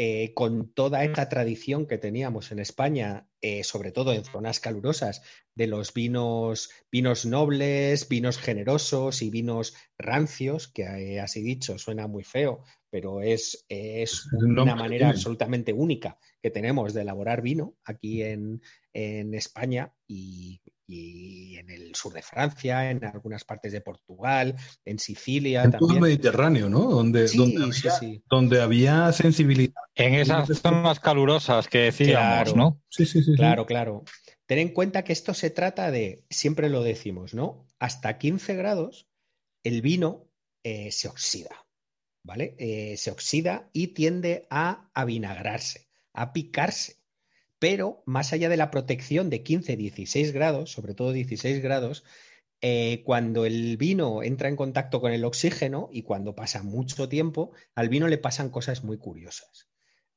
eh, 0.00 0.32
con 0.32 0.72
toda 0.72 1.02
esta 1.02 1.28
tradición 1.28 1.84
que 1.88 1.98
teníamos 1.98 2.52
en 2.52 2.60
España, 2.60 3.26
eh, 3.40 3.64
sobre 3.64 3.90
todo 3.90 4.12
en 4.12 4.24
zonas 4.24 4.60
calurosas, 4.60 5.22
de 5.56 5.66
los 5.66 5.92
vinos, 5.92 6.70
vinos 6.92 7.26
nobles, 7.26 8.08
vinos 8.08 8.38
generosos 8.38 9.22
y 9.22 9.30
vinos 9.30 9.74
rancios, 9.98 10.68
que 10.68 10.82
eh, 10.82 11.18
así 11.18 11.42
dicho 11.42 11.78
suena 11.78 12.06
muy 12.06 12.22
feo, 12.22 12.62
pero 12.90 13.22
es, 13.22 13.66
es 13.68 14.24
una 14.32 14.76
manera 14.76 15.08
absolutamente 15.08 15.72
única 15.72 16.16
que 16.40 16.52
tenemos 16.52 16.94
de 16.94 17.02
elaborar 17.02 17.42
vino 17.42 17.74
aquí 17.84 18.22
en, 18.22 18.62
en 18.92 19.34
España 19.34 19.92
y, 20.06 20.60
y 20.88 21.58
en 21.58 21.68
el 21.68 21.94
sur 21.94 22.14
de 22.14 22.22
Francia, 22.22 22.90
en 22.90 23.04
algunas 23.04 23.44
partes 23.44 23.72
de 23.72 23.82
Portugal, 23.82 24.56
en 24.86 24.98
Sicilia. 24.98 25.62
En 25.62 25.72
todo 25.72 25.92
el 25.92 26.00
Mediterráneo, 26.00 26.70
¿no? 26.70 26.80
Donde, 26.90 27.28
donde, 28.26 28.62
había, 28.62 29.12
sensibilidad. 29.12 29.74
En 29.94 30.14
esas 30.14 30.48
zonas 30.60 30.98
calurosas 30.98 31.68
que 31.68 31.78
decíamos, 31.78 32.56
¿no? 32.56 32.80
Sí, 32.88 33.04
sí, 33.04 33.22
sí. 33.22 33.34
Claro, 33.36 33.66
claro. 33.66 34.04
Ten 34.46 34.58
en 34.58 34.70
cuenta 34.70 35.04
que 35.04 35.12
esto 35.12 35.34
se 35.34 35.50
trata 35.50 35.90
de, 35.90 36.24
siempre 36.30 36.70
lo 36.70 36.82
decimos, 36.82 37.34
¿no? 37.34 37.66
Hasta 37.78 38.16
15 38.16 38.56
grados 38.56 39.06
el 39.62 39.82
vino 39.82 40.26
eh, 40.64 40.90
se 40.90 41.08
oxida, 41.08 41.66
¿vale? 42.24 42.56
Eh, 42.58 42.96
se 42.96 43.10
oxida 43.10 43.68
y 43.74 43.88
tiende 43.88 44.46
a 44.48 44.90
avinagrarse, 44.94 45.88
a 46.14 46.32
picarse. 46.32 46.97
Pero 47.58 48.02
más 48.06 48.32
allá 48.32 48.48
de 48.48 48.56
la 48.56 48.70
protección 48.70 49.30
de 49.30 49.42
15-16 49.42 50.32
grados, 50.32 50.72
sobre 50.72 50.94
todo 50.94 51.12
16 51.12 51.62
grados, 51.62 52.04
eh, 52.60 53.02
cuando 53.04 53.44
el 53.44 53.76
vino 53.76 54.22
entra 54.22 54.48
en 54.48 54.56
contacto 54.56 55.00
con 55.00 55.12
el 55.12 55.24
oxígeno 55.24 55.88
y 55.92 56.02
cuando 56.02 56.34
pasa 56.34 56.62
mucho 56.62 57.08
tiempo, 57.08 57.52
al 57.74 57.88
vino 57.88 58.08
le 58.08 58.18
pasan 58.18 58.50
cosas 58.50 58.84
muy 58.84 58.98
curiosas. 58.98 59.68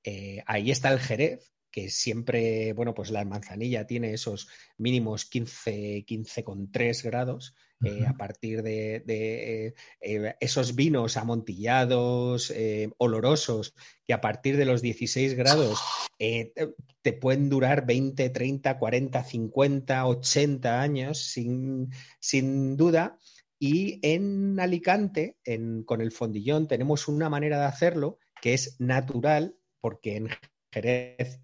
Eh, 0.03 0.43
ahí 0.47 0.71
está 0.71 0.91
el 0.91 0.99
Jerez, 0.99 1.51
que 1.69 1.89
siempre, 1.89 2.73
bueno, 2.73 2.93
pues 2.93 3.11
la 3.11 3.23
manzanilla 3.25 3.87
tiene 3.87 4.13
esos 4.13 4.49
mínimos 4.77 5.25
15, 5.25 6.05
15,3 6.05 7.03
grados, 7.03 7.55
eh, 7.84 8.05
a 8.07 8.13
partir 8.13 8.61
de, 8.61 9.03
eh, 9.07 9.73
eh, 10.01 10.36
esos 10.39 10.75
vinos 10.75 11.17
amontillados, 11.17 12.53
olorosos, 12.97 13.73
que 14.05 14.13
a 14.13 14.21
partir 14.21 14.57
de 14.57 14.65
los 14.65 14.82
16 14.82 15.34
grados 15.34 15.79
te 16.17 17.13
pueden 17.13 17.49
durar 17.49 17.86
20, 17.86 18.29
30, 18.29 18.77
40, 18.77 19.23
50, 19.23 20.05
80 20.05 20.82
años 20.82 21.17
sin, 21.17 21.89
sin 22.19 22.77
duda. 22.77 23.17
Y 23.57 23.99
en 24.03 24.59
Alicante, 24.59 25.38
con 25.86 26.01
el 26.01 26.11
fondillón, 26.11 26.67
tenemos 26.67 27.07
una 27.07 27.29
manera 27.29 27.59
de 27.59 27.65
hacerlo 27.65 28.19
que 28.41 28.53
es 28.53 28.79
natural, 28.79 29.55
porque 29.79 30.17
en 30.17 30.29
Jerez 30.71 31.41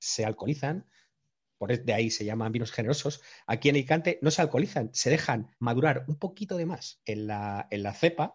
se 0.00 0.24
alcoholizan, 0.24 0.86
por 1.60 1.78
de 1.78 1.92
ahí 1.92 2.10
se 2.10 2.24
llaman 2.24 2.52
vinos 2.52 2.72
generosos, 2.72 3.20
aquí 3.46 3.68
en 3.68 3.74
Alicante 3.74 4.18
no 4.22 4.30
se 4.30 4.40
alcoholizan, 4.40 4.88
se 4.94 5.10
dejan 5.10 5.54
madurar 5.58 6.06
un 6.08 6.16
poquito 6.16 6.56
de 6.56 6.64
más 6.64 7.02
en 7.04 7.26
la, 7.26 7.94
cepa. 7.94 8.34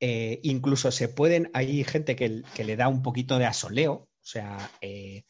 Eh, 0.00 0.40
incluso 0.42 0.90
se 0.92 1.10
pueden, 1.10 1.50
hay 1.52 1.84
gente 1.84 2.16
que, 2.16 2.42
le 2.56 2.76
da 2.76 2.88
un 2.88 3.02
poquito 3.02 3.38
de 3.38 3.44
asoleo, 3.44 3.92
o 3.92 4.08
sea, 4.22 4.70
eh, 4.80 5.24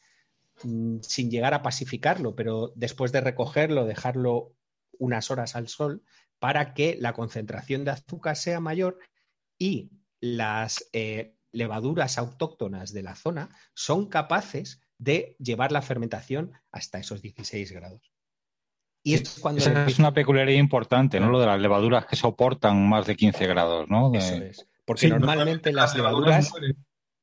mm, 0.63 0.99
sin 1.01 1.29
llegar 1.29 1.53
a 1.53 1.61
pacificarlo, 1.61 2.37
pero 2.37 2.71
después 2.77 3.11
de 3.11 3.19
recogerlo, 3.19 3.83
dejarlo 3.83 4.55
unas 4.97 5.29
horas 5.29 5.57
al 5.57 5.67
sol 5.67 6.03
para 6.39 6.73
que 6.73 6.95
la 7.01 7.11
concentración 7.11 7.83
de 7.83 7.91
azúcar 7.91 8.37
sea 8.37 8.61
mayor 8.61 8.97
y 9.57 9.91
las 10.21 10.87
eh, 10.93 11.35
levaduras 11.51 12.17
autóctonas 12.17 12.93
de 12.93 13.03
la 13.03 13.15
zona 13.15 13.49
son 13.73 14.07
capaces 14.07 14.79
de 15.03 15.35
llevar 15.39 15.71
la 15.71 15.81
fermentación 15.81 16.53
hasta 16.71 16.99
esos 16.99 17.21
16 17.21 17.71
grados. 17.71 18.11
Y 19.03 19.15
es 19.15 19.37
cuando 19.41 19.59
Esa 19.59 19.85
es 19.85 19.99
una 19.99 20.13
peculiaridad 20.13 20.57
importante, 20.57 21.19
¿no? 21.19 21.29
Lo 21.29 21.39
de 21.39 21.45
las 21.45 21.59
levaduras 21.59 22.05
que 22.05 22.15
soportan 22.15 22.87
más 22.87 23.05
de 23.05 23.17
15 23.17 23.47
grados, 23.47 23.89
¿no? 23.89 24.13
Eso 24.13 24.35
es. 24.35 24.65
Porque 24.85 25.09
normalmente 25.09 25.73
las 25.73 25.95
levaduras, 25.95 26.53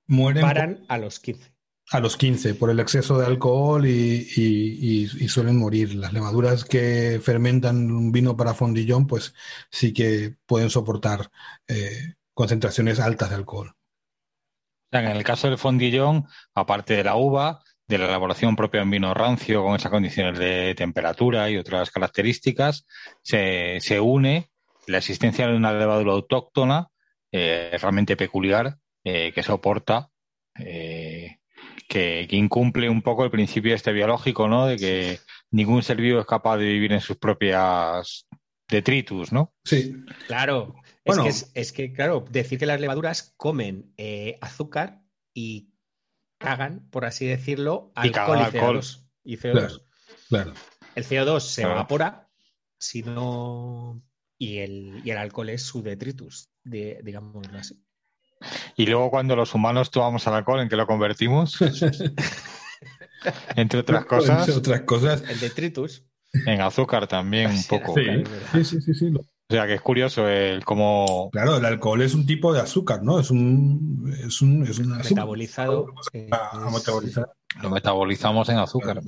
mueren, 0.06 0.42
paran 0.42 0.84
a 0.88 0.98
los 0.98 1.20
15. 1.20 1.54
A 1.92 2.00
los 2.00 2.16
15, 2.18 2.54
por 2.54 2.70
el 2.70 2.80
exceso 2.80 3.18
de 3.18 3.26
alcohol 3.26 3.86
y, 3.86 5.08
suelen 5.28 5.58
morir. 5.58 5.94
Las 5.94 6.12
levaduras 6.12 6.64
que 6.64 7.18
fermentan 7.22 7.90
un 7.90 8.12
vino 8.12 8.36
para 8.36 8.54
fondillón, 8.54 9.06
pues 9.06 9.34
sí 9.70 9.92
que 9.92 10.36
pueden 10.46 10.68
soportar 10.68 11.30
eh, 11.66 12.14
concentraciones 12.34 13.00
altas 13.00 13.30
de 13.30 13.36
alcohol. 13.36 13.74
En 14.92 15.06
el 15.06 15.22
caso 15.24 15.48
del 15.48 15.58
fondillón, 15.58 16.26
aparte 16.54 16.94
de 16.94 17.04
la 17.04 17.16
uva, 17.16 17.62
de 17.90 17.98
la 17.98 18.06
elaboración 18.06 18.54
propia 18.54 18.82
en 18.82 18.90
vino 18.90 19.12
rancio 19.12 19.64
con 19.64 19.74
esas 19.74 19.90
condiciones 19.90 20.38
de 20.38 20.76
temperatura 20.76 21.50
y 21.50 21.56
otras 21.56 21.90
características, 21.90 22.86
se, 23.20 24.00
une 24.00 24.48
la 24.86 24.98
existencia 24.98 25.48
de 25.48 25.56
una 25.56 25.72
levadura 25.72 26.12
autóctona 26.12 26.88
eh, 27.32 27.76
realmente 27.80 28.16
peculiar 28.16 28.76
eh, 29.02 29.32
que 29.34 29.42
soporta, 29.42 30.08
eh, 30.56 31.38
que, 31.88 32.28
incumple 32.30 32.88
un 32.88 33.02
poco 33.02 33.24
el 33.24 33.30
principio 33.32 33.74
este 33.74 33.92
biológico, 33.92 34.46
¿no? 34.46 34.66
De 34.66 34.76
que 34.76 35.18
ningún 35.50 35.82
ser 35.82 36.00
vivo 36.00 36.20
es 36.20 36.26
capaz 36.26 36.58
de 36.58 36.66
vivir 36.66 36.92
en 36.92 37.00
sus 37.00 37.16
propias 37.16 38.28
detritus, 38.68 39.32
¿no? 39.32 39.52
Sí. 39.64 39.96
Claro. 40.28 40.76
Es, 41.04 41.18
que 41.18 41.60
es, 41.60 41.72
que, 41.72 41.92
claro, 41.92 42.24
decir 42.30 42.56
que 42.60 42.66
las 42.66 42.80
levaduras 42.80 43.34
comen 43.36 43.92
azúcar 44.40 45.00
y 45.34 45.69
cagan, 46.40 46.88
por 46.90 47.04
así 47.04 47.26
decirlo, 47.26 47.92
alcohol 47.94 48.38
y, 48.38 48.56
CO2. 48.56 49.06
Y 49.22 49.36
CO2. 49.36 49.82
Claro, 50.28 50.54
El 50.94 51.04
CO2 51.04 51.40
se 51.40 51.62
evapora, 51.62 52.28
si 52.78 53.04
Y 54.38 54.58
el, 54.58 55.02
y 55.04 55.10
el 55.10 55.18
alcohol 55.18 55.50
es 55.50 55.62
su 55.62 55.82
detritus, 55.82 56.50
de, 56.64 57.00
digámoslo 57.04 57.58
así. 57.58 57.84
Y 58.74 58.86
luego 58.86 59.10
cuando 59.10 59.36
los 59.36 59.54
humanos 59.54 59.90
tomamos 59.90 60.26
al 60.26 60.34
alcohol, 60.34 60.60
¿en 60.60 60.70
qué 60.70 60.76
lo 60.76 60.86
convertimos? 60.86 61.58
Entre 63.56 63.80
otras 63.80 64.06
cosas. 64.06 64.48
Entre 64.48 64.58
otras 64.58 64.80
cosas. 64.82 65.22
El 65.28 65.38
detritus. 65.40 66.06
En 66.46 66.62
azúcar 66.62 67.06
también 67.06 67.50
un 67.50 67.64
poco. 67.64 67.94
Sí, 67.94 68.64
sí, 68.64 68.80
sí, 68.80 68.94
sí, 68.94 69.12
O 69.50 69.52
sea 69.52 69.66
que 69.66 69.74
es 69.74 69.80
curioso 69.80 70.28
el 70.28 70.64
cómo. 70.64 71.28
Claro, 71.32 71.56
el 71.56 71.64
alcohol 71.64 72.00
es 72.02 72.14
un 72.14 72.24
tipo 72.24 72.52
de 72.52 72.60
azúcar, 72.60 73.02
¿no? 73.02 73.18
Es 73.18 73.32
un. 73.32 74.14
Es 74.24 74.40
un, 74.42 74.62
es 74.62 74.78
metabolizado. 74.78 75.86
Lo 77.60 77.70
metabolizamos 77.70 78.48
en 78.48 78.58
azúcar. 78.58 79.00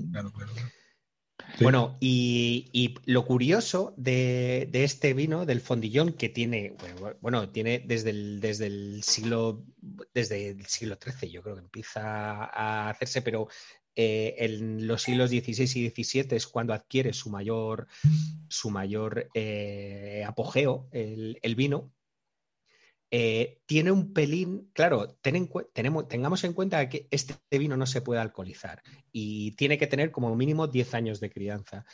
Bueno, 1.61 1.97
y, 2.01 2.97
lo 3.05 3.25
curioso 3.25 3.95
de, 3.97 4.69
este 4.73 5.15
vino, 5.15 5.47
del 5.47 5.61
fondillón, 5.61 6.13
que 6.13 6.29
tiene, 6.29 6.75
bueno, 7.21 7.51
tiene 7.51 7.79
desde 7.87 8.11
el, 8.11 8.41
desde 8.41 8.67
el 8.67 9.05
siglo, 9.05 9.65
desde 10.13 10.49
el 10.49 10.67
siglo 10.67 10.99
XIII, 11.01 11.31
yo 11.31 11.43
creo 11.43 11.55
que 11.55 11.63
empieza 11.63 12.01
a 12.47 12.91
hacerse, 12.91 13.23
pero 13.23 13.47
eh, 13.95 14.37
en 14.39 14.87
los 14.87 15.03
siglos 15.03 15.29
XVI 15.29 15.65
y 15.65 15.91
XVII 15.91 16.37
es 16.37 16.47
cuando 16.47 16.73
adquiere 16.73 17.13
su 17.13 17.29
mayor, 17.29 17.89
su 18.49 18.71
mayor 18.71 19.29
eh, 19.35 20.25
apogeo 20.27 20.89
el, 20.93 21.55
vino. 21.55 21.93
Eh, 23.11 23.61
tiene 23.67 23.93
un 23.93 24.15
pelín, 24.15 24.71
claro, 24.73 25.19
tenemos, 25.21 26.09
tengamos 26.09 26.43
en 26.45 26.55
cuenta 26.55 26.89
que 26.89 27.07
este 27.11 27.35
vino 27.51 27.77
no 27.77 27.85
se 27.85 28.01
puede 28.01 28.23
alcoholizar 28.23 28.83
y 29.13 29.51
tiene 29.57 29.77
que 29.77 29.87
tener 29.87 30.11
como 30.11 30.35
mínimo 30.35 30.69
10 30.69 30.95
años 30.95 31.21
de 31.21 31.31
crianza. 31.31 31.85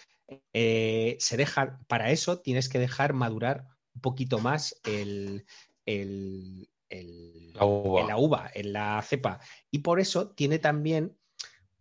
se 0.52 1.36
deja, 1.36 1.80
para 1.88 2.12
eso 2.12 2.38
tienes 2.38 2.68
que 2.68 2.78
dejar 2.78 3.12
madurar 3.12 3.66
un 3.96 4.00
poquito 4.00 4.38
más 4.38 4.80
el, 4.84 5.44
la, 6.88 8.16
uva. 8.16 8.50
en 8.54 8.72
la 8.72 9.02
cepa. 9.02 9.40
Y 9.72 9.80
por 9.80 9.98
eso 9.98 10.30
tiene 10.30 10.60
también 10.60 11.18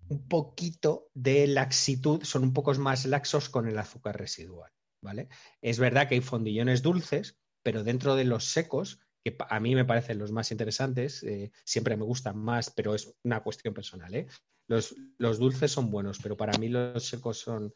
un 0.09 0.27
poquito 0.27 1.09
de 1.13 1.47
laxitud, 1.47 2.23
son 2.23 2.43
un 2.43 2.53
poco 2.53 2.73
más 2.75 3.05
laxos 3.05 3.49
con 3.49 3.67
el 3.67 3.77
azúcar 3.77 4.17
residual, 4.17 4.71
¿vale? 5.01 5.29
Es 5.61 5.79
verdad 5.79 6.07
que 6.07 6.15
hay 6.15 6.21
fondillones 6.21 6.81
dulces, 6.81 7.37
pero 7.63 7.83
dentro 7.83 8.15
de 8.15 8.25
los 8.25 8.45
secos, 8.45 8.99
que 9.23 9.35
a 9.49 9.59
mí 9.59 9.75
me 9.75 9.85
parecen 9.85 10.19
los 10.19 10.31
más 10.31 10.51
interesantes, 10.51 11.23
eh, 11.23 11.51
siempre 11.65 11.97
me 11.97 12.05
gustan 12.05 12.37
más, 12.37 12.69
pero 12.69 12.95
es 12.95 13.13
una 13.23 13.43
cuestión 13.43 13.73
personal, 13.73 14.13
¿eh? 14.15 14.27
Los, 14.69 14.95
los 15.17 15.39
dulces 15.39 15.71
son 15.71 15.89
buenos, 15.89 16.19
pero 16.21 16.35
para 16.35 16.57
mí 16.57 16.67
los 16.67 17.05
secos 17.05 17.39
son 17.39 17.73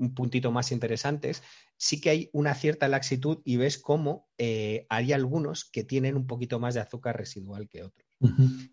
un 0.00 0.14
puntito 0.14 0.50
más 0.50 0.72
interesantes, 0.72 1.42
sí 1.76 2.00
que 2.00 2.10
hay 2.10 2.30
una 2.32 2.54
cierta 2.54 2.88
laxitud 2.88 3.42
y 3.44 3.56
ves 3.56 3.78
cómo 3.78 4.28
eh, 4.38 4.86
hay 4.88 5.12
algunos 5.12 5.64
que 5.64 5.84
tienen 5.84 6.16
un 6.16 6.26
poquito 6.26 6.58
más 6.58 6.74
de 6.74 6.80
azúcar 6.80 7.16
residual 7.16 7.68
que 7.68 7.82
otros. 7.82 8.09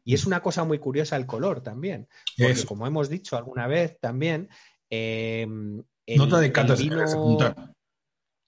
Y 0.04 0.14
es 0.14 0.26
una 0.26 0.41
cosa 0.41 0.64
muy 0.66 0.80
curiosa 0.80 1.16
el 1.16 1.26
color 1.26 1.62
también, 1.62 2.08
porque 2.38 2.66
como 2.66 2.86
hemos 2.86 3.10
dicho 3.10 3.38
alguna 3.38 3.68
vez 3.68 3.98
también, 4.00 4.50
em, 4.89 5.84
Nota 6.16 6.39
de 6.39 6.52
cata 6.52 6.76
vino... 6.76 7.06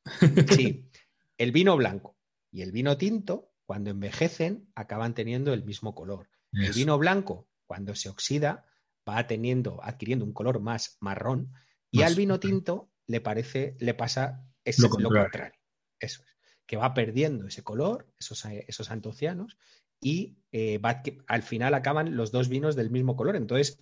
sí, 0.50 0.89
el 1.38 1.52
vino 1.52 1.76
blanco 1.78 2.18
y 2.52 2.62
el 2.62 2.72
vino 2.72 2.97
tinto, 2.97 3.52
cuando 3.66 3.89
envejecen, 3.89 4.70
acaban 4.76 5.14
teniendo 5.14 5.54
el 5.54 5.64
mismo 5.64 5.93
color. 5.93 6.30
El 6.52 6.74
vino 6.74 6.97
blanco, 6.97 7.47
cuando 7.68 7.93
se 7.95 8.10
oxida, 8.10 8.66
va 9.08 9.28
teniendo, 9.28 9.84
adquiriendo 9.84 10.26
un 10.26 10.34
color 10.34 10.60
más 10.60 10.97
marrón 11.00 11.54
y 11.91 12.02
al 12.02 12.16
vino 12.16 12.39
tinto 12.39 12.91
le 13.08 13.22
parece, 13.22 13.76
le 13.80 13.93
pasa 13.93 14.47
ese, 14.64 14.82
lo, 14.82 14.89
contrario. 14.89 15.60
Eso 16.00 16.24
es. 16.24 16.30
Que 16.66 16.78
va 16.78 16.93
perdiendo 16.93 17.47
ese 17.47 17.64
color, 17.64 18.12
esos, 18.20 18.45
esos 18.45 18.91
antocianos, 18.91 19.58
y 20.02 20.38
eh, 20.52 20.82
al 21.28 21.43
final 21.43 21.74
acaban 21.74 22.16
los 22.16 22.32
dos 22.32 22.50
vinos 22.50 22.76
del 22.76 22.89
mismo 22.89 23.16
color. 23.16 23.36
Entonces, 23.36 23.80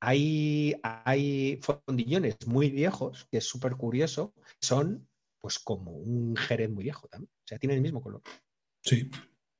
hay, 0.00 0.76
hay 0.82 1.60
fondillones 1.62 2.36
muy 2.46 2.70
viejos, 2.70 3.26
que 3.30 3.38
es 3.38 3.44
súper 3.44 3.76
curioso, 3.76 4.34
son 4.60 5.08
pues 5.40 5.58
como 5.58 5.92
un 5.92 6.36
jerez 6.36 6.70
muy 6.70 6.84
viejo 6.84 7.08
también. 7.08 7.30
O 7.30 7.46
sea, 7.46 7.58
tienen 7.58 7.76
el 7.76 7.82
mismo 7.82 8.02
color. 8.02 8.22
Sí, 8.82 9.10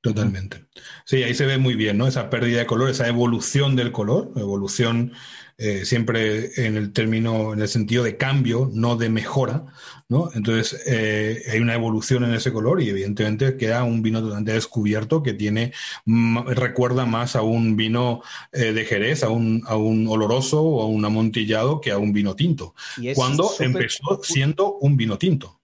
totalmente. 0.01 0.65
Sí, 1.05 1.23
ahí 1.23 1.33
se 1.33 1.45
ve 1.45 1.57
muy 1.57 1.75
bien, 1.75 1.97
¿no? 1.97 2.07
Esa 2.07 2.29
pérdida 2.29 2.59
de 2.59 2.65
color, 2.65 2.89
esa 2.89 3.07
evolución 3.07 3.75
del 3.75 3.91
color, 3.91 4.31
evolución 4.35 5.13
eh, 5.59 5.85
siempre 5.85 6.51
en 6.67 6.77
el 6.77 6.93
término, 6.93 7.53
en 7.53 7.61
el 7.61 7.67
sentido 7.67 8.03
de 8.03 8.15
cambio, 8.15 8.69
no 8.71 8.95
de 8.95 9.09
mejora, 9.09 9.65
¿no? 10.07 10.29
Entonces 10.35 10.83
eh, 10.85 11.41
hay 11.51 11.59
una 11.59 11.73
evolución 11.73 12.23
en 12.23 12.35
ese 12.35 12.53
color 12.53 12.79
y 12.79 12.89
evidentemente 12.89 13.57
queda 13.57 13.83
un 13.83 14.03
vino 14.03 14.21
totalmente 14.21 14.51
descubierto 14.51 15.23
que 15.23 15.33
tiene, 15.33 15.73
recuerda 16.45 17.07
más 17.07 17.35
a 17.35 17.41
un 17.41 17.75
vino 17.75 18.21
eh, 18.51 18.71
de 18.71 18.85
Jerez, 18.85 19.23
a 19.23 19.29
un, 19.29 19.63
a 19.65 19.75
un 19.77 20.07
oloroso 20.07 20.61
o 20.61 20.83
a 20.83 20.85
un 20.85 21.03
amontillado 21.03 21.81
que 21.81 21.89
a 21.89 21.97
un 21.97 22.13
vino 22.13 22.35
tinto. 22.35 22.75
Cuando 23.15 23.49
empezó 23.59 24.21
siendo 24.21 24.73
un 24.73 24.95
vino 24.95 25.17
tinto. 25.17 25.56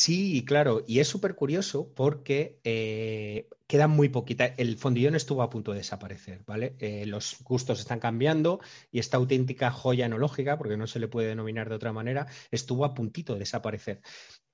Sí, 0.00 0.46
claro, 0.46 0.82
y 0.86 1.00
es 1.00 1.08
súper 1.08 1.34
curioso 1.34 1.92
porque 1.94 2.58
eh, 2.64 3.50
queda 3.66 3.86
muy 3.86 4.08
poquita. 4.08 4.46
El 4.46 4.78
fondillón 4.78 5.14
estuvo 5.14 5.42
a 5.42 5.50
punto 5.50 5.72
de 5.72 5.78
desaparecer, 5.78 6.42
¿vale? 6.46 6.74
Eh, 6.78 7.04
los 7.04 7.36
gustos 7.44 7.80
están 7.80 8.00
cambiando 8.00 8.60
y 8.90 8.98
esta 8.98 9.18
auténtica 9.18 9.70
joya 9.70 10.06
enológica, 10.06 10.56
porque 10.56 10.78
no 10.78 10.86
se 10.86 11.00
le 11.00 11.08
puede 11.08 11.28
denominar 11.28 11.68
de 11.68 11.74
otra 11.74 11.92
manera, 11.92 12.26
estuvo 12.50 12.86
a 12.86 12.94
puntito 12.94 13.34
de 13.34 13.40
desaparecer. 13.40 14.00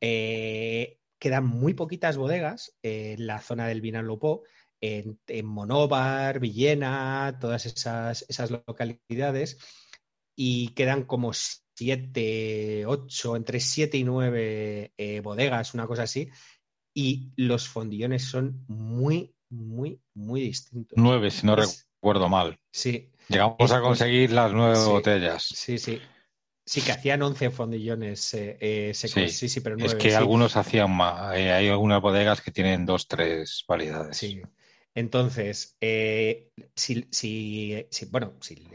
Eh, 0.01 0.99
quedan 1.21 1.47
muy 1.47 1.75
poquitas 1.75 2.17
bodegas 2.17 2.77
en 2.83 3.29
la 3.29 3.41
zona 3.41 3.69
del 3.69 3.81
Vinalopó, 3.83 4.43
en, 4.81 5.21
en 5.29 5.47
Monóvar, 5.47 6.41
Villena, 6.41 7.39
todas 7.41 7.67
esas, 7.67 8.27
esas 8.29 8.51
localidades, 8.51 9.59
y 10.35 10.71
quedan 10.71 11.05
como 11.05 11.31
siete, 11.77 12.87
ocho, 12.87 13.37
entre 13.37 13.61
siete 13.61 13.99
y 13.99 14.05
nueve 14.05 14.93
eh, 14.97 15.21
bodegas, 15.21 15.75
una 15.75 15.87
cosa 15.87 16.05
así, 16.05 16.31
y 16.95 17.31
los 17.37 17.69
fondillones 17.69 18.25
son 18.25 18.65
muy, 18.67 19.35
muy, 19.51 20.01
muy 20.15 20.41
distintos. 20.41 20.97
Nueve, 20.97 21.31
si 21.31 21.47
no 21.47 21.55
recuerdo 21.55 22.29
mal. 22.29 22.59
Sí. 22.73 23.11
Llegamos 23.29 23.71
a 23.71 23.81
conseguir 23.81 24.33
las 24.33 24.53
nueve 24.53 24.79
botellas. 24.85 25.45
Sí, 25.45 25.79
sí. 25.79 26.01
Sí, 26.65 26.81
que 26.81 26.93
hacían 26.93 27.23
once 27.23 27.51
fondillones 27.51 28.35
eh, 28.35 28.57
eh 28.61 28.95
secos. 28.95 29.31
Sí. 29.33 29.49
sí, 29.49 29.61
pero 29.61 29.77
nueve. 29.77 29.93
Es 29.93 30.03
que 30.03 30.17
algunos 30.17 30.57
hacían 30.57 30.91
más. 30.91 31.31
Hay 31.31 31.69
algunas 31.69 32.01
bodegas 32.01 32.41
que 32.41 32.51
tienen 32.51 32.87
dos, 32.87 33.07
tres 33.07 33.65
variedades. 33.69 34.17
Sí. 34.17 34.41
Entonces, 34.95 35.77
si, 36.75 37.07
si, 37.11 37.87
bueno, 38.11 38.33
si 38.41 38.67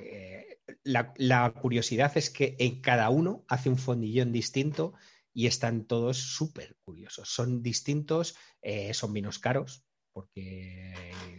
la, 0.84 1.52
curiosidad 1.52 2.12
es 2.16 2.30
que 2.30 2.56
en 2.60 2.82
cada 2.82 3.10
uno 3.10 3.44
hace 3.48 3.70
un 3.70 3.78
fondillón 3.78 4.32
distinto 4.32 4.94
y 5.34 5.48
están 5.48 5.86
todos 5.86 6.18
súper 6.18 6.76
curiosos. 6.84 7.30
Son 7.30 7.62
distintos, 7.62 8.36
eh, 8.62 8.94
son 8.94 9.14
vinos 9.14 9.40
caros 9.40 9.84
porque 10.14 10.94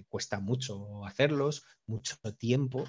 cuesta 0.08 0.40
mucho 0.40 1.04
hacerlos, 1.04 1.64
mucho 1.86 2.16
tiempo. 2.38 2.84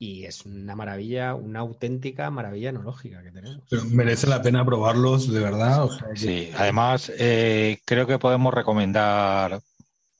Y 0.00 0.26
es 0.26 0.46
una 0.46 0.76
maravilla, 0.76 1.34
una 1.34 1.58
auténtica 1.58 2.30
maravilla 2.30 2.70
enológica 2.70 3.22
que 3.22 3.32
tenemos. 3.32 3.64
Pero 3.68 3.84
merece 3.86 4.28
la 4.28 4.40
pena 4.40 4.64
probarlos, 4.64 5.32
de 5.32 5.40
verdad. 5.40 5.88
Sí, 6.14 6.50
además 6.56 7.10
eh, 7.18 7.80
creo 7.84 8.06
que 8.06 8.18
podemos 8.18 8.54
recomendar, 8.54 9.60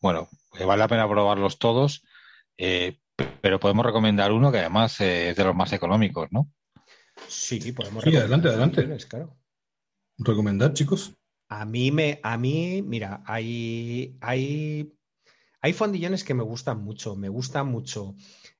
bueno, 0.01 0.29
vale 0.53 0.79
la 0.79 0.89
pena 0.89 1.09
probarlos 1.09 1.59
todos, 1.61 2.03
eh, 2.57 2.99
pero 3.41 3.61
podemos 3.61 3.85
recomendar 3.85 4.33
uno 4.33 4.53
que 4.53 4.59
además 4.59 5.01
es 5.01 5.37
de 5.37 5.45
los 5.45 5.55
más 5.55 5.73
económicos, 5.73 6.29
¿no? 6.31 6.51
Sí, 7.27 7.73
podemos 7.73 8.05
Sí, 8.05 8.17
adelante, 8.17 8.49
adelante. 8.49 8.87
Claro. 9.09 9.37
¿Recomendar, 10.19 10.73
chicos? 10.73 11.15
A 11.49 11.65
mí 11.65 11.91
me, 11.91 12.21
a 12.23 12.37
mí, 12.37 12.83
mira, 12.83 13.23
hay, 13.27 14.17
hay, 14.21 14.93
hay 15.61 15.73
fondillones 15.73 16.25
que 16.25 16.35
me 16.35 16.43
gustan 16.43 16.83
mucho. 16.83 17.17
Me 17.17 17.29
gusta 17.29 17.65
mucho 17.65 18.15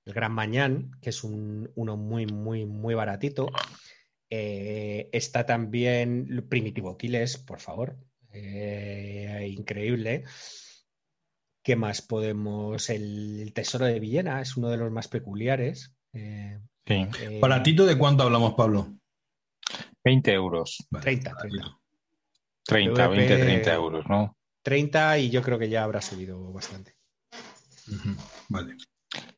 el 0.05 0.15
Gran 0.15 0.33
Mañán, 0.33 0.93
que 1.01 1.11
es 1.11 1.23
un, 1.23 1.71
uno 1.75 1.97
muy, 1.97 2.27
muy, 2.27 2.65
muy 2.65 2.95
baratito. 2.95 3.51
Eh, 4.31 5.09
está 5.13 5.47
también 5.47 6.47
Primitivo 6.49 6.97
Quiles, 6.97 7.37
por 7.39 7.61
favor. 7.61 7.97
Eh, 8.33 9.53
increíble. 9.57 10.25
¿Qué 11.69 11.77
más 11.77 12.01
podemos? 12.01 12.89
El 12.89 13.53
Tesoro 13.53 13.85
de 13.85 14.01
Villena 14.01 14.41
es 14.41 14.57
uno 14.57 14.71
de 14.71 14.79
los 14.79 14.91
más 14.91 15.07
peculiares. 15.07 15.93
Eh, 16.15 16.59
sí. 16.87 17.07
Eh, 17.21 17.39
¿Baratito 17.43 17.85
de 17.85 17.99
cuánto 17.99 18.23
hablamos, 18.23 18.55
Pablo? 18.55 18.95
20 20.03 20.33
euros. 20.33 20.79
30, 21.03 21.37
30. 21.37 21.79
30, 22.65 23.09
20, 23.09 23.37
30 23.37 23.75
euros, 23.75 24.07
¿no? 24.09 24.35
30 24.63 25.19
y 25.19 25.29
yo 25.29 25.43
creo 25.43 25.59
que 25.59 25.69
ya 25.69 25.85
habrá 25.85 26.01
subido 26.01 26.51
bastante. 26.55 26.95
Vale. 28.49 28.79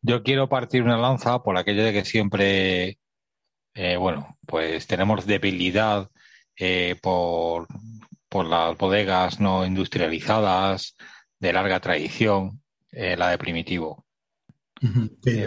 Yo 0.01 0.23
quiero 0.23 0.49
partir 0.49 0.85
una 0.85 0.99
lanza 0.99 1.43
por 1.43 1.59
aquello 1.59 1.83
de 1.83 1.93
que 1.93 2.05
siempre, 2.05 3.01
eh, 3.75 3.97
bueno, 3.97 4.39
pues 4.47 4.87
tenemos 4.87 5.27
debilidad 5.27 6.09
por, 7.03 7.67
por 8.29 8.47
las 8.47 8.79
bodegas 8.79 9.41
no 9.41 9.67
industrializadas, 9.67 10.95
de 11.41 11.53
larga 11.53 11.81
tradición, 11.81 12.63
eh, 12.93 13.17
la 13.17 13.31
de 13.31 13.39
Primitivo. 13.39 14.07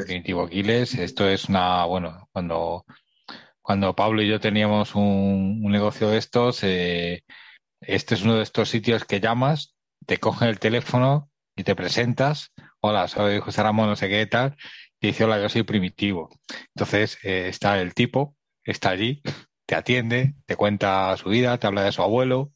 Primitivo 0.06 0.44
Aquiles, 0.44 0.96
esto 0.96 1.28
es 1.28 1.46
una, 1.46 1.86
bueno, 1.86 2.28
cuando, 2.32 2.86
cuando 3.62 3.96
Pablo 3.96 4.22
y 4.22 4.28
yo 4.28 4.40
teníamos 4.40 4.96
un, 4.96 5.62
negocio 5.62 6.10
de 6.10 6.18
estos, 6.18 6.64
eh, 6.64 7.24
este 7.82 8.16
es 8.16 8.24
uno 8.24 8.36
de 8.36 8.44
estos 8.44 8.70
sitios 8.70 9.06
que 9.06 9.20
llamas, 9.20 9.76
te 10.06 10.20
cogen 10.20 10.50
el 10.50 10.60
teléfono 10.60 11.32
y 11.56 11.64
te 11.64 11.76
presentas, 11.76 12.52
hola, 12.80 13.08
soy 13.08 13.40
José 13.40 13.64
Ramón, 13.64 13.88
no 13.88 13.96
sé 13.96 14.10
qué 14.10 14.26
tal, 14.26 14.56
y 15.00 15.08
dice, 15.08 15.24
hola, 15.24 15.42
yo 15.42 15.50
soy 15.50 15.64
Primitivo. 15.64 16.30
Entonces 16.76 17.18
eh, 17.24 17.48
está 17.50 17.80
el 17.80 17.94
tipo, 17.94 18.36
está 18.64 18.90
allí, 18.90 19.22
te 19.66 19.76
atiende, 19.76 20.36
te 20.46 20.56
cuenta 20.56 21.16
su 21.18 21.30
vida, 21.30 21.58
te 21.60 21.68
habla 21.68 21.84
de 21.84 21.92
su 21.92 22.02
abuelo, 22.02 22.52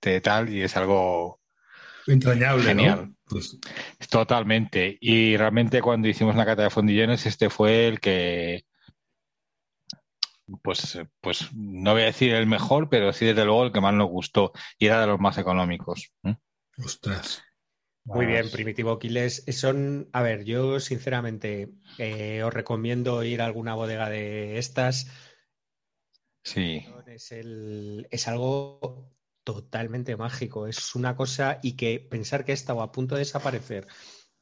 de 0.00 0.20
tal, 0.20 0.48
y 0.48 0.62
es 0.62 0.76
algo 0.76 1.40
Entrañable, 2.06 2.64
Genial. 2.64 3.14
Pues 3.24 3.58
Totalmente. 4.08 4.96
Y 5.00 5.36
realmente 5.36 5.82
cuando 5.82 6.08
hicimos 6.08 6.34
una 6.34 6.46
cata 6.46 6.62
de 6.62 6.70
fondillones, 6.70 7.26
este 7.26 7.50
fue 7.50 7.88
el 7.88 8.00
que, 8.00 8.64
pues, 10.62 10.98
pues 11.20 11.52
no 11.54 11.92
voy 11.92 12.02
a 12.02 12.06
decir 12.06 12.34
el 12.34 12.46
mejor, 12.46 12.88
pero 12.88 13.12
sí 13.12 13.26
desde 13.26 13.44
luego 13.44 13.64
el 13.64 13.72
que 13.72 13.80
más 13.80 13.94
nos 13.94 14.08
gustó 14.08 14.52
y 14.78 14.86
era 14.86 15.00
de 15.00 15.08
los 15.08 15.18
más 15.20 15.38
económicos. 15.38 16.12
Ostras. 16.78 17.42
Muy 18.04 18.26
bien, 18.26 18.48
Primitivo 18.52 18.92
Aquiles. 18.92 19.44
Son, 19.48 20.08
a 20.12 20.22
ver, 20.22 20.44
yo 20.44 20.78
sinceramente 20.78 21.72
eh, 21.98 22.44
os 22.44 22.54
recomiendo 22.54 23.24
ir 23.24 23.42
a 23.42 23.46
alguna 23.46 23.74
bodega 23.74 24.08
de 24.08 24.58
estas. 24.58 25.10
Sí. 26.44 26.86
Es, 27.08 27.32
es 27.32 28.28
algo 28.28 29.15
totalmente 29.46 30.16
mágico. 30.16 30.66
Es 30.66 30.96
una 30.96 31.14
cosa 31.14 31.60
y 31.62 31.76
que 31.76 32.00
pensar 32.00 32.44
que 32.44 32.52
estaba 32.52 32.82
a 32.82 32.90
punto 32.90 33.14
de 33.14 33.20
desaparecer 33.20 33.86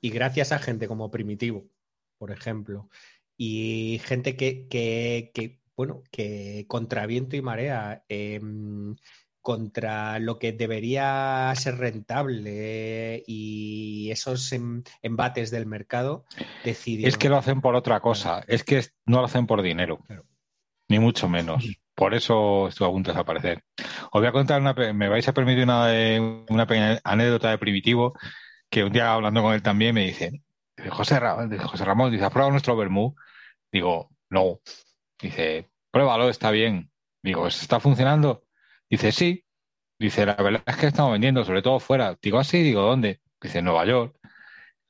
y 0.01 0.09
gracias 0.09 0.51
a 0.51 0.59
gente 0.59 0.89
como 0.89 1.11
Primitivo, 1.11 1.69
por 2.17 2.31
ejemplo, 2.31 2.89
y 3.37 4.01
gente 4.05 4.35
que, 4.35 4.67
que, 4.67 5.61
bueno, 5.77 6.03
que 6.11 6.65
contra 6.69 7.05
viento 7.05 7.37
y 7.37 7.43
marea, 7.43 8.03
em, 8.09 8.97
contra 9.43 10.19
lo 10.21 10.39
que 10.39 10.53
debería 10.53 11.53
ser 11.55 11.77
rentable 11.77 13.23
y 13.27 14.11
esos 14.11 14.53
em, 14.53 14.85
embates 15.03 15.51
del 15.51 15.67
mercado, 15.67 16.25
decidieron... 16.65 17.11
Es 17.11 17.19
que 17.19 17.29
lo 17.29 17.37
hacen 17.37 17.61
por 17.61 17.75
otra 17.75 18.01
cosa, 18.01 18.43
es 18.49 18.65
que 18.65 18.83
no 19.05 19.19
lo 19.19 19.27
hacen 19.27 19.47
por 19.47 19.61
dinero, 19.61 19.99
ni 20.89 20.99
mucho 20.99 21.29
menos. 21.29 21.63
Por 21.95 22.15
eso 22.15 22.69
estuvo 22.69 22.89
a 22.89 22.93
punto 22.93 23.11
de 23.11 23.15
desaparecer. 23.15 23.65
Os 24.11 24.21
voy 24.21 24.27
a 24.27 24.33
contar 24.33 24.61
una, 24.61 24.75
me 24.75 25.09
vais 25.09 25.29
a 25.29 25.33
permitir 25.33 25.65
una, 25.65 25.87
una 26.49 26.67
pequeña 26.67 27.01
anécdota 27.05 27.51
de 27.51 27.59
Primitivo, 27.59 28.15
que 28.69 28.85
un 28.85 28.93
día 28.93 29.13
hablando 29.13 29.43
con 29.43 29.55
él 29.55 29.63
también 29.63 29.95
me 29.95 30.05
dice, 30.05 30.43
José, 30.91 31.21
José 31.65 31.85
Ramón, 31.85 32.11
dice, 32.11 32.25
¿has 32.25 32.35
nuestro 32.51 32.77
vermú? 32.77 33.15
Digo, 33.71 34.11
no. 34.31 34.61
Dice, 35.21 35.71
pruébalo, 35.91 36.29
está 36.29 36.51
bien. 36.51 36.91
Digo, 37.23 37.47
¿está 37.47 37.81
funcionando? 37.81 38.45
Dice, 38.91 39.13
sí. 39.13 39.45
Dice, 39.99 40.27
la 40.27 40.35
verdad 40.35 40.63
es 40.67 40.77
que 40.77 40.87
estamos 40.89 41.13
vendiendo, 41.13 41.45
sobre 41.45 41.63
todo 41.63 41.79
fuera. 41.79 42.17
Digo, 42.21 42.39
así, 42.39 42.63
digo, 42.63 42.83
¿dónde? 42.83 43.21
Dice, 43.41 43.63
Nueva 43.63 43.87
York. 43.87 44.17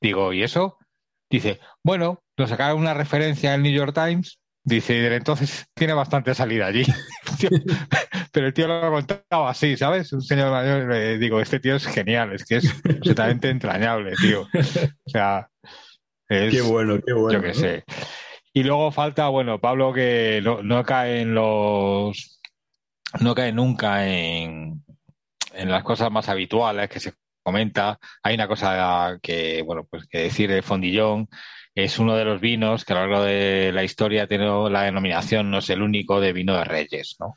Digo, 0.00 0.32
¿y 0.32 0.42
eso? 0.42 0.78
Dice, 1.30 1.60
bueno, 1.82 2.22
nos 2.36 2.50
sacaron 2.50 2.78
una 2.78 2.94
referencia 2.94 3.50
en 3.54 3.56
el 3.56 3.62
New 3.62 3.72
York 3.72 3.94
Times. 3.94 4.40
Dice, 4.66 5.14
entonces 5.14 5.66
tiene 5.74 5.92
bastante 5.92 6.34
salida 6.34 6.66
allí. 6.66 6.84
Pero 8.32 8.46
el 8.46 8.54
tío 8.54 8.66
lo 8.66 8.90
contaba 8.90 9.50
así, 9.50 9.76
¿sabes? 9.76 10.10
Un 10.14 10.22
señor 10.22 10.50
mayor, 10.50 11.18
digo, 11.18 11.38
este 11.40 11.60
tío 11.60 11.76
es 11.76 11.86
genial, 11.86 12.32
es 12.32 12.46
que 12.46 12.56
es 12.56 12.74
absolutamente 12.84 13.50
entrañable, 13.50 14.12
tío. 14.20 14.42
O 14.42 15.10
sea, 15.10 15.48
es, 16.28 16.54
qué 16.54 16.62
bueno, 16.62 16.98
qué 17.04 17.12
bueno. 17.12 17.38
Yo 17.38 17.42
qué 17.42 17.54
sé. 17.54 17.84
Y 18.54 18.62
luego 18.62 18.90
falta, 18.90 19.28
bueno, 19.28 19.60
Pablo 19.60 19.92
que 19.92 20.40
no, 20.42 20.82
cae 20.84 21.20
en 21.20 21.34
los. 21.34 22.40
No 23.20 23.34
cae 23.34 23.52
nunca 23.52 24.08
en, 24.08 24.82
en 25.52 25.70
las 25.70 25.84
cosas 25.84 26.10
más 26.10 26.30
habituales 26.30 26.88
que 26.88 27.00
se 27.00 27.12
comenta. 27.42 27.98
Hay 28.22 28.34
una 28.34 28.48
cosa 28.48 29.18
que, 29.22 29.62
bueno, 29.62 29.86
pues 29.90 30.06
que 30.06 30.20
decir 30.20 30.50
el 30.50 30.62
fondillón 30.62 31.28
es 31.74 31.98
uno 31.98 32.14
de 32.14 32.24
los 32.24 32.40
vinos 32.40 32.84
que 32.84 32.92
a 32.92 32.96
lo 32.96 33.06
largo 33.06 33.24
de 33.24 33.72
la 33.72 33.84
historia 33.84 34.26
tiene 34.28 34.46
la 34.70 34.82
denominación, 34.82 35.50
no 35.50 35.58
es 35.58 35.70
el 35.70 35.82
único 35.82 36.20
de 36.20 36.32
vino 36.32 36.56
de 36.56 36.64
reyes, 36.64 37.16
¿no? 37.18 37.34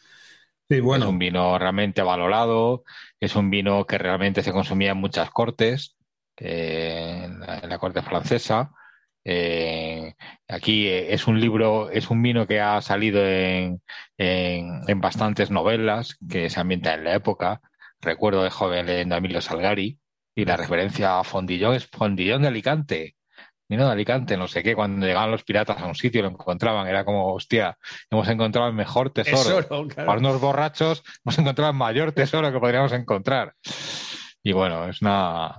Sí, 0.69 0.79
bueno. 0.81 1.05
Es 1.05 1.11
un 1.11 1.19
vino 1.19 1.57
realmente 1.57 2.01
valorado, 2.01 2.83
es 3.19 3.35
un 3.35 3.49
vino 3.49 3.85
que 3.85 3.97
realmente 3.97 4.43
se 4.43 4.51
consumía 4.51 4.91
en 4.91 4.97
muchas 4.97 5.31
cortes, 5.31 5.95
eh, 6.37 7.23
en, 7.25 7.39
la, 7.69 7.79
corte 7.79 8.01
francesa. 8.01 8.71
Eh, 9.23 10.13
aquí 10.47 10.87
eh, 10.87 11.13
es 11.13 11.27
un 11.27 11.39
libro, 11.39 11.89
es 11.89 12.09
un 12.09 12.21
vino 12.21 12.47
que 12.47 12.59
ha 12.61 12.81
salido 12.81 13.25
en, 13.25 13.81
en, 14.17 15.01
bastantes 15.01 15.51
novelas 15.51 16.17
que 16.29 16.49
se 16.49 16.59
ambientan 16.59 16.99
en 16.99 17.05
la 17.05 17.15
época. 17.15 17.61
Recuerdo 18.01 18.43
de 18.43 18.49
joven 18.51 18.85
leyendo 18.85 19.15
a 19.15 19.17
Emilio 19.19 19.41
Salgari 19.41 19.99
y 20.35 20.45
la 20.45 20.57
referencia 20.57 21.19
a 21.19 21.23
Fondillón 21.23 21.75
es 21.75 21.87
Fondillón 21.87 22.43
de 22.43 22.49
Alicante 22.49 23.16
vino 23.69 23.85
de 23.85 23.91
Alicante, 23.91 24.37
no 24.37 24.47
sé 24.47 24.63
qué, 24.63 24.75
cuando 24.75 25.05
llegaban 25.05 25.31
los 25.31 25.43
piratas 25.43 25.79
a 25.81 25.85
un 25.85 25.95
sitio 25.95 26.19
y 26.19 26.21
lo 26.23 26.29
encontraban, 26.29 26.87
era 26.87 27.03
como, 27.03 27.33
hostia, 27.33 27.77
hemos 28.09 28.27
encontrado 28.29 28.67
el 28.67 28.73
mejor 28.73 29.11
tesoro. 29.11 29.87
Para 29.95 30.19
unos 30.19 30.39
borrachos 30.39 31.03
hemos 31.25 31.37
encontrado 31.37 31.71
el 31.71 31.77
mayor 31.77 32.11
tesoro 32.11 32.51
que 32.51 32.59
podríamos 32.59 32.91
encontrar. 32.93 33.53
Y 34.43 34.53
bueno, 34.53 34.87
es 34.87 35.01
una... 35.01 35.55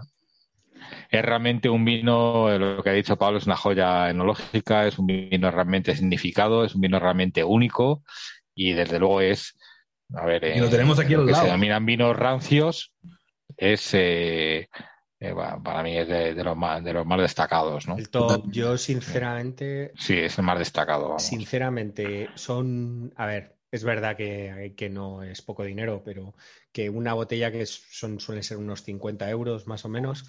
Es 1.10 1.22
realmente 1.22 1.70
un 1.70 1.84
vino, 1.84 2.50
lo 2.58 2.82
que 2.82 2.90
ha 2.90 2.94
dicho 2.94 3.16
Pablo, 3.16 3.38
es 3.38 3.46
una 3.46 3.56
joya 3.56 4.10
enológica, 4.10 4.86
es 4.86 4.98
un 4.98 5.06
vino 5.06 5.50
realmente 5.50 5.94
significado, 5.94 6.64
es 6.64 6.74
un 6.74 6.82
vino 6.82 6.98
realmente 6.98 7.44
único 7.44 8.02
y 8.54 8.72
desde 8.72 8.98
luego 8.98 9.22
es, 9.22 9.58
a 10.14 10.26
ver, 10.26 10.44
y 10.56 10.60
lo 10.60 10.68
tenemos 10.68 10.98
aquí 10.98 11.14
al 11.14 11.26
lado. 11.26 11.38
se 11.38 11.46
denominan 11.46 11.86
vinos 11.86 12.16
rancios, 12.16 12.92
es... 13.56 13.90
Eh, 13.92 14.68
eh, 15.20 15.34
para 15.64 15.82
mí 15.82 15.96
es 15.96 16.06
de, 16.06 16.44
los 16.44 16.56
más, 16.56 16.82
de 16.84 16.92
los 16.92 17.04
más 17.04 17.20
destacados, 17.20 17.88
¿no? 17.88 17.96
El 17.96 18.08
top, 18.08 18.44
yo 18.50 18.78
sinceramente... 18.78 19.92
Sí, 19.96 20.16
es 20.16 20.38
el 20.38 20.44
más 20.44 20.58
destacado. 20.58 21.18
Sinceramente, 21.18 22.30
son... 22.34 23.12
A 23.16 23.26
ver, 23.26 23.56
es 23.72 23.82
verdad 23.82 24.16
que, 24.16 24.74
que, 24.76 24.88
no 24.88 25.22
es 25.22 25.42
poco 25.42 25.64
dinero, 25.64 26.02
pero 26.04 26.34
que 26.72 26.88
una 26.88 27.14
botella 27.14 27.50
que 27.50 27.66
son, 27.66 28.20
suele 28.20 28.42
ser 28.42 28.58
unos 28.58 28.82
50 28.82 29.28
euros 29.28 29.66
más 29.66 29.84
o 29.84 29.88
menos, 29.88 30.24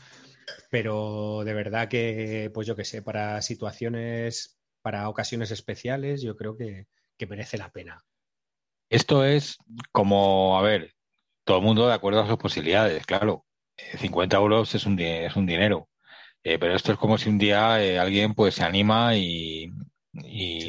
pero 0.71 1.43
de 1.45 1.53
verdad 1.53 1.87
que, 1.87 2.49
pues 2.53 2.65
yo 2.65 2.75
que 2.75 2.85
sé, 2.85 3.01
para 3.03 3.41
situaciones, 3.43 4.59
para 4.81 5.07
ocasiones 5.07 5.51
especiales, 5.51 6.21
yo 6.21 6.35
creo 6.35 6.57
que, 6.57 6.87
que 7.15 7.27
merece 7.27 7.57
la 7.57 7.71
pena. 7.71 8.03
Esto 8.89 9.23
es 9.23 9.57
como, 9.91 10.57
a 10.57 10.63
ver, 10.63 10.95
todo 11.43 11.59
el 11.59 11.63
mundo 11.63 11.87
de 11.87 11.93
acuerdo 11.93 12.21
a 12.21 12.27
sus 12.27 12.37
posibilidades, 12.37 13.05
claro. 13.05 13.45
50 13.97 14.37
euros 14.37 14.75
es 14.75 14.85
un, 14.85 14.99
es 14.99 15.35
un 15.35 15.45
dinero. 15.45 15.89
Eh, 16.43 16.57
pero 16.57 16.75
esto 16.75 16.93
es 16.93 16.97
como 16.97 17.17
si 17.17 17.29
un 17.29 17.37
día 17.37 17.83
eh, 17.83 17.99
alguien 17.99 18.33
pues 18.33 18.55
se 18.55 18.63
anima 18.63 19.15
y, 19.15 19.71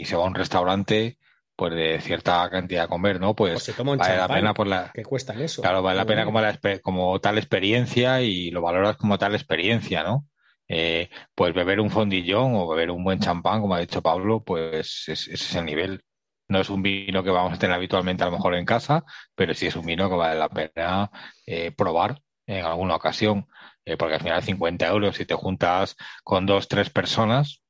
se 0.04 0.16
va 0.16 0.24
a 0.24 0.26
un 0.26 0.34
restaurante 0.34 1.18
pues 1.56 1.74
de 1.74 2.00
cierta 2.00 2.48
cantidad 2.50 2.84
a 2.84 2.88
comer, 2.88 3.20
¿no? 3.20 3.34
Pues 3.34 3.74
vale 3.76 4.16
la 4.16 4.28
pena 4.28 4.54
por 4.54 4.66
la 4.66 4.90
que 4.92 5.02
cuestan 5.02 5.40
eso. 5.40 5.60
Claro, 5.62 5.82
vale 5.82 5.98
la 5.98 6.06
pena 6.06 6.24
como, 6.24 6.40
como 6.82 7.20
tal 7.20 7.38
experiencia 7.38 8.22
y 8.22 8.50
lo 8.50 8.62
valoras 8.62 8.96
como 8.96 9.18
tal 9.18 9.34
experiencia, 9.34 10.02
¿no? 10.02 10.26
Eh, 10.68 11.10
pues 11.34 11.52
beber 11.52 11.80
un 11.80 11.90
fondillón 11.90 12.54
o 12.54 12.68
beber 12.68 12.90
un 12.90 13.04
buen 13.04 13.20
champán, 13.20 13.60
como 13.60 13.74
ha 13.74 13.80
dicho 13.80 14.02
Pablo, 14.02 14.42
pues 14.42 15.08
ese 15.08 15.34
es 15.34 15.54
el 15.54 15.66
nivel. 15.66 16.02
No 16.48 16.60
es 16.60 16.70
un 16.70 16.82
vino 16.82 17.22
que 17.22 17.30
vamos 17.30 17.52
a 17.52 17.58
tener 17.58 17.76
habitualmente 17.76 18.22
a 18.22 18.26
lo 18.26 18.32
mejor 18.32 18.54
en 18.54 18.64
casa, 18.64 19.04
pero 19.34 19.52
sí 19.52 19.66
es 19.66 19.76
un 19.76 19.84
vino 19.84 20.08
que 20.08 20.16
vale 20.16 20.38
la 20.38 20.48
pena 20.48 21.10
probar 21.76 22.20
en 22.50 22.64
alguna 22.64 22.96
ocasión, 22.96 23.46
eh, 23.84 23.96
porque 23.96 24.14
al 24.14 24.20
final 24.20 24.42
50 24.42 24.86
euros, 24.88 25.16
si 25.16 25.24
te 25.24 25.34
juntas 25.34 25.96
con 26.24 26.46
dos, 26.46 26.66
tres 26.66 26.90
personas, 26.90 27.62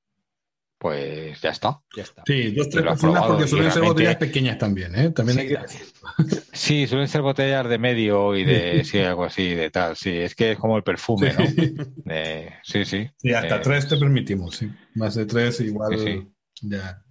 pues 0.79 1.39
ya 1.43 1.51
está. 1.51 1.81
Ya 1.95 2.05
está. 2.05 2.23
Sí, 2.27 2.53
dos, 2.53 2.71
tres 2.71 2.85
personas, 2.85 3.25
porque 3.27 3.47
suelen 3.47 3.71
ser 3.71 3.83
botellas 3.83 4.17
pequeñas 4.17 4.57
también, 4.57 4.97
¿eh? 4.97 5.11
También 5.11 5.39
sí, 5.69 5.79
sí, 6.53 6.87
suelen 6.87 7.09
ser 7.09 7.21
botellas 7.21 7.69
de 7.69 7.79
medio 7.79 8.35
y 8.35 8.45
de, 8.45 8.83
sí, 8.85 8.99
algo 9.01 9.25
así, 9.25 9.55
de 9.55 9.71
tal. 9.71 9.95
Sí, 9.97 10.17
es 10.17 10.35
que 10.35 10.53
es 10.53 10.59
como 10.59 10.79
el 10.79 10.83
perfume, 10.83 11.35
¿no? 11.35 11.45
sí, 12.63 12.85
sí. 12.87 13.11
Y 13.23 13.35
hasta 13.35 13.57
eh, 13.57 13.61
tres 13.63 13.87
te 13.87 13.99
permitimos, 13.99 14.57
sí. 14.57 14.71
Más 14.95 15.15
de 15.15 15.27
tres 15.27 15.61
igual 15.61 16.27
ya. 16.63 17.03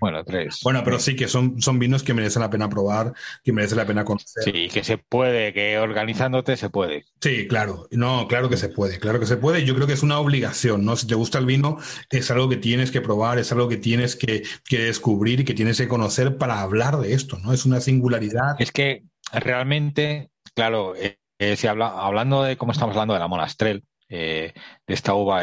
Bueno, 0.00 0.24
tres. 0.24 0.60
Bueno, 0.64 0.82
pero 0.84 0.98
sí 0.98 1.14
que 1.14 1.28
son, 1.28 1.60
son 1.60 1.78
vinos 1.78 2.02
que 2.02 2.14
merecen 2.14 2.42
la 2.42 2.50
pena 2.50 2.68
probar, 2.68 3.12
que 3.44 3.52
merecen 3.52 3.78
la 3.78 3.86
pena 3.86 4.04
conocer. 4.04 4.42
Sí, 4.44 4.68
que 4.68 4.82
se 4.82 4.98
puede, 4.98 5.52
que 5.52 5.78
organizándote 5.78 6.56
se 6.56 6.70
puede. 6.70 7.04
Sí, 7.20 7.46
claro. 7.46 7.86
No, 7.90 8.26
claro 8.28 8.48
que 8.48 8.56
se 8.56 8.68
puede, 8.68 8.98
claro 8.98 9.20
que 9.20 9.26
se 9.26 9.36
puede. 9.36 9.64
Yo 9.64 9.74
creo 9.74 9.86
que 9.86 9.92
es 9.92 10.02
una 10.02 10.18
obligación, 10.18 10.84
¿no? 10.84 10.96
Si 10.96 11.06
te 11.06 11.14
gusta 11.14 11.38
el 11.38 11.46
vino, 11.46 11.78
es 12.10 12.30
algo 12.30 12.48
que 12.48 12.56
tienes 12.56 12.90
que 12.90 13.00
probar, 13.00 13.38
es 13.38 13.52
algo 13.52 13.68
que 13.68 13.76
tienes 13.76 14.16
que, 14.16 14.42
descubrir 14.70 15.40
y 15.40 15.44
que 15.44 15.54
tienes 15.54 15.78
que 15.78 15.88
conocer 15.88 16.38
para 16.38 16.60
hablar 16.60 16.98
de 16.98 17.12
esto, 17.12 17.38
¿no? 17.38 17.52
Es 17.52 17.66
una 17.66 17.80
singularidad. 17.80 18.56
Es 18.58 18.72
que 18.72 19.04
realmente, 19.32 20.30
claro, 20.54 20.96
eh, 20.96 21.18
eh, 21.38 21.56
si 21.56 21.66
habla, 21.66 21.88
hablando 21.88 22.42
de 22.42 22.56
cómo 22.56 22.72
estamos 22.72 22.94
hablando 22.94 23.14
de 23.14 23.20
la 23.20 23.28
monastrel, 23.28 23.84
eh, 24.08 24.52
de 24.86 24.94
esta 24.94 25.14
uva 25.14 25.42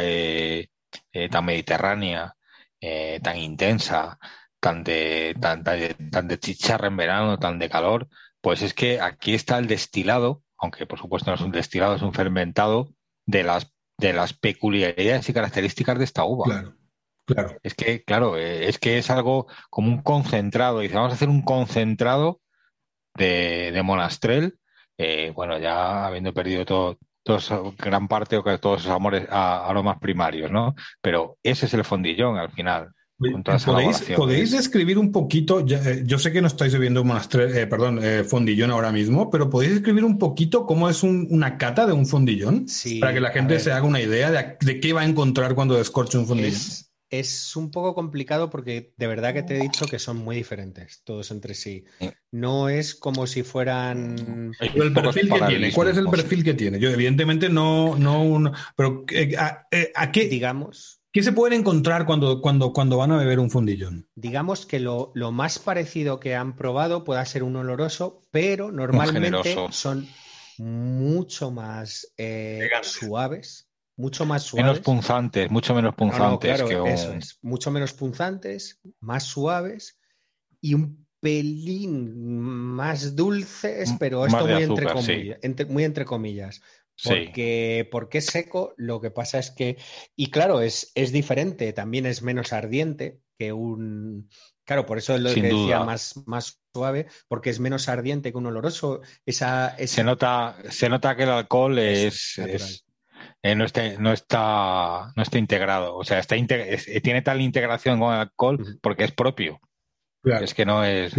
tan 1.29 1.45
mediterránea, 1.45 2.33
tan 3.21 3.37
intensa, 3.37 4.17
tan 4.67 4.83
de, 4.83 5.33
tan, 5.39 5.63
tan, 5.63 6.27
de 6.27 6.39
chicharra 6.39 6.87
en 6.87 6.97
verano, 6.97 7.39
tan 7.39 7.57
de 7.57 7.69
calor, 7.69 8.09
pues 8.41 8.61
es 8.61 8.73
que 8.73 8.99
aquí 8.99 9.33
está 9.33 9.57
el 9.59 9.67
destilado, 9.67 10.43
aunque 10.57 10.85
por 10.85 10.99
supuesto 10.99 11.31
no 11.31 11.35
es 11.35 11.41
un 11.41 11.53
destilado, 11.53 11.95
es 11.95 12.01
un 12.01 12.13
fermentado 12.13 12.89
de 13.25 13.43
las, 13.43 13.73
de 13.97 14.11
las 14.11 14.33
peculiaridades 14.33 15.29
y 15.29 15.33
características 15.33 15.97
de 15.97 16.03
esta 16.03 16.25
uva. 16.25 16.43
Claro, 16.43 16.75
claro. 17.25 17.57
Es 17.63 17.75
que, 17.75 18.03
claro, 18.03 18.37
eh, 18.37 18.67
es 18.67 18.77
que 18.77 18.97
es 18.97 19.09
algo 19.09 19.47
como 19.69 19.87
un 19.87 20.01
concentrado. 20.01 20.81
Dice, 20.81 20.95
vamos 20.95 21.13
a 21.13 21.15
hacer 21.15 21.29
un 21.29 21.43
concentrado 21.43 22.41
de, 23.15 23.71
de 23.71 23.83
monastrel, 23.83 24.59
eh, 24.97 25.31
bueno, 25.33 25.57
ya 25.59 26.07
habiendo 26.07 26.33
perdido 26.33 26.65
todo, 26.65 26.97
gran 27.77 28.09
parte 28.09 28.35
o 28.35 28.59
todos 28.59 28.81
esos 28.81 28.91
amores 28.91 29.27
a, 29.29 29.65
a 29.65 29.71
los 29.71 29.83
más 29.83 29.97
primarios, 29.99 30.51
¿no? 30.51 30.75
Pero 31.01 31.37
ese 31.41 31.67
es 31.67 31.73
el 31.73 31.85
fondillón 31.85 32.37
al 32.37 32.51
final. 32.51 32.91
¿Podéis, 33.19 34.03
¿Podéis, 34.15 34.51
describir 34.51 34.99
un 34.99 35.11
poquito? 35.11 35.65
Eh, 35.67 36.03
yo 36.05 36.19
sé 36.19 36.31
que 36.31 36.39
no 36.39 36.47
estáis 36.47 36.73
bebiendo 36.73 37.01
eh, 37.01 37.65
perdón, 37.65 37.99
eh, 38.03 38.23
fondillón 38.23 38.69
ahora 38.69 38.91
mismo, 38.91 39.31
pero 39.31 39.49
¿podéis 39.49 39.73
describir 39.73 40.03
un 40.03 40.19
poquito 40.19 40.67
cómo 40.67 40.87
es 40.87 41.01
una 41.01 41.57
cata 41.57 41.87
de 41.87 41.93
un 41.93 42.05
fondillón? 42.05 42.67
Sí, 42.67 42.99
para 42.99 43.13
que 43.13 43.19
la 43.19 43.31
gente 43.31 43.59
se 43.59 43.71
haga 43.71 43.87
una 43.87 44.01
idea 44.01 44.57
de, 44.59 44.79
qué 44.79 44.93
va 44.93 45.01
a 45.01 45.05
encontrar 45.05 45.55
cuando 45.55 45.75
descorche 45.75 46.19
un 46.19 46.27
fondillón. 46.27 46.59
Es, 47.09 47.55
un 47.55 47.71
poco 47.71 47.95
complicado 47.95 48.51
porque 48.51 48.93
de 48.97 49.07
verdad 49.07 49.33
que 49.33 49.41
te 49.41 49.57
he 49.57 49.61
dicho 49.61 49.87
que 49.87 49.97
son 49.97 50.17
muy 50.17 50.35
diferentes 50.35 51.01
todos 51.03 51.31
entre 51.31 51.55
sí. 51.55 51.85
No 52.31 52.69
es 52.69 52.93
como 52.93 53.25
si 53.25 53.41
fueran. 53.41 54.51
el 54.59 54.93
perfil 54.93 55.31
que 55.31 55.41
tiene. 55.47 55.71
¿Cuál 55.71 55.87
es 55.87 55.97
el 55.97 56.07
perfil 56.07 56.43
que 56.43 56.53
tiene? 56.53 56.79
Yo, 56.79 56.91
evidentemente, 56.91 57.49
no. 57.49 57.95
no 57.97 58.51
pero 58.75 59.05
¿a, 59.39 59.67
a 59.95 60.11
qué? 60.11 60.27
Digamos 60.27 60.96
¿Qué 61.17 61.23
se 61.23 61.31
pueden 61.31 61.61
encontrar 61.61 62.05
cuando, 62.05 62.41
cuando, 62.41 62.71
cuando 62.71 62.97
van 62.97 63.11
a 63.11 63.17
beber 63.17 63.39
un 63.39 63.49
fundillón? 63.49 64.07
Digamos 64.13 64.67
que 64.67 64.79
lo, 64.79 65.11
más 65.31 65.57
parecido 65.57 66.19
que 66.19 66.35
han 66.35 66.55
probado 66.55 67.03
pueda 67.03 67.25
ser 67.25 67.41
un 67.41 67.55
oloroso, 67.55 68.21
pero 68.29 68.71
normalmente 68.71 69.55
son 69.71 70.07
mucho 70.59 71.49
más 71.49 72.13
eh, 72.17 72.69
suaves, 72.83 73.67
mucho 73.95 74.27
más 74.27 74.43
suaves. 74.43 74.65
Menos 74.67 74.79
punzantes, 74.81 75.49
mucho 75.49 75.73
menos 75.73 75.95
punzantes. 75.95 76.61
que 76.61 76.93
eso 76.93 77.13
es, 77.13 77.39
mucho 77.41 77.71
menos 77.71 77.93
punzantes, 77.93 78.79
más 78.99 79.23
suaves 79.23 79.99
y 80.61 80.75
un 80.75 81.07
pelín 81.19 82.15
más 82.45 83.15
dulces, 83.15 83.91
pero 83.97 84.27
esto 84.27 84.45
muy, 84.45 85.33
entre 85.33 85.65
muy 85.65 85.83
entre 85.83 86.05
comillas. 86.05 86.61
Porque, 87.03 87.87
porque 87.91 88.17
es 88.19 88.25
seco, 88.25 88.73
lo 88.77 89.01
que 89.01 89.11
pasa 89.11 89.37
es 89.37 89.51
que, 89.51 89.77
y 90.15 90.31
claro, 90.31 90.61
es, 90.61 90.91
es 90.95 91.11
diferente, 91.11 91.71
también 91.73 92.05
es 92.05 92.23
menos 92.23 92.53
ardiente 92.53 93.19
que 93.37 93.53
un, 93.53 94.29
Claro, 94.67 94.85
por 94.85 94.97
eso 94.97 95.15
es 95.15 95.21
lo 95.21 95.33
que 95.33 95.41
decía 95.41 95.79
más, 95.79 96.21
más 96.25 96.59
suave, 96.73 97.07
porque 97.29 97.49
es 97.49 97.61
menos 97.61 97.87
ardiente 97.87 98.31
que 98.31 98.37
un 98.37 98.47
oloroso. 98.47 98.99
Esa, 99.25 99.77
Se, 99.77 100.03
nota, 100.03 100.57
se 100.69 100.89
nota 100.89 101.15
que 101.15 101.23
el 101.23 101.29
alcohol 101.29 101.79
es, 101.79 102.37
eh, 103.41 103.55
no, 103.55 103.63
está, 103.63 103.97
no, 103.97 104.11
está, 104.11 105.13
no 105.15 105.23
está 105.23 105.37
integrado. 105.37 105.95
O 105.95 106.03
sea, 106.03 106.19
está 106.19 106.35
tiene 106.35 107.21
tal 107.21 107.39
integración 107.39 107.97
con 107.97 108.13
el 108.13 108.19
alcohol 108.19 108.77
porque 108.81 109.05
es 109.05 109.13
propio. 109.13 109.61
Es 110.21 110.53
que 110.53 110.65
no 110.65 110.83
es, 110.83 111.13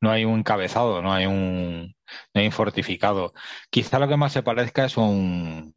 no 0.00 0.10
hay 0.10 0.24
un 0.24 0.42
cabezado, 0.42 1.02
no 1.02 1.12
hay 1.12 1.26
un, 1.26 1.94
no 2.34 2.40
hay 2.40 2.46
un 2.46 2.52
fortificado. 2.52 3.34
Quizá 3.70 3.98
lo 3.98 4.08
que 4.08 4.16
más 4.16 4.32
se 4.32 4.42
parezca 4.42 4.84
es 4.84 4.96
un, 4.96 5.74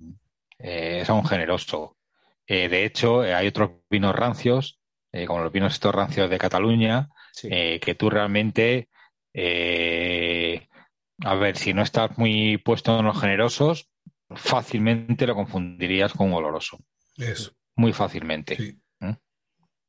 eh, 0.59 0.99
es 1.01 1.09
un 1.09 1.25
generoso. 1.25 1.97
Eh, 2.47 2.69
de 2.69 2.85
hecho, 2.85 3.21
hay 3.21 3.47
otros 3.47 3.71
vinos 3.89 4.15
rancios, 4.15 4.79
como 5.27 5.43
los 5.43 5.51
vinos 5.51 5.73
estos 5.73 5.93
rancios 5.93 6.29
de 6.29 6.39
Cataluña, 6.39 7.09
que 7.43 7.95
tú 7.97 8.09
realmente, 8.09 8.89
a 11.23 11.35
ver, 11.35 11.55
si 11.55 11.73
no 11.73 11.83
estás 11.83 12.17
muy 12.17 12.57
puesto 12.57 12.97
en 12.97 13.05
los 13.05 13.21
generosos, 13.21 13.91
fácilmente 14.35 15.27
lo 15.27 15.35
confundirías 15.35 16.13
con 16.13 16.29
un 16.29 16.33
oloroso. 16.33 16.79
Eso. 17.17 17.51
Muy 17.75 17.93
fácilmente. 17.93 18.55
Sí. 18.55 18.82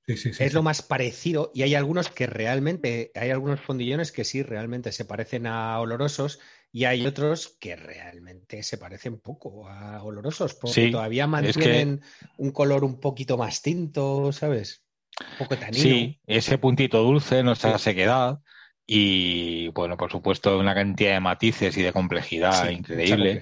Es 0.06 0.52
lo 0.52 0.62
más 0.62 0.82
parecido 0.82 1.50
y 1.54 1.62
hay 1.62 1.74
algunos 1.74 2.10
que 2.10 2.26
realmente, 2.26 3.10
hay 3.14 3.30
algunos 3.30 3.60
fondillones 3.60 4.12
que 4.12 4.24
sí 4.24 4.42
realmente 4.42 4.92
se 4.92 5.04
parecen 5.04 5.46
a 5.46 5.78
olorosos 5.80 6.40
y 6.72 6.84
hay 6.84 7.06
otros 7.06 7.56
que 7.60 7.76
realmente 7.76 8.62
se 8.62 8.76
parecen 8.76 9.18
poco 9.20 9.68
a 9.68 10.02
olorosos 10.02 10.54
porque 10.54 10.90
todavía 10.90 11.26
mantienen 11.26 12.02
un 12.36 12.50
color 12.50 12.84
un 12.84 13.00
poquito 13.00 13.38
más 13.38 13.62
tinto, 13.62 14.32
¿sabes? 14.32 14.84
Un 15.20 15.38
poco 15.38 15.56
tanino. 15.56 15.82
Sí, 15.82 16.20
ese 16.26 16.58
puntito 16.58 17.02
dulce, 17.02 17.42
nuestra 17.42 17.78
sequedad 17.78 18.40
y 18.86 19.68
bueno, 19.68 19.96
por 19.96 20.10
supuesto 20.10 20.58
una 20.58 20.74
cantidad 20.74 21.12
de 21.12 21.20
matices 21.20 21.76
y 21.76 21.82
de 21.82 21.92
complejidad 21.92 22.68
increíble. 22.68 23.40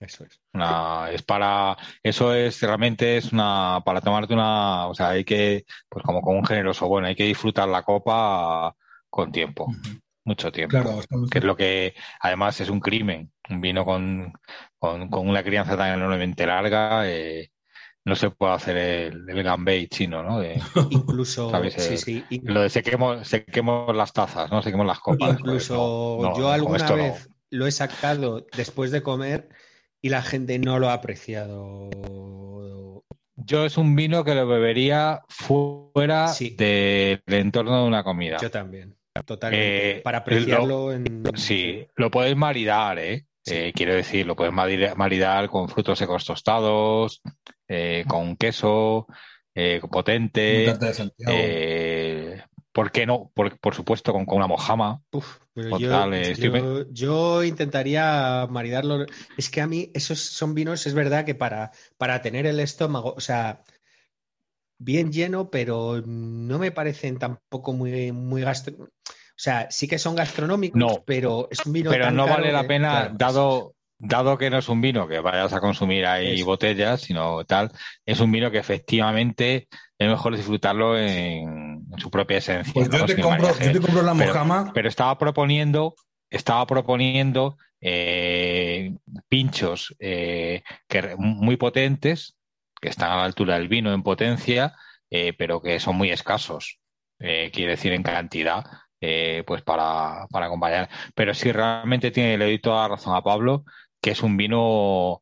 Eso 0.00 0.24
es. 0.24 0.40
es 1.12 1.22
para, 1.22 1.76
eso 2.02 2.34
es 2.34 2.62
realmente 2.62 3.18
es 3.18 3.32
una, 3.32 3.82
para 3.84 4.00
tomarte 4.00 4.32
una, 4.32 4.86
o 4.86 4.94
sea, 4.94 5.10
hay 5.10 5.24
que, 5.24 5.66
pues 5.90 6.02
como 6.02 6.22
con 6.22 6.36
un 6.36 6.46
generoso, 6.46 6.88
bueno, 6.88 7.06
hay 7.06 7.14
que 7.14 7.24
disfrutar 7.24 7.68
la 7.68 7.82
copa 7.82 8.74
con 9.10 9.30
tiempo, 9.30 9.70
mucho 10.24 10.50
tiempo. 10.50 10.80
Claro, 10.80 11.00
que 11.30 11.38
es 11.38 11.44
lo 11.44 11.54
que, 11.54 11.94
además 12.18 12.58
es 12.62 12.70
un 12.70 12.80
crimen, 12.80 13.30
un 13.50 13.60
vino 13.60 13.84
con, 13.84 14.32
con, 14.78 15.10
una 15.12 15.42
crianza 15.42 15.76
tan 15.76 15.92
enormemente 15.92 16.46
larga, 16.46 17.06
eh, 17.06 17.50
no 18.02 18.16
se 18.16 18.30
puede 18.30 18.54
hacer 18.54 18.76
el, 18.78 19.28
el 19.28 19.42
gambay 19.42 19.86
chino, 19.88 20.22
¿no? 20.22 20.42
Incluso, 20.90 21.52
sí, 21.76 21.98
sí. 21.98 22.24
Lo 22.44 22.62
de 22.62 22.70
sequemos, 22.70 23.28
sequemos 23.28 23.94
las 23.94 24.14
tazas, 24.14 24.50
¿no? 24.50 24.62
Sequemos 24.62 24.86
las 24.86 25.00
copas. 25.00 25.38
Incluso 25.38 26.34
yo 26.38 26.48
alguna 26.48 26.90
vez 26.92 27.28
lo 27.50 27.66
he 27.66 27.72
sacado 27.72 28.46
después 28.56 28.90
de 28.92 29.02
comer 29.02 29.50
y 30.02 30.08
la 30.08 30.22
gente 30.22 30.58
no 30.58 30.78
lo 30.78 30.88
ha 30.88 30.94
apreciado. 30.94 31.90
Yo 33.36 33.64
es 33.64 33.76
un 33.78 33.96
vino 33.96 34.24
que 34.24 34.34
lo 34.34 34.46
bebería 34.46 35.22
fuera 35.28 36.32
del 36.34 37.20
entorno 37.26 37.82
de 37.82 37.88
una 37.88 38.04
comida. 38.04 38.36
Yo 38.40 38.50
también, 38.50 38.96
totalmente. 39.24 39.98
Eh, 39.98 40.00
para 40.02 40.18
apreciarlo 40.18 40.92
en... 40.92 41.22
Sí, 41.34 41.86
lo 41.96 42.10
puedes 42.10 42.36
maridar, 42.36 42.98
¿eh? 42.98 43.26
¿eh? 43.46 43.72
quiero 43.74 43.94
decir, 43.94 44.26
lo 44.26 44.36
puedes 44.36 44.52
maridar 44.52 45.48
con 45.48 45.68
frutos 45.68 45.98
secos 45.98 46.24
tostados, 46.24 47.22
eh, 47.68 48.04
con 48.06 48.36
queso, 48.36 49.06
potente. 49.90 50.66
¿Por 52.72 52.92
qué 52.92 53.04
no? 53.04 53.32
Por, 53.34 53.74
supuesto, 53.74 54.12
con, 54.12 54.24
una 54.28 54.46
mojama. 54.46 55.02
yo, 56.92 57.42
intentaría 57.42 58.46
maridarlo. 58.48 59.06
Es 59.36 59.50
que 59.50 59.60
a 59.60 59.66
mí 59.66 59.90
esos 59.94 60.20
son 60.20 60.54
vinos, 60.54 60.86
es 60.86 60.94
verdad 60.94 61.24
que 61.24 61.34
para, 61.34 61.72
para 61.98 62.22
tener 62.22 62.46
el 62.46 62.60
estómago, 62.60 63.14
o 63.16 63.20
sea, 63.20 63.64
bien 64.78 65.12
lleno, 65.12 65.50
pero 65.50 66.00
no 66.04 66.58
me 66.58 66.70
parecen 66.70 67.18
tampoco 67.18 67.72
muy, 67.72 68.12
muy 68.12 68.42
gastro... 68.42 68.74
O 68.84 69.42
sea, 69.42 69.70
sí 69.70 69.88
que 69.88 69.98
son 69.98 70.14
gastronómicos, 70.14 71.00
pero 71.06 71.48
es 71.50 71.64
un 71.64 71.72
vino 71.72 71.90
Pero 71.90 72.10
no 72.10 72.26
vale 72.26 72.52
la 72.52 72.66
pena, 72.66 73.10
dado, 73.14 73.74
dado 73.98 74.36
que 74.36 74.50
no 74.50 74.58
es 74.58 74.68
un 74.68 74.82
vino 74.82 75.08
que 75.08 75.20
vayas 75.20 75.54
a 75.54 75.60
consumir 75.60 76.04
ahí 76.04 76.42
botellas, 76.42 77.00
sino 77.00 77.42
tal, 77.46 77.72
es 78.04 78.20
un 78.20 78.30
vino 78.30 78.50
que 78.50 78.58
efectivamente 78.58 79.66
es 79.98 80.08
mejor 80.08 80.36
disfrutarlo 80.36 80.98
en, 80.98 81.69
su 81.98 82.10
propia 82.10 82.38
esencia. 82.38 82.72
Pues 82.72 82.88
yo, 82.90 83.06
te 83.06 83.20
compro, 83.20 84.02
la 84.02 84.14
mojama. 84.14 84.70
Pero, 84.74 84.88
estaba 84.88 85.16
proponiendo, 85.18 85.94
estaba 86.30 86.66
proponiendo 86.66 87.56
eh, 87.80 88.94
pinchos 89.28 89.94
eh, 89.98 90.62
que, 90.88 91.14
muy 91.16 91.56
potentes, 91.56 92.36
que 92.80 92.88
están 92.88 93.10
a 93.12 93.16
la 93.16 93.24
altura 93.24 93.58
del 93.58 93.68
vino 93.68 93.92
en 93.92 94.02
potencia, 94.02 94.74
eh, 95.10 95.32
pero 95.36 95.60
que 95.60 95.80
son 95.80 95.96
muy 95.96 96.10
escasos, 96.10 96.78
quiere 97.18 97.72
decir 97.72 97.92
en 97.92 98.02
cantidad. 98.02 98.64
pues 99.46 99.62
para, 99.62 100.26
para 100.30 100.46
acompañar. 100.46 100.88
Pero 101.14 101.34
sí, 101.34 101.52
realmente 101.52 102.10
tiene, 102.10 102.38
le 102.38 102.46
doy 102.46 102.58
toda 102.58 102.82
la 102.82 102.96
razón 102.96 103.14
a 103.14 103.22
Pablo, 103.22 103.64
que 104.00 104.12
es 104.12 104.22
un 104.22 104.36
vino 104.36 105.20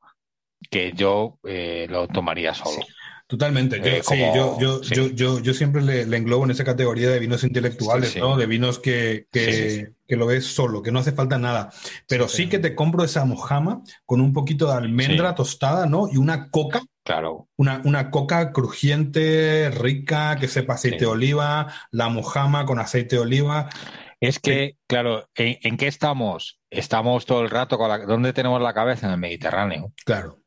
que 0.70 0.92
yo 0.92 1.38
eh, 1.44 1.86
lo 1.88 2.08
tomaría 2.08 2.54
solo. 2.54 2.84
Totalmente. 3.28 3.78
Yo, 3.78 3.84
eh, 3.84 4.02
yo, 4.34 4.58
yo, 4.58 5.10
yo, 5.10 5.38
yo, 5.38 5.54
siempre 5.54 5.82
le, 5.82 6.16
englobo 6.16 6.46
en 6.46 6.50
esa 6.50 6.64
categoría 6.64 7.10
de 7.10 7.18
vinos 7.18 7.44
intelectuales, 7.44 8.16
¿no? 8.16 8.38
De 8.38 8.46
vinos 8.46 8.78
que, 8.78 9.26
que, 9.30 9.92
lo 10.08 10.24
ves 10.24 10.46
solo, 10.46 10.82
que 10.82 10.90
no 10.90 11.00
hace 11.00 11.12
falta 11.12 11.36
nada. 11.36 11.70
Pero 12.06 12.26
sí, 12.26 12.48
que 12.48 12.58
te 12.58 12.74
compro 12.74 13.04
esa 13.04 13.26
mojama 13.26 13.82
con 14.06 14.22
un 14.22 14.32
poquito 14.32 14.66
de 14.68 14.78
almendra 14.78 15.34
tostada, 15.34 15.84
¿no? 15.84 16.08
Y 16.10 16.16
una 16.16 16.50
coca. 16.50 16.80
Claro. 17.04 17.48
Una, 17.56 17.82
una 17.84 18.10
coca 18.10 18.50
crujiente, 18.50 19.70
rica, 19.72 20.36
que 20.36 20.48
sepa 20.48 20.74
aceite 20.74 21.00
de 21.00 21.06
oliva, 21.06 21.70
la 21.90 22.08
mojama 22.08 22.64
con 22.64 22.78
aceite 22.78 23.16
de 23.16 23.22
oliva. 23.22 23.68
Es 24.20 24.38
que, 24.38 24.78
claro, 24.86 25.28
¿en, 25.34 25.76
qué 25.76 25.86
estamos? 25.86 26.58
Estamos 26.70 27.26
todo 27.26 27.42
el 27.42 27.50
rato 27.50 27.76
con 27.76 27.90
la... 27.90 27.98
¿Dónde 27.98 28.32
tenemos 28.32 28.60
la 28.62 28.72
cabeza? 28.72 29.06
En 29.06 29.12
el 29.12 29.18
Mediterráneo. 29.18 29.92
Claro. 30.06 30.40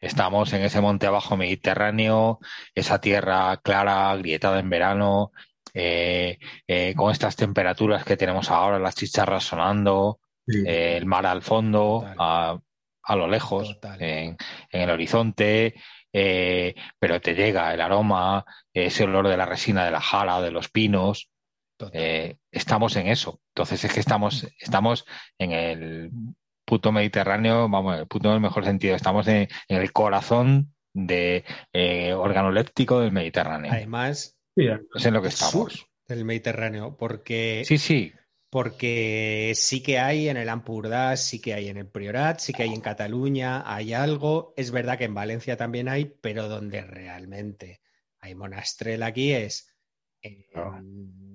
Estamos 0.00 0.52
en 0.54 0.62
ese 0.62 0.80
monte 0.80 1.06
abajo 1.06 1.36
mediterráneo, 1.36 2.38
esa 2.74 3.00
tierra 3.00 3.58
clara, 3.58 4.16
grietada 4.16 4.58
en 4.58 4.70
verano, 4.70 5.32
eh, 5.74 6.38
eh, 6.66 6.94
con 6.96 7.12
estas 7.12 7.36
temperaturas 7.36 8.04
que 8.04 8.16
tenemos 8.16 8.50
ahora, 8.50 8.78
las 8.78 8.94
chicharras 8.94 9.44
sonando, 9.44 10.20
eh, 10.46 10.96
el 10.96 11.04
mar 11.04 11.26
al 11.26 11.42
fondo, 11.42 12.04
a, 12.18 12.58
lo 13.14 13.28
lejos, 13.28 13.78
en, 13.98 14.36
en, 14.70 14.80
el 14.80 14.90
horizonte, 14.90 15.74
pero 16.10 17.20
te 17.20 17.34
llega 17.34 17.74
el 17.74 17.80
aroma, 17.80 18.44
ese 18.72 19.04
olor 19.04 19.28
de 19.28 19.36
la 19.36 19.46
resina 19.46 19.84
de 19.84 19.90
la 19.90 20.00
jara, 20.00 20.40
de 20.40 20.50
los 20.50 20.70
pinos. 20.70 21.30
Estamos 22.50 22.96
en 22.96 23.08
eso. 23.08 23.40
Entonces 23.48 23.84
es 23.84 23.92
que 23.92 24.00
estamos, 24.00 24.46
estamos 24.58 25.04
en 25.38 25.52
el 25.52 26.10
puto 26.70 26.92
Mediterráneo, 26.92 27.68
vamos, 27.68 27.98
el 27.98 28.06
puto 28.06 28.28
en 28.28 28.36
el 28.36 28.40
mejor 28.40 28.64
sentido, 28.64 28.94
estamos 28.94 29.26
en, 29.26 29.48
el 29.66 29.92
corazón 29.92 30.72
de 30.94 31.44
eh, 31.72 32.12
organoléptico 32.12 33.00
del 33.00 33.10
Mediterráneo. 33.10 33.72
Además, 33.72 34.38
es 34.54 35.04
en 35.04 35.14
lo 35.14 35.20
que 35.20 35.28
estamos. 35.28 35.88
Del 36.06 36.24
Mediterráneo, 36.24 36.96
porque 36.96 37.64
sí, 37.66 37.76
sí. 37.76 38.12
Porque 38.50 39.52
sí 39.56 39.82
que 39.82 39.98
hay 39.98 40.28
en 40.28 40.36
el 40.36 40.48
Ampurdá, 40.48 41.16
sí 41.16 41.40
que 41.40 41.54
hay 41.54 41.68
en 41.68 41.76
el 41.76 41.88
Priorat, 41.88 42.38
sí 42.38 42.52
que 42.52 42.62
hay 42.62 42.72
en 42.72 42.80
Cataluña, 42.80 43.64
hay 43.66 43.92
algo. 43.92 44.54
Es 44.56 44.70
verdad 44.70 44.96
que 44.96 45.04
en 45.04 45.14
Valencia 45.14 45.56
también 45.56 45.88
hay, 45.88 46.04
pero 46.20 46.48
donde 46.48 46.82
realmente 46.82 47.80
hay 48.20 48.36
monastrel 48.36 49.02
aquí 49.02 49.32
es 49.32 49.74
en 50.22 50.44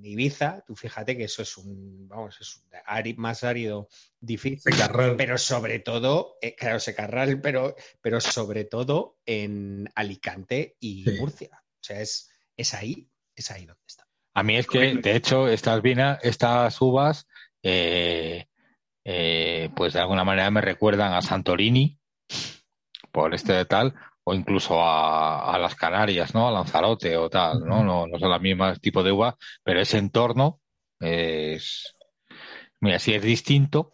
Ibiza, 0.06 0.64
tú 0.66 0.76
fíjate 0.76 1.18
que 1.18 1.26
eso 1.26 1.42
es 1.42 1.58
un, 1.58 2.08
vamos, 2.08 2.38
es 2.40 2.58
un 2.58 3.16
más 3.18 3.44
árido, 3.44 3.90
difícil, 4.20 4.74
pero 5.18 5.38
sobre 5.38 5.80
todo, 5.80 6.38
eh, 6.42 6.56
claro, 6.56 6.80
Secarral, 6.80 7.42
pero, 7.42 7.76
pero 8.02 8.22
sobre 8.22 8.66
todo 8.66 9.18
en 9.26 9.90
Alicante 9.96 10.78
y 10.80 11.06
Murcia. 11.20 11.50
O 11.54 11.84
sea, 11.84 12.02
es, 12.02 12.30
es 12.58 12.74
ahí, 12.74 13.10
es 13.36 13.52
ahí 13.52 13.66
donde 13.66 13.82
está. 13.88 14.08
A 14.34 14.44
mí 14.44 14.58
es 14.58 14.68
que, 14.68 14.96
de 14.96 15.16
hecho, 15.16 15.48
estas 15.48 15.82
vinas, 15.82 16.20
estas 16.22 16.82
uvas, 16.82 17.28
eh, 17.64 18.48
eh, 19.04 19.70
pues 19.76 19.94
de 19.94 20.00
alguna 20.00 20.24
manera 20.24 20.52
me 20.52 20.62
recuerdan 20.62 21.14
a 21.14 21.22
Santorini, 21.22 22.00
por 23.12 23.34
este 23.34 23.54
de 23.54 23.66
tal, 23.66 23.96
o 24.28 24.34
incluso 24.34 24.82
a, 24.82 25.58
las 25.60 25.76
Canarias, 25.76 26.34
¿no? 26.34 26.48
A 26.48 26.52
Lanzarote 26.52 27.16
o 27.16 27.30
tal, 27.30 27.60
¿no? 27.62 27.84
No, 27.84 28.08
no 28.08 28.20
son 28.20 28.32
las 28.32 28.42
mismas 28.42 28.82
tipo 28.82 29.04
de 29.04 29.12
uva, 29.12 29.38
pero 29.64 29.80
ese 29.80 30.00
entorno 30.00 30.62
es, 31.00 31.96
mira, 32.82 33.00
sí 33.00 33.14
es 33.14 33.22
distinto 33.22 33.94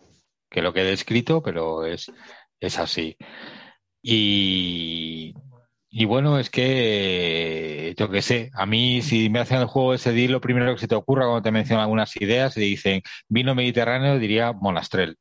que 0.50 0.62
lo 0.62 0.74
que 0.74 0.82
he 0.82 0.86
descrito, 0.86 1.42
pero 1.44 1.86
es, 1.86 2.12
es 2.62 2.80
así. 2.80 3.18
Y, 4.02 5.34
y 5.90 6.06
bueno, 6.06 6.40
es 6.40 6.50
que 6.50 7.94
yo 7.98 8.10
qué 8.10 8.22
sé, 8.22 8.52
a 8.54 8.66
mí 8.66 9.02
si 9.02 9.30
me 9.30 9.40
hacen 9.40 9.60
el 9.60 9.68
juego 9.68 9.94
ese 9.94 10.14
día, 10.14 10.30
lo 10.30 10.42
primero 10.42 10.74
que 10.74 10.80
se 10.80 10.88
te 10.88 10.96
ocurra 10.96 11.26
cuando 11.26 11.42
te 11.42 11.52
mencionan 11.52 11.84
algunas 11.84 12.16
ideas 12.16 12.56
y 12.58 12.62
dicen 12.62 13.02
vino 13.28 13.54
mediterráneo, 13.54 14.18
diría 14.18 14.54
monastrel. 14.54 15.18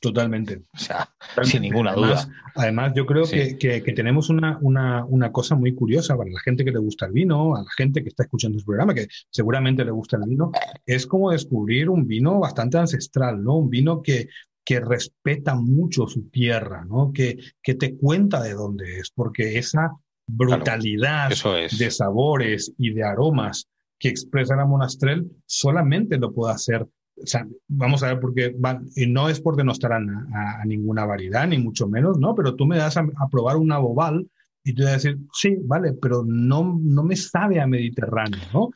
Totalmente. 0.00 0.62
O 0.74 0.78
sea, 0.78 1.08
sin 1.42 1.62
ninguna 1.62 1.94
duda. 1.94 2.28
Además, 2.54 2.92
yo 2.94 3.04
creo 3.06 3.24
que, 3.24 3.56
que, 3.58 3.92
tenemos 3.92 4.30
una, 4.30 4.58
una, 4.60 5.04
una, 5.04 5.32
cosa 5.32 5.54
muy 5.54 5.74
curiosa 5.74 6.16
para 6.16 6.30
la 6.30 6.40
gente 6.40 6.64
que 6.64 6.72
le 6.72 6.78
gusta 6.78 7.06
el 7.06 7.12
vino, 7.12 7.56
a 7.56 7.60
la 7.60 7.70
gente 7.76 8.02
que 8.02 8.08
está 8.08 8.22
escuchando 8.22 8.56
este 8.56 8.66
programa, 8.66 8.94
que 8.94 9.08
seguramente 9.30 9.84
le 9.84 9.90
gusta 9.90 10.16
el 10.16 10.24
vino, 10.28 10.52
es 10.84 11.06
como 11.06 11.30
descubrir 11.30 11.90
un 11.90 12.06
vino 12.06 12.38
bastante 12.40 12.78
ancestral, 12.78 13.42
¿no? 13.42 13.56
Un 13.56 13.70
vino 13.70 14.02
que, 14.02 14.28
que 14.64 14.80
respeta 14.80 15.54
mucho 15.54 16.06
su 16.06 16.28
tierra, 16.30 16.84
¿no? 16.84 17.12
Que, 17.12 17.38
que 17.62 17.74
te 17.74 17.96
cuenta 17.96 18.42
de 18.42 18.54
dónde 18.54 19.00
es, 19.00 19.10
porque 19.10 19.58
esa 19.58 19.92
brutalidad 20.26 21.30
de 21.78 21.90
sabores 21.90 22.72
y 22.78 22.90
de 22.90 23.04
aromas 23.04 23.68
que 23.98 24.08
expresa 24.08 24.56
la 24.56 24.66
monastrel 24.66 25.30
solamente 25.46 26.18
lo 26.18 26.32
puede 26.32 26.54
hacer. 26.54 26.86
O 27.22 27.26
sea, 27.26 27.46
vamos 27.68 28.02
a 28.02 28.08
ver, 28.08 28.20
porque 28.20 28.54
y 28.94 29.06
no 29.06 29.28
es 29.28 29.40
por 29.40 29.56
denostar 29.56 29.92
a, 29.92 30.64
ninguna 30.64 31.06
variedad, 31.06 31.46
ni 31.46 31.58
mucho 31.58 31.88
menos, 31.88 32.18
¿no? 32.18 32.34
Pero 32.34 32.54
tú 32.54 32.66
me 32.66 32.76
das 32.76 32.96
a, 32.96 33.06
probar 33.30 33.56
una 33.56 33.78
bobal 33.78 34.28
y 34.64 34.74
tú 34.74 34.82
vas 34.82 34.92
a 34.92 34.94
decir, 34.94 35.18
sí, 35.32 35.56
vale, 35.62 35.94
pero 35.94 36.24
no, 36.26 36.78
no 36.82 37.02
me 37.02 37.16
sabe 37.16 37.60
a 37.60 37.66
Mediterráneo, 37.66 38.40
¿no? 38.52 38.70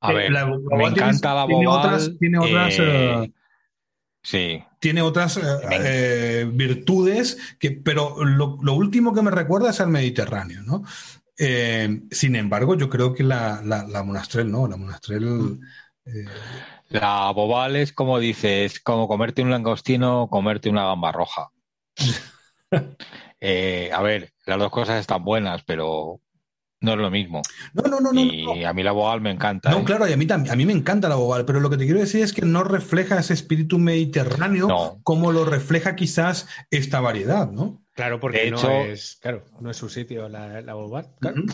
A 0.00 0.12
ver, 0.12 0.30
me 0.30 0.84
encanta 0.86 1.34
la 1.34 1.44
bobal. 1.44 2.16
Tiene 2.18 2.38
otras, 2.38 2.78
eh, 2.78 3.24
eh, 3.24 3.32
Sí. 4.26 4.60
Tiene 4.80 5.02
otras 5.02 5.36
eh, 5.36 5.40
eh, 5.70 6.50
virtudes, 6.52 7.38
que, 7.60 7.70
pero 7.70 8.24
lo, 8.24 8.56
último 8.74 9.14
que 9.14 9.22
me 9.22 9.30
recuerda 9.30 9.70
es 9.70 9.80
al 9.80 9.90
Mediterráneo, 9.90 10.62
¿no? 10.64 10.82
Eh, 11.38 12.02
sin 12.10 12.34
embargo, 12.34 12.74
yo 12.74 12.90
creo 12.90 13.14
que 13.14 13.22
la, 13.22 13.62
la, 13.62 14.02
Monastrel, 14.02 14.50
¿no? 14.50 14.66
La 14.66 14.76
Monastrel. 14.76 15.24
Mm. 15.24 15.60
La 16.88 17.30
Bobal 17.32 17.76
es 17.76 17.92
como 17.92 18.18
dices, 18.18 18.80
como 18.80 19.08
comerte 19.08 19.42
un 19.42 19.50
langostino 19.50 20.22
o 20.22 20.30
comerte 20.30 20.68
una 20.68 20.84
gamba 20.84 21.12
roja. 21.12 21.50
a 22.72 24.02
ver, 24.02 24.32
las 24.46 24.58
dos 24.58 24.70
cosas 24.70 25.00
están 25.00 25.24
buenas, 25.24 25.62
pero 25.64 26.20
no 26.80 26.92
es 26.92 26.98
lo 26.98 27.10
mismo. 27.10 27.42
No, 27.72 27.82
no, 27.84 28.00
no. 28.00 28.12
Y 28.14 28.64
a 28.64 28.72
mí 28.72 28.82
la 28.82 28.92
Boal 28.92 29.20
me 29.20 29.30
encanta. 29.30 29.70
No, 29.70 29.78
¿eh? 29.78 29.84
claro, 29.84 30.08
y 30.08 30.12
a 30.12 30.16
mí 30.16 30.26
también. 30.26 30.52
A 30.52 30.56
mí 30.56 30.66
me 30.66 30.72
encanta 30.72 31.08
la 31.08 31.16
Boal, 31.16 31.44
pero 31.44 31.60
lo 31.60 31.70
que 31.70 31.76
te 31.76 31.84
quiero 31.84 32.00
decir 32.00 32.22
es 32.22 32.32
que 32.32 32.42
no 32.42 32.64
refleja 32.64 33.18
ese 33.18 33.34
espíritu 33.34 33.78
mediterráneo 33.78 35.00
como 35.02 35.32
lo 35.32 35.44
refleja 35.44 35.96
quizás 35.96 36.48
esta 36.70 37.00
variedad, 37.00 37.50
¿no? 37.50 37.82
Claro, 37.96 38.20
porque 38.20 38.50
no, 38.50 38.82
es, 38.82 39.16
claro, 39.22 39.46
no 39.58 39.70
es 39.70 39.78
su 39.78 39.88
sitio 39.88 40.28
la, 40.28 40.60
la 40.60 40.74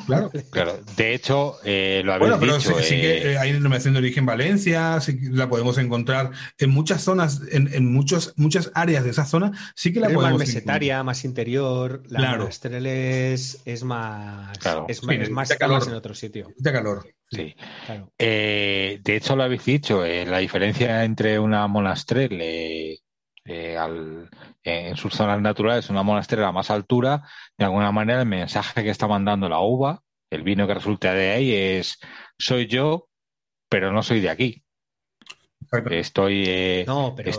Claro. 0.06 0.30
claro. 0.50 0.80
De 0.96 1.14
hecho, 1.14 1.58
eh, 1.62 2.02
lo 2.04 2.14
habéis 2.14 2.36
bueno, 2.36 2.58
pero 2.58 2.82
sí, 2.82 2.96
que 2.96 3.32
eh, 3.32 3.38
hay 3.38 3.52
denominación 3.52 3.94
de 3.94 4.00
origen 4.00 4.26
Valencia, 4.26 5.00
sí 5.00 5.20
la 5.30 5.48
podemos 5.48 5.78
encontrar 5.78 6.32
en 6.58 6.70
muchas 6.70 7.00
zonas, 7.02 7.42
en, 7.52 7.72
en 7.72 7.92
muchos, 7.92 8.34
muchas 8.36 8.72
áreas 8.74 9.04
de 9.04 9.10
esa 9.10 9.24
zona, 9.24 9.52
sí 9.76 9.92
que 9.92 10.00
la 10.00 10.08
podemos 10.08 10.40
más 10.40 10.48
mesetaria, 10.48 11.04
más 11.04 11.24
interior, 11.24 12.02
la 12.08 12.18
claro. 12.18 12.48
es, 12.48 13.62
es 13.64 13.84
más, 13.84 14.58
es, 14.88 15.30
más, 15.30 15.48
calor, 15.56 15.84
en 15.86 15.94
otro 15.94 16.12
sitio. 16.12 16.48
De 16.56 16.72
calor. 16.72 17.06
Sí. 17.30 17.54
Eh, 18.18 18.98
de 19.00 19.16
hecho, 19.16 19.36
lo 19.36 19.44
habéis 19.44 19.64
dicho, 19.64 20.04
la 20.04 20.38
diferencia 20.38 21.04
entre 21.04 21.38
una 21.38 21.68
monastrel 21.68 23.00
eh, 23.44 23.76
al, 23.76 24.30
en 24.62 24.96
sus 24.96 25.14
zonas 25.14 25.40
naturales, 25.40 25.90
una 25.90 26.02
monasterio 26.02 26.46
a 26.46 26.52
más 26.52 26.70
altura, 26.70 27.22
de 27.58 27.64
alguna 27.64 27.90
manera 27.90 28.20
el 28.20 28.28
mensaje 28.28 28.82
que 28.82 28.90
está 28.90 29.08
mandando 29.08 29.48
la 29.48 29.60
uva, 29.60 30.02
el 30.30 30.42
vino 30.42 30.66
que 30.66 30.74
resulta 30.74 31.12
de 31.12 31.30
ahí 31.30 31.52
es 31.52 31.98
soy 32.38 32.66
yo, 32.66 33.08
pero 33.68 33.92
no 33.92 34.02
soy 34.02 34.20
de 34.20 34.30
aquí. 34.30 34.62
Estoy, 35.90 36.44
eh, 36.46 36.86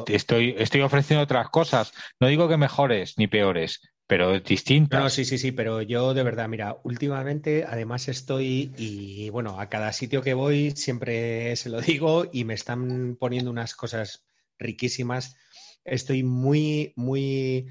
estoy, 0.08 0.56
estoy 0.58 0.82
ofreciendo 0.82 1.24
otras 1.24 1.50
cosas. 1.50 1.94
No 2.20 2.28
digo 2.28 2.48
que 2.48 2.58
mejores 2.58 3.14
ni 3.18 3.28
peores, 3.28 3.82
pero 4.08 4.40
distintas. 4.40 5.00
No, 5.00 5.10
sí, 5.10 5.24
sí, 5.24 5.38
sí, 5.38 5.52
pero 5.52 5.82
yo 5.82 6.14
de 6.14 6.24
verdad, 6.24 6.48
mira, 6.48 6.78
últimamente 6.84 7.66
además 7.68 8.08
estoy 8.08 8.74
y 8.78 9.30
bueno, 9.30 9.60
a 9.60 9.70
cada 9.70 9.94
sitio 9.94 10.22
que 10.22 10.34
voy 10.34 10.72
siempre 10.72 11.56
se 11.56 11.70
lo 11.70 11.80
digo 11.82 12.26
y 12.32 12.44
me 12.44 12.56
están 12.56 13.18
poniendo 13.20 13.52
unas 13.52 13.76
cosas 13.76 14.26
riquísimas 14.58 15.36
estoy 15.86 16.24
muy, 16.24 16.94
muy, 16.96 17.68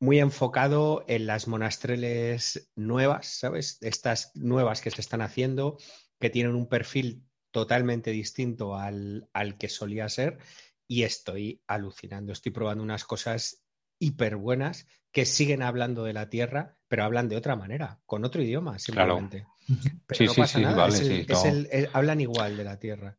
muy 0.00 0.18
enfocado 0.18 1.04
en 1.08 1.26
las 1.26 1.48
monastreles 1.48 2.70
nuevas, 2.76 3.26
¿sabes? 3.26 3.78
Estas 3.80 4.32
nuevas 4.34 4.80
que 4.80 4.90
se 4.90 5.00
están 5.00 5.22
haciendo, 5.22 5.78
que 6.20 6.30
tienen 6.30 6.54
un 6.54 6.68
perfil 6.68 7.24
totalmente 7.50 8.10
distinto 8.10 8.76
al, 8.76 9.28
al 9.32 9.56
que 9.56 9.68
solía 9.68 10.08
ser 10.08 10.38
y 10.86 11.02
estoy 11.04 11.62
alucinando. 11.66 12.32
Estoy 12.32 12.52
probando 12.52 12.84
unas 12.84 13.04
cosas 13.04 13.64
hiper 13.98 14.36
buenas 14.36 14.86
que 15.10 15.24
siguen 15.24 15.62
hablando 15.62 16.04
de 16.04 16.12
la 16.12 16.28
tierra, 16.28 16.76
pero 16.88 17.04
hablan 17.04 17.28
de 17.28 17.36
otra 17.36 17.56
manera, 17.56 18.00
con 18.04 18.24
otro 18.24 18.42
idioma, 18.42 18.78
simplemente. 18.78 19.46
Pero 20.06 20.26
no 20.26 20.34
pasa 20.34 20.60
nada, 20.60 20.88
hablan 21.94 22.20
igual 22.20 22.56
de 22.56 22.64
la 22.64 22.78
tierra. 22.78 23.18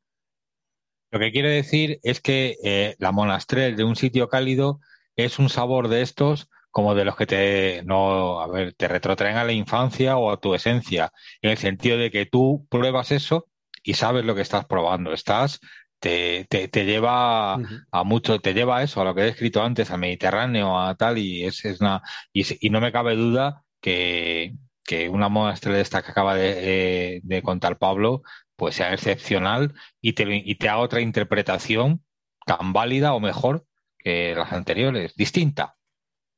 Lo 1.12 1.20
que 1.20 1.32
quiere 1.32 1.50
decir 1.50 2.00
es 2.04 2.22
que 2.22 2.58
eh, 2.64 2.96
la 3.00 3.12
monastrel 3.12 3.76
de 3.76 3.84
un 3.84 3.96
sitio 3.96 4.28
cálido 4.28 4.80
es 5.16 5.40
un 5.40 5.50
sabor 5.50 5.88
de 5.88 6.02
estos 6.02 6.50
como 6.70 6.94
de 6.94 7.06
los 7.06 7.16
que 7.16 7.26
te 7.26 7.82
no 7.86 8.40
a 8.40 8.48
ver 8.48 8.74
te 8.74 8.88
retrotraen 8.88 9.38
a 9.38 9.44
la 9.44 9.52
infancia 9.54 10.18
o 10.18 10.32
a 10.32 10.40
tu 10.40 10.54
esencia 10.54 11.12
en 11.42 11.52
el 11.52 11.58
sentido 11.58 11.98
de 11.98 12.12
que 12.12 12.26
tú 12.28 12.68
pruebas 12.70 13.12
eso 13.12 13.48
y 13.84 13.94
sabes 13.96 14.26
lo 14.26 14.36
que 14.36 14.42
estás 14.42 14.66
probando. 14.66 15.14
Estás 15.14 15.60
te, 16.00 16.46
te, 16.50 16.68
te 16.68 16.86
lleva 16.86 17.56
a 17.56 18.04
mucho 18.04 18.40
te 18.40 18.54
lleva 18.54 18.78
a 18.78 18.84
eso 18.84 19.02
a 19.02 19.06
lo 19.06 19.16
que 19.16 19.22
he 19.22 19.28
escrito 19.30 19.64
antes 19.64 19.90
al 19.90 20.00
Mediterráneo 20.00 20.80
a 20.80 20.94
tal 20.96 21.18
y 21.18 21.46
es, 21.46 21.66
es 21.66 21.82
una 21.82 22.04
y, 22.32 22.70
no 22.70 22.82
me 22.82 22.92
cabe 22.92 23.16
duda 23.16 23.64
que 23.82 24.54
que 24.84 25.10
una 25.10 25.30
monastrel 25.30 25.76
de 25.76 25.82
esta 25.82 26.02
que 26.02 26.12
acaba 26.12 26.36
de, 26.36 27.16
eh, 27.16 27.22
de 27.24 27.42
contar 27.42 27.78
Pablo 27.78 28.22
pues 28.58 28.76
sea 28.76 28.94
excepcional 28.94 29.74
y 30.02 30.14
te, 30.14 30.26
y 30.28 30.56
te 30.56 30.68
haga 30.68 30.80
otra 30.80 31.00
interpretación 31.00 32.04
tan 32.46 32.74
válida 32.74 33.14
o 33.14 33.20
mejor 33.22 33.66
que 33.98 34.36
las 34.36 34.52
anteriores, 34.52 35.16
distinta. 35.16 35.76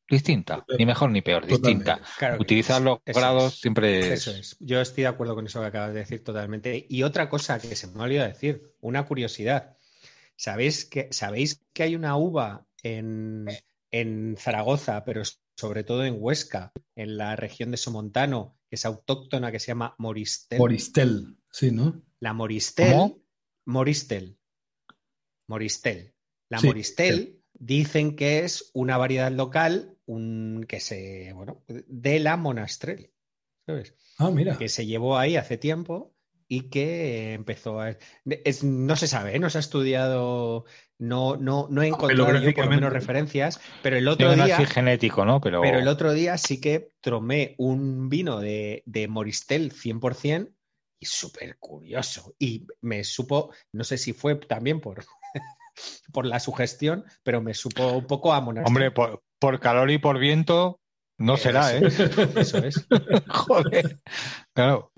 Distinta, 0.08 0.66
ni 0.78 0.88
mejor 0.88 1.12
ni 1.12 1.22
peor, 1.22 1.46
distinta. 1.46 2.02
Utilizar 2.40 2.82
los 2.82 2.98
grados 3.06 3.60
siempre 3.60 4.00
es... 4.00 4.28
Eso 4.28 4.32
es. 4.32 4.58
Yo 4.60 4.82
estoy 4.82 5.04
de 5.04 5.10
acuerdo 5.10 5.36
con 5.36 5.46
eso 5.46 5.62
que 5.62 5.68
acabas 5.68 5.94
de 5.94 6.00
decir 6.00 6.24
totalmente. 6.24 6.88
Y 6.90 7.04
otra 7.04 7.30
cosa 7.30 7.60
que 7.60 7.76
se 7.76 7.86
me 7.88 8.00
ha 8.00 8.06
olvidado 8.06 8.28
decir, 8.28 8.74
una 8.80 9.06
curiosidad. 9.06 9.78
¿Sabéis 10.36 10.86
que, 10.86 11.10
¿sabéis 11.12 11.64
que 11.74 11.84
hay 11.84 11.96
una 11.96 12.18
uva 12.18 12.66
en, 12.82 13.46
en 13.92 14.36
Zaragoza, 14.36 15.06
pero 15.06 15.22
sobre 15.56 15.84
todo 15.84 16.04
en 16.04 16.16
Huesca, 16.18 16.72
en 16.96 17.18
la 17.18 17.36
región 17.36 17.70
de 17.70 17.78
Somontano, 17.78 18.58
que 18.68 18.78
es 18.78 18.86
autóctona, 18.86 19.52
que 19.52 19.60
se 19.60 19.68
llama 19.68 19.94
Moristel? 20.00 20.58
Moristel, 20.58 21.38
sí, 21.52 21.70
¿no? 21.70 22.02
La 22.20 22.34
Moristel. 22.34 23.16
Moristel. 23.66 24.38
Moristel. 25.48 26.14
La 26.50 26.62
Moristel 26.62 27.42
dicen 27.54 28.16
que 28.16 28.40
es 28.40 28.72
una 28.74 28.98
variedad 28.98 29.32
local 29.32 29.98
un, 30.06 30.66
que 30.68 30.80
se, 30.80 31.34
bueno, 31.34 31.64
de 31.68 32.20
la 32.20 32.36
Monastrel. 32.38 33.12
¿Sabes? 33.66 33.94
Ah, 34.18 34.32
mira. 34.32 34.58
Que 34.58 34.70
se 34.70 34.86
llevó 34.86 35.18
ahí 35.18 35.36
hace 35.36 35.58
tiempo 35.58 36.16
y 36.48 36.70
que 36.70 37.34
empezó 37.34 37.80
a... 37.80 37.96
no 38.64 38.96
se 38.96 39.08
sabe, 39.08 39.36
¿eh? 39.36 39.40
no 39.40 39.52
se 39.52 39.60
ha 39.60 39.62
estudiado, 39.62 40.66
no, 40.98 41.38
no, 41.38 41.68
no 41.70 41.84
he 41.84 41.86
ah, 41.86 41.90
encontrado 41.90 42.42
yo 42.42 42.54
por 42.54 42.66
lo 42.66 42.72
menos 42.72 42.92
referencias, 42.92 43.62
pero 43.84 43.98
el 43.98 44.08
otro 44.08 44.34
día... 44.34 44.58
genético, 44.66 45.26
¿no? 45.26 45.40
Pero... 45.42 45.62
pero 45.62 45.78
el 45.78 45.88
otro 45.88 46.12
día 46.12 46.40
sí 46.40 46.60
que 46.60 46.92
tomé 47.02 47.54
un 47.60 48.10
vino 48.10 48.40
de, 48.40 48.82
de 48.88 49.08
Moristel 49.08 49.72
100% 49.72 50.52
y 51.00 51.06
súper 51.06 51.58
curioso. 51.58 52.36
Y 52.38 52.68
me 52.82 53.04
supo, 53.04 53.54
no 53.74 53.84
sé 53.84 53.98
si 53.98 54.14
fue 54.14 54.36
también 54.36 54.82
por, 54.82 55.04
por 56.14 56.26
la 56.26 56.40
sugestión, 56.40 57.06
pero 57.24 57.42
me 57.42 57.54
supo 57.54 57.94
un 57.94 58.06
poco 58.06 58.34
a 58.34 58.40
Hombre, 58.40 58.92
por, 58.92 59.60
calor 59.60 59.90
y 59.92 59.98
por 59.98 60.20
viento. 60.20 60.80
No 61.18 61.36
será, 61.36 61.76
¿eh? 61.76 61.82
Eso 62.38 62.60
es. 62.60 62.88
Joder. 63.28 64.00
Claro. 64.54 64.92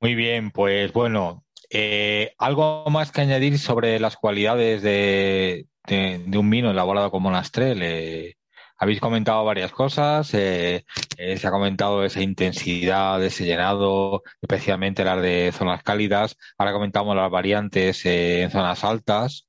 Muy 0.00 0.14
bien, 0.14 0.50
pues 0.50 0.92
bueno, 0.92 1.44
eh, 1.70 2.34
algo 2.38 2.84
más 2.90 3.12
que 3.12 3.22
añadir 3.22 3.58
sobre 3.58 3.98
las 3.98 4.16
cualidades 4.16 4.82
de, 4.82 5.66
un 5.90 6.50
vino 6.50 6.70
elaborado 6.70 7.10
con 7.10 7.22
monastrel. 7.22 7.80
Eh, 7.82 8.37
habéis 8.78 9.00
comentado 9.00 9.44
varias 9.44 9.72
cosas. 9.72 10.32
Eh, 10.34 10.84
se 11.16 11.46
ha 11.46 11.50
comentado 11.50 12.04
esa 12.04 12.22
intensidad, 12.22 13.22
ese 13.24 13.44
llenado, 13.44 14.22
especialmente 14.40 15.04
las 15.04 15.20
de 15.22 15.52
zonas 15.52 15.82
cálidas. 15.82 16.36
Ahora 16.56 16.72
comentamos 16.72 17.16
las 17.16 17.30
variantes 17.30 18.04
en 18.06 18.50
zonas 18.50 18.84
altas. 18.84 19.46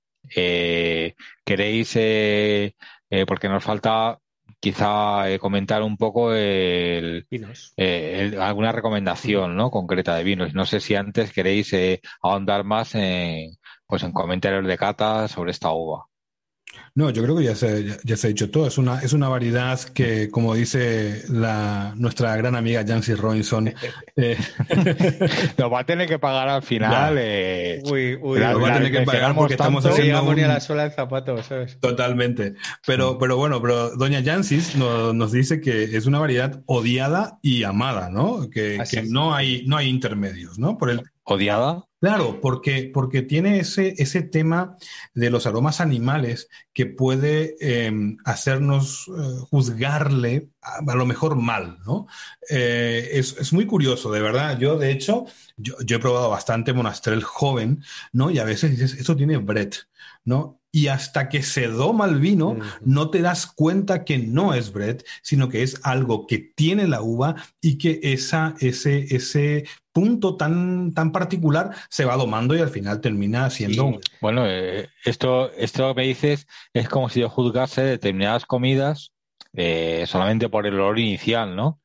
¿Queréis, 1.45 1.93
porque 3.27 3.49
nos 3.49 3.63
falta 3.63 4.19
quizá 4.59 5.29
eh, 5.29 5.39
comentar 5.39 5.81
un 5.83 5.97
poco 5.97 6.33
el, 6.33 7.25
eh, 7.77 8.37
alguna 8.39 8.71
recomendación 8.71 9.55
¿no? 9.55 9.71
concreta 9.71 10.15
de 10.15 10.23
vinos. 10.23 10.53
No 10.53 10.65
sé 10.65 10.79
si 10.79 10.95
antes 10.95 11.31
queréis 11.31 11.71
eh, 11.73 12.01
ahondar 12.21 12.63
más 12.63 12.95
en, 12.95 13.57
pues 13.87 14.03
en 14.03 14.11
comentarios 14.11 14.65
de 14.67 14.77
cata 14.77 15.27
sobre 15.27 15.51
esta 15.51 15.71
uva. 15.71 16.08
No, 16.95 17.09
yo 17.09 17.23
creo 17.23 17.37
que 17.37 17.43
ya 17.43 17.55
se, 17.55 17.97
ya, 18.03 18.17
se 18.17 18.27
ha 18.27 18.29
dicho 18.29 18.49
todo. 18.49 18.67
Es 18.67 18.77
una, 18.77 18.99
es 18.99 19.13
una 19.13 19.29
variedad 19.29 19.79
que, 19.79 20.29
como 20.29 20.55
dice 20.55 21.23
la, 21.29 21.93
nuestra 21.95 22.35
gran 22.35 22.55
amiga 22.55 22.83
Jancy 22.85 23.15
Robinson, 23.15 23.73
eh, 24.15 24.37
nos 25.57 25.71
va 25.71 25.79
a 25.81 25.85
tener 25.85 26.07
que 26.07 26.19
pagar 26.19 26.49
al 26.49 26.63
final. 26.63 27.17
Eh, 27.19 27.81
uy, 27.85 28.17
uy, 28.21 28.39
nos 28.39 28.61
va 28.61 28.69
a 28.69 28.73
tener 28.73 28.91
que 28.91 29.01
pagar 29.01 29.35
porque 29.35 29.53
estamos 29.53 29.85
haciendo. 29.85 30.23
Un... 30.23 30.41
la 30.41 30.59
suela 30.59 30.83
del 30.83 30.91
zapato, 30.91 31.41
¿sabes? 31.43 31.79
Totalmente. 31.79 32.55
Pero, 32.85 33.17
pero 33.17 33.37
bueno, 33.37 33.61
pero 33.61 33.95
doña 33.95 34.23
Jancy 34.23 34.77
nos, 34.77 35.13
nos, 35.13 35.31
dice 35.31 35.61
que 35.61 35.83
es 35.83 36.05
una 36.05 36.19
variedad 36.19 36.61
odiada 36.65 37.39
y 37.41 37.63
amada, 37.63 38.09
¿no? 38.09 38.49
Que, 38.49 38.81
que 38.89 39.03
no, 39.03 39.33
hay, 39.33 39.63
no 39.65 39.77
hay 39.77 39.87
intermedios, 39.87 40.59
¿no? 40.59 40.77
Por 40.77 40.89
el, 40.89 41.03
¿Odiada? 41.31 41.85
Claro, 42.01 42.39
porque, 42.41 42.89
porque 42.91 43.21
tiene 43.21 43.59
ese, 43.59 43.93
ese 43.99 44.23
tema 44.23 44.77
de 45.13 45.29
los 45.29 45.45
aromas 45.45 45.79
animales 45.79 46.49
que 46.73 46.87
puede 46.87 47.55
em, 47.59 48.17
hacernos 48.25 49.05
eh, 49.09 49.37
juzgarle 49.51 50.49
a, 50.61 50.95
lo 50.95 51.05
mejor 51.05 51.35
mal, 51.35 51.77
¿no? 51.85 52.07
Eh, 52.49 53.09
es, 53.13 53.37
es, 53.37 53.53
muy 53.53 53.67
curioso, 53.67 54.11
de 54.11 54.21
verdad. 54.21 54.57
Yo, 54.57 54.77
de 54.79 54.91
hecho, 54.91 55.25
yo, 55.55 55.75
yo, 55.85 55.97
he 55.97 55.99
probado 55.99 56.31
bastante 56.31 56.73
monastrel 56.73 57.21
joven, 57.21 57.83
¿no? 58.11 58.31
Y 58.31 58.39
a 58.39 58.43
veces 58.43 58.71
dices, 58.71 58.93
eso 58.99 59.15
tiene 59.15 59.37
Brett, 59.37 59.75
¿no? 60.25 60.58
Y 60.71 60.87
hasta 60.87 61.29
que 61.29 61.41
se 61.41 61.67
doma 61.67 62.05
el 62.05 62.19
vino, 62.19 62.57
no 62.81 63.09
te 63.09 63.21
das 63.21 63.47
cuenta 63.47 64.05
que 64.05 64.19
no 64.19 64.53
es 64.53 64.71
Brett, 64.71 65.05
sino 65.21 65.49
que 65.49 65.63
es 65.63 65.79
algo 65.83 66.27
que 66.27 66.37
tiene 66.37 66.87
la 66.87 67.01
uva 67.01 67.35
y 67.59 67.77
que 67.77 67.99
esa, 68.03 68.55
ese, 68.59 69.15
ese 69.15 69.65
punto 69.91 70.37
tan, 70.37 70.93
tan 70.93 71.11
particular 71.11 71.71
se 71.89 72.05
va 72.05 72.15
domando 72.17 72.55
y 72.55 72.59
al 72.59 72.69
final 72.69 73.01
termina 73.01 73.49
siendo... 73.49 73.99
Bueno, 74.21 74.45
eh, 74.47 74.89
esto, 75.05 75.51
esto 75.53 75.89
que 75.89 76.01
me 76.01 76.07
dices 76.07 76.47
es 76.73 76.87
como 76.87 77.09
si 77.09 77.21
yo 77.21 77.29
juzgase 77.29 77.81
determinadas 77.81 78.45
comidas 78.45 79.11
eh, 79.53 80.05
solamente 80.07 80.49
por 80.49 80.67
el 80.67 80.75
olor 80.75 80.99
inicial, 80.99 81.55
¿no? 81.55 81.81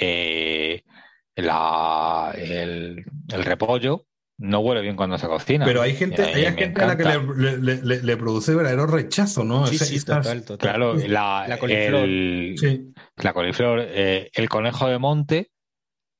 Eh, 0.00 0.84
la, 1.34 2.32
el, 2.36 3.04
el 3.32 3.44
repollo 3.44 4.07
no 4.38 4.60
huele 4.60 4.80
bien 4.80 4.96
cuando 4.96 5.18
se 5.18 5.26
cocina. 5.26 5.64
Pero 5.64 5.82
hay 5.82 5.94
gente, 5.94 6.22
hay 6.22 6.54
gente 6.54 6.82
a 6.82 6.86
la 6.86 6.96
que 6.96 7.04
le, 7.04 8.16
produce 8.16 8.54
verdadero 8.54 8.86
rechazo, 8.86 9.44
¿no? 9.44 9.66
Sí, 9.66 9.78
sí, 9.78 10.04
total, 10.04 10.44
Claro, 10.58 10.94
la, 10.94 11.56
coliflor. 11.58 12.04
El, 12.04 12.94
La 13.16 13.32
coliflor, 13.32 13.80
eh, 13.82 14.30
el 14.32 14.48
conejo 14.48 14.88
de 14.88 14.98
monte, 14.98 15.50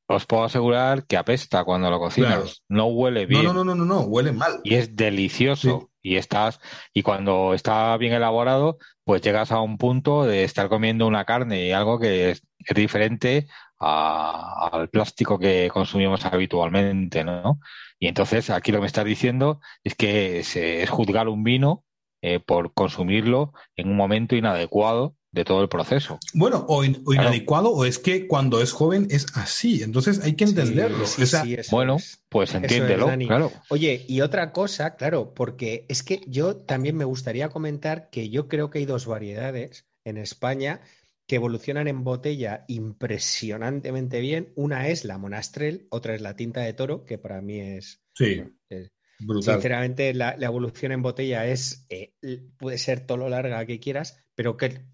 os 0.08 0.26
puedo 0.26 0.44
asegurar 0.44 1.06
que 1.06 1.16
apesta 1.16 1.64
cuando 1.64 1.90
lo 1.90 2.00
cocinas. 2.00 2.62
No 2.68 2.86
huele 2.86 3.26
bien. 3.26 3.44
No, 3.44 3.52
no, 3.52 3.64
no, 3.64 3.74
no, 3.74 3.84
no, 3.84 4.00
huele 4.00 4.32
mal. 4.32 4.60
Y 4.64 4.74
es 4.74 4.96
delicioso. 4.96 5.90
Y 6.00 6.16
estás, 6.16 6.60
y 6.94 7.02
cuando 7.02 7.52
está 7.52 7.94
bien 7.98 8.14
elaborado, 8.14 8.78
pues 9.04 9.20
llegas 9.20 9.52
a 9.52 9.60
un 9.60 9.76
punto 9.76 10.24
de 10.24 10.44
estar 10.44 10.68
comiendo 10.68 11.06
una 11.06 11.24
carne 11.24 11.66
y 11.66 11.72
algo 11.72 11.98
que 11.98 12.30
es, 12.30 12.42
es 12.58 12.74
diferente 12.74 13.46
al 13.78 14.88
plástico 14.90 15.38
que 15.38 15.70
consumimos 15.72 16.24
habitualmente, 16.24 17.24
¿no? 17.24 17.60
Y 17.98 18.08
entonces 18.08 18.50
aquí 18.50 18.72
lo 18.72 18.78
que 18.78 18.82
me 18.82 18.86
estás 18.86 19.04
diciendo 19.04 19.60
es 19.84 19.94
que 19.94 20.40
es, 20.40 20.90
juzgar 20.90 21.28
un 21.28 21.44
vino 21.44 21.84
eh, 22.22 22.40
por 22.40 22.72
consumirlo 22.74 23.52
en 23.76 23.88
un 23.88 23.96
momento 23.96 24.36
inadecuado 24.36 25.14
de 25.30 25.44
todo 25.44 25.62
el 25.62 25.68
proceso. 25.68 26.18
Bueno, 26.32 26.64
o, 26.68 26.82
inadecuado, 26.84 27.70
o 27.70 27.84
es 27.84 27.98
que 27.98 28.26
cuando 28.26 28.62
es 28.62 28.72
joven 28.72 29.08
es 29.10 29.26
así, 29.34 29.82
entonces 29.82 30.20
hay 30.24 30.34
que 30.34 30.44
entenderlo. 30.44 31.04
bueno, 31.70 31.98
pues 32.28 32.54
entiéndelo, 32.54 33.06
claro. 33.26 33.52
Oye, 33.68 34.04
y 34.08 34.22
otra 34.22 34.52
cosa, 34.52 34.96
claro, 34.96 35.34
porque 35.34 35.84
es 35.88 36.02
que 36.02 36.22
yo 36.26 36.56
también 36.56 36.96
me 36.96 37.04
gustaría 37.04 37.50
comentar 37.50 38.08
que 38.10 38.30
yo 38.30 38.48
creo 38.48 38.70
que 38.70 38.78
hay 38.78 38.86
dos 38.86 39.06
variedades 39.06 39.86
en 40.04 40.16
España 40.16 40.80
que 41.28 41.36
evolucionan 41.36 41.88
en 41.88 42.04
botella 42.04 42.64
impresionantemente 42.68 44.18
bien. 44.20 44.50
Una 44.56 44.88
es 44.88 45.04
la 45.04 45.18
Monastrel, 45.18 45.86
otra 45.90 46.14
es 46.14 46.22
la 46.22 46.34
tinta 46.34 46.62
de 46.62 46.72
toro, 46.72 47.04
que 47.04 47.18
para 47.18 47.42
mí 47.42 47.60
es... 47.60 48.02
Sí. 48.14 48.42
brutal. 49.20 49.54
Sinceramente, 49.54 50.14
la, 50.14 50.32
evolución 50.40 50.90
en 50.90 51.02
botella 51.02 51.46
es 51.46 51.86
eh, 51.90 52.14
puede 52.56 52.78
ser 52.78 53.06
todo 53.06 53.18
lo 53.18 53.28
larga 53.28 53.66
que 53.66 53.78
quieras, 53.78 54.24
pero 54.34 54.56
que 54.56 54.86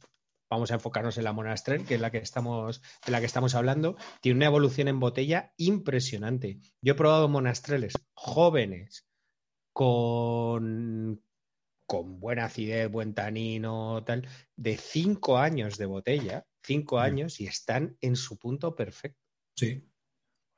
vamos 0.51 0.73
a 0.73 0.75
enfocarnos 0.75 1.17
en 1.19 1.25
la 1.25 1.33
Monastrel, 1.33 1.85
que 1.85 1.95
es 1.95 2.01
la 2.01 2.11
que 2.11 2.19
estamos, 2.19 2.83
de 3.07 3.13
la 3.13 3.21
que 3.21 3.27
estamos 3.27 3.55
hablando, 3.55 3.97
tiene 4.21 4.39
una 4.39 4.47
evolución 4.47 4.89
en 4.89 4.99
botella 4.99 5.55
impresionante. 5.57 6.59
Yo 6.83 6.95
he 6.95 6.97
probado 6.97 7.29
monastreles 7.29 7.95
jóvenes 8.13 9.07
con 9.73 11.24
con 11.87 12.21
buena 12.21 12.47
acidez, 12.47 12.91
buen 12.91 13.15
tanino, 13.15 14.03
tal, 14.05 14.27
de 14.57 14.77
cinco 14.77 15.39
años 15.39 15.77
de 15.77 15.87
botella, 15.87 16.45
cinco 16.63 16.99
años, 16.99 17.41
y 17.41 17.47
están 17.47 17.97
en 18.01 18.17
su 18.17 18.39
punto 18.39 18.75
perfecto. 18.75 19.19
Sí. 19.57 19.87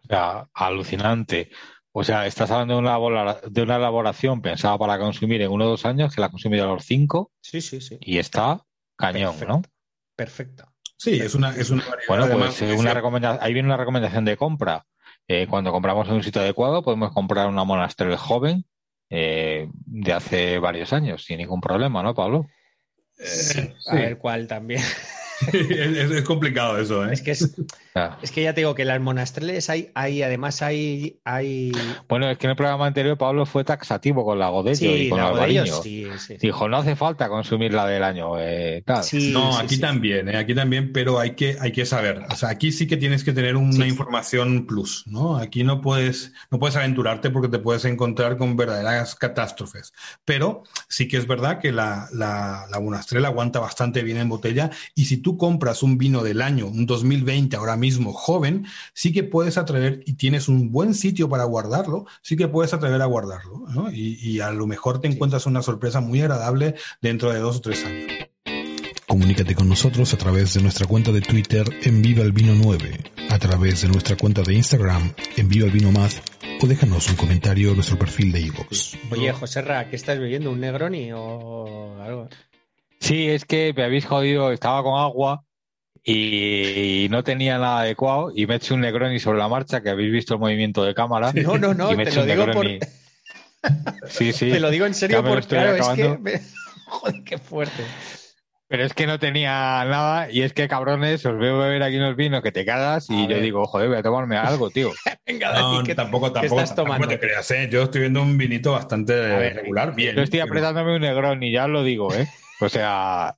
O 0.05 0.07
sea, 0.09 0.49
alucinante. 0.55 1.51
O 1.93 2.05
sea, 2.05 2.27
estás 2.27 2.51
hablando 2.51 2.75
de 2.75 2.81
una, 2.81 3.35
de 3.49 3.63
una 3.63 3.77
elaboración 3.77 4.43
pensada 4.43 4.79
para 4.79 4.99
consumir 4.99 5.41
en 5.43 5.51
uno 5.51 5.65
o 5.65 5.71
dos 5.71 5.87
años, 5.87 6.15
que 6.15 6.21
la 6.21 6.27
ha 6.27 6.31
consumido 6.31 6.65
a 6.65 6.75
los 6.75 6.85
cinco. 6.85 7.33
Sí, 7.41 7.61
sí, 7.61 7.81
sí. 7.81 7.99
Y 8.01 8.19
está 8.19 8.65
cañón, 8.97 9.35
¿no? 9.49 9.63
Perfecta. 10.15 10.73
Sí, 10.99 11.19
es 11.21 11.35
una, 11.35 11.55
es 11.57 11.71
una 11.71 11.85
Bueno, 12.09 12.27
pues 12.29 12.61
una 12.63 12.95
recomendación, 12.95 13.43
ahí 13.43 13.53
viene 13.53 13.69
una 13.69 13.77
recomendación 13.77 14.25
de 14.25 14.37
compra. 14.37 14.87
Eh, 15.29 15.47
cuando 15.49 15.73
compramos 15.73 16.09
en 16.09 16.15
un 16.15 16.23
sitio 16.23 16.41
adecuado, 16.41 16.83
podemos 16.83 17.13
comprar 17.13 17.49
una 17.49 17.65
monastrel 17.65 18.17
joven 18.17 18.65
eh, 19.11 19.69
de 19.73 20.13
hace 20.13 20.59
varios 20.59 20.93
años, 20.93 21.25
sin 21.25 21.39
ningún 21.39 21.61
problema, 21.61 22.03
¿no, 22.03 22.15
Pablo? 22.15 22.47
Eh, 23.19 23.75
a 23.87 23.95
ver 23.97 24.19
cuál 24.19 24.47
también. 24.47 24.83
es, 25.53 26.23
complicado 26.23 26.79
eso, 26.79 27.07
¿eh? 27.07 27.13
Es 27.13 27.23
que, 27.23 27.31
es, 27.33 28.31
que 28.31 28.43
ya 28.43 28.55
te 28.55 28.61
digo 28.61 28.75
que 28.75 28.85
las 28.85 29.01
monastreles 29.01 29.69
hay, 29.71 29.91
hay 29.95 30.23
además 30.23 30.63
hay, 30.63 31.19
hay... 31.25 31.73
Bueno, 32.09 32.31
es 32.31 32.39
que 32.39 32.47
en 32.47 32.53
el 32.53 32.57
programa 32.57 32.87
anterior 32.87 33.17
Pablo 33.17 33.47
fue 33.47 33.65
taxativo 33.65 34.25
con 34.25 34.39
la 34.39 34.49
Godello 34.49 34.97
y 34.97 35.09
con 35.09 35.19
la 35.19 35.67
Sí, 35.83 36.07
Dijo, 36.41 36.69
no 36.69 36.79
hace 36.79 36.97
falta 36.97 37.29
consumir 37.29 37.73
la 37.73 37.87
del 37.87 38.03
año. 38.03 38.39
Eh, 38.39 38.83
no, 39.33 39.59
aquí 39.59 39.79
también, 39.79 40.29
eh, 40.29 40.37
aquí 40.37 40.55
también, 40.55 40.93
pero 40.93 41.19
hay 41.19 41.33
que, 41.33 41.57
hay 41.61 41.73
que 41.73 41.87
saber. 41.87 42.25
O 42.31 42.37
sea, 42.37 42.51
aquí 42.51 42.73
sí 42.73 42.87
que 42.87 42.97
tienes 42.97 43.25
que 43.25 43.33
tener 43.33 43.57
una 43.57 43.87
información 43.87 44.67
plus, 44.67 45.05
¿no? 45.07 45.37
Aquí 45.37 45.65
no 45.65 45.81
puedes, 45.81 46.33
no 46.51 46.59
puedes 46.59 46.77
aventurarte 46.77 47.31
porque 47.31 47.49
te 47.49 47.59
puedes 47.59 47.85
encontrar 47.85 48.37
con 48.37 48.57
verdaderas 48.57 49.15
catástrofes. 49.15 49.93
Pero 50.25 50.65
sí 50.89 51.09
que 51.09 51.17
es 51.17 51.27
verdad 51.27 51.59
que 51.61 51.73
la, 51.73 52.09
la, 52.13 52.67
la 52.71 52.81
monastrel 52.81 53.25
aguanta 53.25 53.61
bastante 53.61 54.03
bien 54.03 54.19
en 54.19 54.29
botella 54.29 54.71
y 54.95 55.07
si 55.07 55.19
tú 55.27 55.37
compras 55.37 55.83
un 55.83 55.99
vino 55.99 56.23
del 56.23 56.41
año, 56.41 56.69
un 56.69 56.87
2020 56.87 57.57
ahora 57.57 57.77
mismo 57.77 58.13
joven, 58.13 58.65
sí 58.95 59.13
que 59.13 59.25
puedes 59.25 59.59
atrever 59.59 60.05
y 60.07 60.13
tienes 60.13 60.47
un 60.47 60.71
buen 60.71 60.95
sitio 60.95 61.29
para 61.29 61.43
guardarlo, 61.43 62.07
sí 62.23 62.37
que 62.37 62.47
puedes 62.47 62.73
atrever 62.73 63.03
a 63.03 63.07
guardarlo. 63.07 63.65
Y, 63.93 64.39
a 64.39 64.53
lo 64.53 64.69
mejor 64.69 65.01
te 65.01 65.09
encuentras 65.09 65.47
una 65.47 65.63
sorpresa 65.63 65.99
muy 65.99 66.21
agradable 66.21 66.77
dentro 67.03 67.33
de 67.33 67.41
dos 67.41 67.57
o 67.57 67.61
tres 67.61 67.85
años. 67.85 68.07
Comunícate 69.09 69.57
con 69.57 69.69
nosotros 69.69 70.15
a 70.15 70.17
través 70.17 70.55
de 70.55 70.63
nuestra 70.63 70.87
cuenta 70.87 71.11
de 71.11 71.23
Twitter 71.23 71.67
en 71.83 72.03
Viva 72.03 72.23
el 72.23 72.31
Vino 72.31 72.55
9, 72.55 73.13
a 73.29 73.39
través 73.41 73.83
de 73.83 73.89
nuestra 73.89 74.17
cuenta 74.17 74.43
de 74.43 74.55
Instagram 74.55 75.13
en 75.37 75.49
Viva 75.49 75.67
el 75.67 75.73
Vino 75.73 75.91
Más 75.91 76.23
o 76.63 76.69
déjanos 76.69 77.11
un 77.11 77.17
comentario 77.17 77.71
en 77.71 77.75
nuestro 77.75 77.99
perfil 77.99 78.31
de 78.31 78.43
iVoox. 78.43 78.95
Oye, 79.11 79.33
José 79.33 79.63
Ra, 79.63 79.91
¿qué 79.91 79.97
estás 79.97 80.21
bebiendo? 80.21 80.53
¿Un 80.53 80.61
Negroni 80.61 81.11
o 81.13 82.01
algo? 82.01 82.29
Sí, 83.01 83.29
es 83.29 83.45
que 83.45 83.73
me 83.77 83.85
habéis 83.85 84.07
jodido, 84.07 84.53
estaba 84.53 84.83
con 84.83 84.99
agua 84.99 85.45
y 86.03 87.09
no 87.11 87.25
tenía 87.25 87.59
nada 87.59 87.81
adecuado 87.81 88.31
y 88.35 88.47
me 88.47 88.55
he 88.55 88.57
hecho 88.59 88.75
un 88.75 88.81
Negroni 88.81 89.19
sobre 89.19 89.39
la 89.39 89.49
marcha, 89.49 89.83
que 89.83 89.91
habéis 89.91 90.13
visto 90.13 90.35
el 90.35 90.41
movimiento 90.41 90.85
de 90.85 90.95
cámara. 90.95 91.33
No, 91.35 91.59
no, 91.59 91.75
no, 91.75 91.89
te 91.97 92.13
lo 92.13 92.25
digo 92.25 92.47
por... 92.53 92.67
Sí, 94.09 94.33
sí. 94.33 94.51
Te 94.53 94.61
lo 94.61 94.71
digo 94.71 94.87
en 94.87 94.95
serio 94.95 95.25
porque, 95.25 95.49
claro, 95.49 95.75
es 95.77 95.89
que... 95.89 96.41
Joder, 96.87 97.25
qué 97.25 97.39
fuerte. 97.39 97.83
Pero 98.69 98.85
es 98.85 98.95
que 98.95 99.07
no 99.07 99.19
tenía 99.19 99.85
nada 99.85 100.31
y 100.31 100.43
es 100.43 100.53
que 100.53 100.67
cabrones, 100.67 101.25
os 101.25 101.39
veo 101.39 101.59
beber 101.59 101.83
aquí 101.85 101.97
unos 101.97 102.17
vinos 102.17 102.43
que 102.43 102.51
te 102.51 102.65
cagas 102.65 103.07
y 103.11 103.29
yo 103.29 103.39
digo, 103.39 103.65
joder, 103.67 103.89
voy 103.89 103.99
a 103.99 104.03
tomarme 104.03 104.37
algo, 104.37 104.71
tío. 104.71 104.91
Venga, 105.27 105.53
no, 105.53 105.85
tampoco, 105.85 106.33
tampoco, 106.33 106.61
estás 106.61 106.75
tomando? 106.75 107.07
te 107.07 107.21
creas, 107.21 107.49
¿eh? 107.53 107.69
Yo 107.71 107.83
estoy 107.83 108.03
viendo 108.03 108.23
un 108.23 108.37
vinito 108.37 108.73
bastante 108.73 109.51
regular, 109.51 109.95
bien. 109.95 110.17
Yo 110.17 110.23
estoy 110.23 110.41
apretándome 110.41 110.97
un 110.97 111.03
negrón 111.03 111.43
y 111.45 111.53
ya 111.53 111.69
lo 111.69 111.85
digo, 111.85 112.13
¿eh? 112.13 112.29
O 112.61 112.69
sea, 112.69 113.37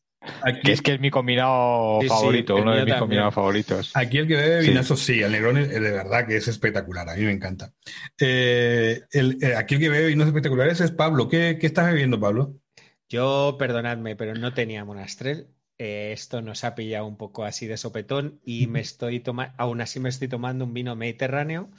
que 0.63 0.73
es 0.73 0.83
que 0.83 0.95
es 0.95 1.01
mi 1.01 1.11
combinado 1.11 2.01
favorito, 2.03 2.57
uno 2.57 2.75
de 2.75 2.85
mis 2.85 2.95
combinados 2.95 3.35
favoritos. 3.35 3.93
Aquí 3.95 4.19
el 4.19 4.27
que 4.27 4.37
bebe 4.37 4.61
vinazo, 4.61 4.97
sí, 4.97 5.21
el 5.21 5.33
Negrón 5.33 5.59
es, 5.59 5.69
de 5.69 5.81
verdad 5.81 6.27
que 6.27 6.37
es 6.37 6.49
espectacular, 6.49 7.09
a 7.09 7.15
mí 7.15 7.23
me 7.23 7.33
encanta. 7.33 7.73
Eh, 8.21 9.03
el, 9.13 9.39
eh, 9.43 9.55
aquí 9.57 9.75
el 9.75 9.81
que 9.81 9.89
bebe 9.89 10.09
vinos 10.09 10.27
espectaculares 10.27 10.81
es 10.81 10.91
Pablo. 10.91 11.29
¿Qué, 11.29 11.59
¿Qué, 11.61 11.67
estás 11.67 11.87
bebiendo, 11.87 12.21
Pablo? 12.21 12.57
Yo, 13.09 13.57
perdonadme, 13.59 14.17
pero 14.17 14.35
no 14.35 14.53
tenía 14.55 14.85
Monastrel. 14.85 15.49
Eh, 15.79 16.11
esto 16.13 16.43
nos 16.43 16.65
ha 16.65 16.75
pillado 16.75 17.07
un 17.07 17.17
poco 17.17 17.45
así 17.45 17.67
de 17.67 17.77
sopetón 17.77 18.41
y 18.43 18.67
me 18.67 18.81
estoy 18.81 19.21
tomando, 19.21 19.55
aún 19.59 19.81
así 19.81 20.01
me 20.01 20.09
estoy 20.09 20.27
tomando 20.27 20.65
un 20.65 20.75
vino 20.75 20.97
mediterráneo, 20.97 21.71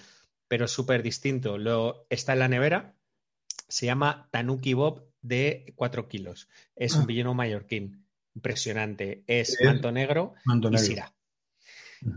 pero 0.47 0.67
súper 0.67 1.03
distinto. 1.03 1.57
Lo, 1.57 2.07
está 2.09 2.33
en 2.33 2.39
la 2.39 2.47
nevera, 2.47 2.95
se 3.67 3.85
llama 3.85 4.29
Tanuki 4.31 4.73
Bob 4.73 5.08
de 5.21 5.73
4 5.75 6.07
kilos. 6.07 6.49
Es 6.75 6.95
un 6.95 7.03
ah. 7.03 7.05
vino 7.05 7.33
mallorquín, 7.33 8.05
impresionante. 8.35 9.23
Es 9.27 9.57
manto 9.63 9.91
negro, 9.91 10.33
y 10.71 10.77
sira. 10.77 11.13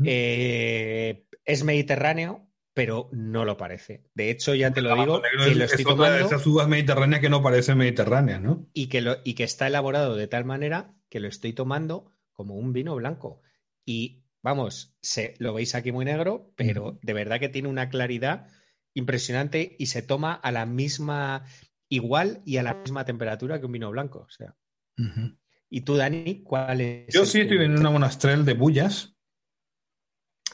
Eh, 0.05 1.27
es 1.45 1.65
mediterráneo, 1.65 2.49
pero 2.75 3.09
no 3.13 3.45
lo 3.45 3.57
parece. 3.57 4.05
De 4.15 4.31
hecho, 4.31 4.55
ya 4.55 4.73
te 4.73 4.81
lo 4.81 4.95
digo, 4.95 5.21
que 5.23 5.55
lo 5.55 5.65
estoy 5.65 5.85
tomando, 5.85 6.17
de 6.17 6.25
esas 6.25 6.47
uvas 6.47 6.69
mediterráneas 6.69 7.21
que 7.21 7.29
no 7.29 7.43
parecen 7.43 7.79
mediterráneas, 7.79 8.41
¿no? 8.41 8.69
Y 8.73 8.87
que, 8.87 9.01
lo, 9.01 9.17
y 9.25 9.35
que 9.35 9.45
está 9.45 9.67
elaborado 9.67 10.17
de 10.17 10.29
tal 10.29 10.45
manera 10.45 10.95
que 11.09 11.21
lo 11.21 11.29
estoy 11.29 11.53
tomando 11.53 12.13
como 12.33 12.55
un 12.55 12.73
vino 12.73 12.95
blanco. 12.95 13.43
Y 13.85 14.25
vamos, 14.43 14.97
se, 15.03 15.35
lo 15.39 15.53
veis 15.55 15.75
aquí 15.75 15.93
muy 15.93 16.05
negro, 16.05 16.53
pero 16.57 16.99
de 17.03 17.13
verdad 17.13 17.41
que 17.41 17.49
tiene 17.49 17.69
una 17.69 17.89
claridad 17.89 18.49
impresionante 18.95 19.77
y 19.79 19.87
se 19.87 20.03
toma 20.03 20.35
a 20.35 20.53
la 20.53 20.67
misma, 20.67 21.45
igual 21.95 22.43
y 22.45 22.57
a 22.57 22.63
la 22.63 22.75
misma 22.75 23.05
temperatura 23.05 23.59
que 23.59 23.67
un 23.67 23.73
vino 23.73 23.91
blanco. 23.91 24.21
O 24.21 24.31
sea. 24.31 24.55
¿Y 25.71 25.81
tú, 25.83 25.97
Dani, 25.97 26.43
cuál 26.43 26.81
es? 26.81 27.15
Yo 27.15 27.25
sí 27.25 27.41
estoy 27.41 27.59
en 27.65 27.79
una 27.79 27.91
monastrel 27.91 28.45
de 28.45 28.55
bullas 28.55 29.13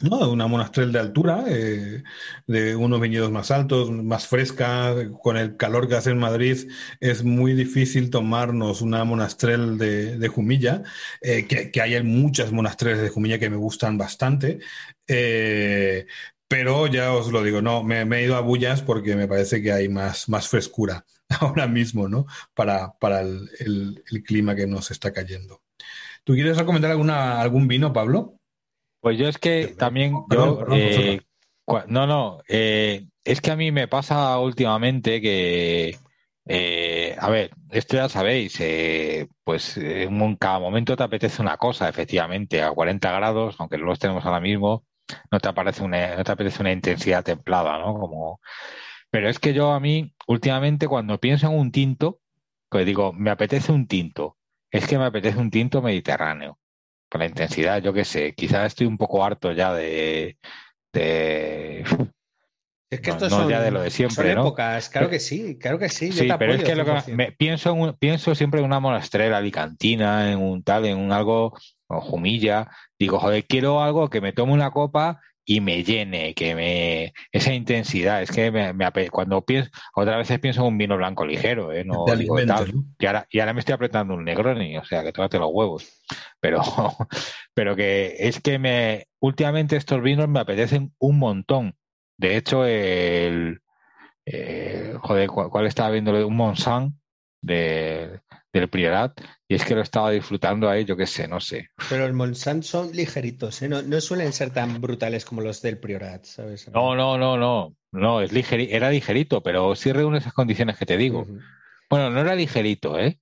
no, 0.00 0.30
una 0.30 0.46
monastrel 0.46 0.92
de 0.92 1.00
altura, 1.00 1.44
eh, 1.48 2.04
de 2.46 2.76
unos 2.76 3.00
viñedos 3.00 3.32
más 3.32 3.50
altos, 3.50 3.90
más 3.90 4.28
fresca, 4.28 4.94
con 5.20 5.36
el 5.36 5.56
calor 5.56 5.88
que 5.88 5.96
hace 5.96 6.10
en 6.10 6.18
Madrid, 6.18 6.70
es 7.00 7.24
muy 7.24 7.52
difícil 7.54 8.10
tomarnos 8.10 8.80
una 8.80 9.02
monastrel 9.04 9.76
de, 9.76 10.28
Jumilla, 10.28 10.82
eh, 11.20 11.46
que, 11.46 11.80
hay 11.80 12.00
muchas 12.04 12.52
monastreles 12.52 13.02
de 13.02 13.08
Jumilla 13.08 13.40
que 13.40 13.50
me 13.50 13.56
gustan 13.56 13.98
bastante, 13.98 14.60
eh, 15.08 16.06
pero 16.46 16.86
ya 16.86 17.12
os 17.12 17.32
lo 17.32 17.42
digo, 17.42 17.60
no, 17.60 17.82
me, 17.82 18.02
he 18.02 18.24
ido 18.24 18.36
a 18.36 18.40
Bullas 18.40 18.82
porque 18.82 19.16
me 19.16 19.26
parece 19.26 19.60
que 19.62 19.72
hay 19.72 19.88
más, 19.88 20.28
más 20.28 20.48
frescura 20.48 21.04
ahora 21.40 21.66
mismo, 21.66 22.08
¿no? 22.08 22.26
Para, 22.54 22.92
para 22.98 23.20
el, 23.20 23.50
el, 24.10 24.22
clima 24.22 24.54
que 24.54 24.66
nos 24.66 24.90
está 24.90 25.12
cayendo. 25.12 25.62
¿Tú 26.24 26.34
quieres 26.34 26.56
recomendar 26.56 26.90
alguna, 26.90 27.40
algún 27.40 27.68
vino, 27.68 27.92
Pablo? 27.92 28.38
Pues 29.00 29.18
yo 29.18 29.28
es 29.28 29.38
que 29.38 29.74
también, 29.78 30.12
yo, 30.30 30.64
eh, 30.72 31.20
no, 31.86 32.06
no, 32.06 32.42
eh, 32.48 33.06
es 33.24 33.40
que 33.40 33.50
a 33.50 33.56
mí 33.56 33.70
me 33.70 33.86
pasa 33.86 34.38
últimamente 34.38 35.20
que, 35.20 35.96
eh, 36.46 37.16
a 37.18 37.30
ver, 37.30 37.52
esto 37.70 37.96
ya 37.96 38.08
sabéis, 38.08 38.58
pues 39.44 39.76
en 39.76 40.36
cada 40.36 40.58
momento 40.58 40.96
te 40.96 41.04
apetece 41.04 41.40
una 41.40 41.56
cosa, 41.56 41.88
efectivamente, 41.88 42.62
a 42.62 42.72
40 42.72 43.12
grados, 43.12 43.54
aunque 43.58 43.78
no 43.78 43.84
los 43.86 44.00
tenemos 44.00 44.24
ahora 44.24 44.40
mismo, 44.40 44.84
no 45.30 45.38
te, 45.38 45.48
aparece 45.48 45.84
una, 45.84 46.16
no 46.16 46.24
te 46.24 46.32
apetece 46.32 46.60
una 46.60 46.72
intensidad 46.72 47.24
templada, 47.24 47.78
¿no? 47.78 47.94
Como, 47.94 48.40
pero 49.10 49.28
es 49.28 49.38
que 49.38 49.54
yo 49.54 49.72
a 49.72 49.80
mí, 49.80 50.14
últimamente, 50.26 50.88
cuando 50.88 51.18
pienso 51.18 51.46
en 51.46 51.58
un 51.58 51.72
tinto, 51.72 52.20
pues 52.68 52.84
digo, 52.84 53.12
me 53.12 53.30
apetece 53.30 53.72
un 53.72 53.86
tinto, 53.86 54.36
es 54.70 54.86
que 54.86 54.98
me 54.98 55.06
apetece 55.06 55.38
un 55.38 55.50
tinto 55.50 55.80
mediterráneo 55.80 56.58
por 57.08 57.20
la 57.20 57.26
intensidad, 57.26 57.82
yo 57.82 57.92
qué 57.92 58.04
sé, 58.04 58.34
quizás 58.34 58.66
estoy 58.66 58.86
un 58.86 58.98
poco 58.98 59.24
harto 59.24 59.52
ya 59.52 59.72
de... 59.72 60.36
es 62.90 63.00
que 63.00 63.10
esto 63.10 63.30
son, 63.30 63.48
ya 63.48 63.60
de 63.60 63.70
lo 63.70 63.80
de 63.80 63.90
siempre, 63.90 64.32
son 64.32 64.40
épocas, 64.40 64.88
claro 64.90 65.08
que 65.08 65.20
sí, 65.20 65.56
claro 65.58 65.78
que 65.78 65.88
sí. 65.88 66.12
sí, 66.12 66.28
pero 66.38 66.54
es 66.54 66.64
que, 66.64 66.74
lo 66.74 66.84
que 66.84 67.14
me, 67.14 67.32
pienso, 67.32 67.96
pienso 67.98 68.34
siempre 68.34 68.60
en 68.60 68.66
una 68.66 68.80
monastrera 68.80 69.38
alicantina, 69.38 70.32
en 70.32 70.40
un 70.40 70.62
tal, 70.62 70.86
en 70.86 70.98
un 70.98 71.12
algo, 71.12 71.56
o 71.86 72.00
jumilla. 72.00 72.68
Digo, 72.98 73.18
joder, 73.18 73.44
quiero 73.46 73.82
algo 73.82 74.10
que 74.10 74.20
me 74.20 74.32
tome 74.32 74.52
una 74.52 74.70
copa 74.70 75.20
y 75.50 75.62
me 75.62 75.82
llene, 75.82 76.34
que 76.34 76.54
me 76.54 77.14
esa 77.32 77.54
intensidad, 77.54 78.20
es 78.20 78.30
que 78.30 78.50
me, 78.50 78.74
cuando 79.10 79.42
pienso, 79.46 79.70
otras 79.94 80.18
veces 80.18 80.38
pienso 80.40 80.60
en 80.60 80.66
un 80.66 80.76
vino 80.76 80.98
blanco 80.98 81.24
ligero, 81.24 81.72
¿eh? 81.72 81.84
no 81.86 82.04
digo 82.14 82.36
tal, 82.44 82.70
y 82.98 83.06
ahora, 83.06 83.26
y 83.30 83.40
ahora 83.40 83.54
me 83.54 83.60
estoy 83.60 83.72
apretando 83.72 84.12
un 84.12 84.26
Negroni, 84.26 84.76
o 84.76 84.84
sea 84.84 85.02
que 85.02 85.10
tómate 85.10 85.38
los 85.38 85.48
huevos, 85.50 86.04
pero, 86.38 86.60
pero 87.54 87.74
que 87.74 88.14
es 88.18 88.42
que 88.42 88.58
me 88.58 89.06
últimamente 89.20 89.76
estos 89.76 90.02
vinos 90.02 90.28
me 90.28 90.40
apetecen 90.40 90.92
un 90.98 91.18
montón. 91.18 91.74
De 92.18 92.36
hecho, 92.36 92.66
el 92.66 93.62
eh, 94.26 94.96
joder, 95.00 95.28
¿cuál, 95.30 95.66
estaba 95.66 95.88
viendo? 95.88 96.12
Un 96.26 96.36
Monsant 96.36 96.94
de, 97.40 98.20
del 98.52 98.68
Priorat 98.68 99.18
y 99.50 99.54
es 99.54 99.64
que 99.64 99.74
lo 99.74 99.80
estaba 99.80 100.10
disfrutando 100.10 100.68
ahí, 100.68 100.84
yo 100.84 100.94
qué 100.94 101.06
sé, 101.06 101.26
no 101.26 101.40
sé. 101.40 101.70
Pero 101.88 102.04
el 102.04 102.12
Monsant 102.12 102.62
son 102.62 102.92
ligeritos, 102.92 103.62
¿eh? 103.62 103.68
no, 103.68 104.00
suelen 104.02 104.34
ser 104.34 104.50
tan 104.50 104.78
brutales 104.78 105.24
como 105.24 105.40
los 105.40 105.62
del 105.62 105.78
Priorat, 105.78 106.26
¿sabes? 106.26 106.70
No, 106.70 106.94
no, 106.94 107.16
no, 107.16 107.38
no, 107.38 107.74
no, 107.92 108.20
es 108.20 108.30
era 108.52 108.90
ligerito, 108.90 109.42
pero 109.42 109.74
sí 109.74 109.90
reúne 109.90 110.18
esas 110.18 110.34
condiciones 110.34 110.76
que 110.76 110.84
te 110.84 110.98
digo. 110.98 111.26
Bueno, 111.88 112.10
no 112.10 112.20
era 112.20 112.34
ligerito, 112.34 112.98
¿eh? 112.98 113.18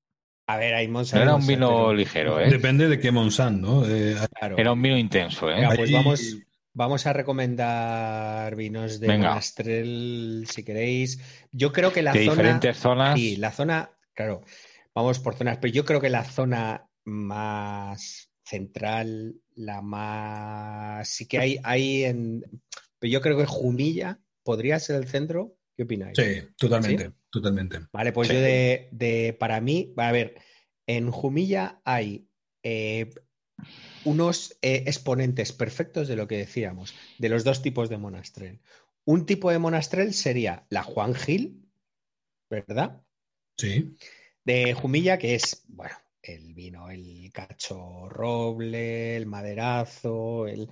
A 0.49 0.57
ver, 0.57 0.74
hay 0.74 0.89
Monsant. 0.89 1.24
No 1.24 1.31
era 1.31 1.37
un 1.37 1.47
vino 1.47 1.95
ligero, 1.95 2.41
¿eh? 2.41 2.51
Depende 2.51 2.89
de 2.89 2.99
qué 2.99 3.12
Monsant, 3.12 3.61
¿no? 3.61 3.87
Eh, 3.87 4.16
era 4.57 4.72
un 4.72 4.83
vino 4.83 4.99
intenso, 4.99 5.49
¿eh? 5.49 5.68
pues 5.77 5.93
vamos, 5.93 6.39
vamos 6.72 7.07
a 7.07 7.12
recomendar 7.12 8.57
vinos 8.57 8.99
de 8.99 9.16
Monastrell, 9.16 10.45
si 10.51 10.64
queréis. 10.64 11.20
Yo 11.53 11.72
creo 11.72 11.93
que 11.93 12.03
la 12.03 12.12
de 12.12 12.24
zona. 12.24 12.33
diferentes 12.33 12.77
zonas. 12.77 13.14
Sí, 13.14 13.37
la 13.37 13.53
zona, 13.53 13.91
claro 14.12 14.43
vamos 14.97 15.18
por 15.20 15.36
zonas, 15.36 15.59
pero 15.59 15.72
yo 15.74 15.84
creo 15.84 16.01
que 16.01 16.09
la 16.09 16.24
zona 16.24 16.88
más 17.05 18.32
central, 18.42 19.36
la 19.55 19.82
más... 19.82 21.07
Sí 21.07 21.26
que 21.28 21.38
hay, 21.38 21.59
hay 21.62 22.05
en... 22.05 22.42
Pero 22.99 23.12
yo 23.12 23.20
creo 23.20 23.36
que 23.36 23.44
Jumilla 23.44 24.20
podría 24.42 24.80
ser 24.80 24.97
el 24.97 25.07
centro. 25.07 25.59
¿Qué 25.76 25.82
opináis? 25.82 26.16
Sí, 26.16 26.49
totalmente, 26.57 27.12
totalmente. 27.30 27.80
Vale, 27.92 28.12
pues 28.12 28.28
yo 28.28 28.40
de, 28.40 28.88
de, 28.90 29.36
para 29.38 29.61
mí, 29.61 29.92
a 29.99 30.12
ver, 30.12 30.40
en 30.86 31.11
Jumilla 31.11 31.82
hay 31.84 32.30
eh, 32.62 33.11
unos 34.07 34.57
eh, 34.62 34.84
exponentes 34.86 35.53
perfectos 35.53 36.09
de 36.09 36.16
lo 36.16 36.26
que 36.26 36.38
decíamos, 36.38 36.94
de 37.18 37.28
los 37.28 37.44
dos 37.44 37.61
tipos 37.61 37.90
de 37.90 37.99
monastrel. 37.99 38.62
Un 39.05 39.26
tipo 39.26 39.51
de 39.51 39.59
monastrel 39.59 40.14
sería 40.14 40.66
la 40.70 40.82
Juan 40.82 41.14
Gil, 41.14 41.68
¿verdad? 42.49 43.03
Sí 43.59 43.94
de 44.47 44.74
Jumilla, 44.74 45.18
que 45.18 45.34
es, 45.34 45.64
bueno, 45.68 45.97
el 46.22 46.55
vino, 46.55 46.88
el 46.88 47.30
cacho 47.32 48.09
roble, 48.09 49.16
el 49.16 49.26
maderazo, 49.26 50.47
el, 50.47 50.68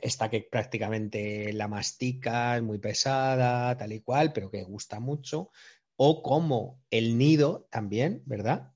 esta 0.00 0.30
que 0.30 0.46
prácticamente 0.48 1.52
la 1.52 1.66
mastica, 1.66 2.56
es 2.56 2.62
muy 2.62 2.78
pesada, 2.78 3.76
tal 3.76 3.92
y 3.92 4.00
cual, 4.00 4.32
pero 4.32 4.50
que 4.50 4.62
gusta 4.62 5.00
mucho. 5.00 5.50
O 5.96 6.22
como 6.22 6.80
el 6.90 7.18
nido 7.18 7.66
también, 7.70 8.22
¿verdad? 8.26 8.72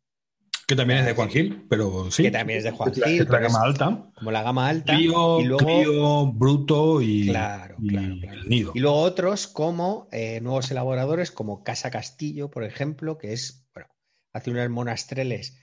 Que 0.67 0.75
también 0.75 1.01
es 1.01 1.07
de 1.07 1.15
Juan 1.15 1.29
Gil, 1.29 1.67
pero 1.69 2.11
sí. 2.11 2.25
Que 2.25 2.31
también 2.31 2.59
es 2.59 2.65
de 2.65 2.71
Juan 2.73 2.93
Gil. 2.93 3.27
la, 3.29 3.39
gama 3.39 3.61
alta. 3.63 4.11
Como 4.17 4.31
la 4.33 4.43
gama 4.43 4.69
alta. 4.69 4.95
y 4.99 5.05
luego, 5.05 6.33
bruto 6.33 7.01
y, 7.01 7.29
claro, 7.29 7.77
claro, 7.87 8.15
El 8.23 8.49
nido. 8.49 8.73
Y 8.75 8.81
luego 8.81 8.99
otros 8.99 9.47
como 9.47 10.09
eh, 10.11 10.41
nuevos 10.41 10.71
elaboradores, 10.71 11.31
como 11.31 11.63
Casa 11.63 11.91
Castillo, 11.91 12.51
por 12.51 12.65
ejemplo, 12.65 13.19
que 13.19 13.33
es, 13.33 13.67
bueno, 13.75 13.94
hace 14.35 14.51
unas 14.51 14.69
monastreles 14.69 15.57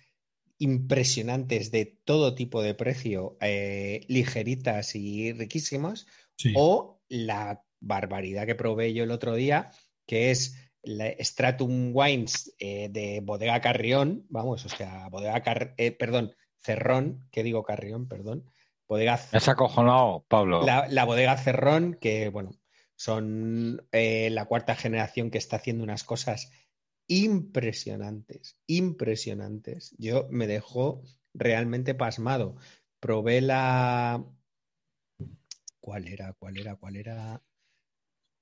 impresionantes 0.58 1.72
de 1.72 1.86
todo 1.86 2.34
tipo 2.34 2.62
de 2.62 2.74
precio, 2.74 3.38
eh, 3.42 4.06
ligeritas 4.08 4.96
y 4.96 5.34
riquísimas, 5.34 6.08
o 6.56 7.02
la 7.08 7.64
barbaridad 7.80 8.46
que 8.46 8.56
probé 8.56 8.94
yo 8.94 9.04
el 9.04 9.12
otro 9.12 9.36
día, 9.36 9.72
que 10.08 10.32
es 10.32 10.58
la 10.84 11.12
Stratum 11.20 11.92
Wines 11.94 12.56
eh, 12.60 12.90
de 12.90 13.20
Bodega 13.22 13.60
Carrión, 13.62 14.26
vamos, 14.30 14.66
o 14.66 14.70
sea, 14.70 15.10
Bodega 15.10 15.42
Car 15.42 15.74
eh, 15.78 15.92
perdón, 15.92 16.36
Cerrón, 16.60 17.28
que 17.32 17.44
digo 17.44 17.64
Carrión, 17.64 18.08
perdón, 18.08 18.46
Bodega 18.88 19.20
Me 19.32 19.38
has 19.38 19.48
acojonado, 19.48 20.26
Pablo. 20.28 20.64
La, 20.64 20.88
la 20.88 21.06
Bodega 21.06 21.38
Cerrón, 21.38 21.98
que 22.00 22.30
bueno, 22.30 22.52
son 22.96 23.88
la 23.92 24.46
cuarta 24.46 24.76
generación 24.76 25.32
que 25.32 25.40
está 25.40 25.56
haciendo 25.56 25.84
unas 25.84 26.04
cosas 26.04 26.52
impresionantes, 27.12 28.58
impresionantes. 28.68 29.94
Yo 29.98 30.28
me 30.32 30.48
dejó 30.48 31.04
realmente 31.34 31.94
pasmado. 31.94 32.56
Probé 33.02 33.42
la. 33.42 34.26
¿Cuál 35.82 36.08
era? 36.08 36.34
¿Cuál 36.34 36.58
era? 36.58 36.76
¿Cuál 36.78 36.96
era? 36.96 37.44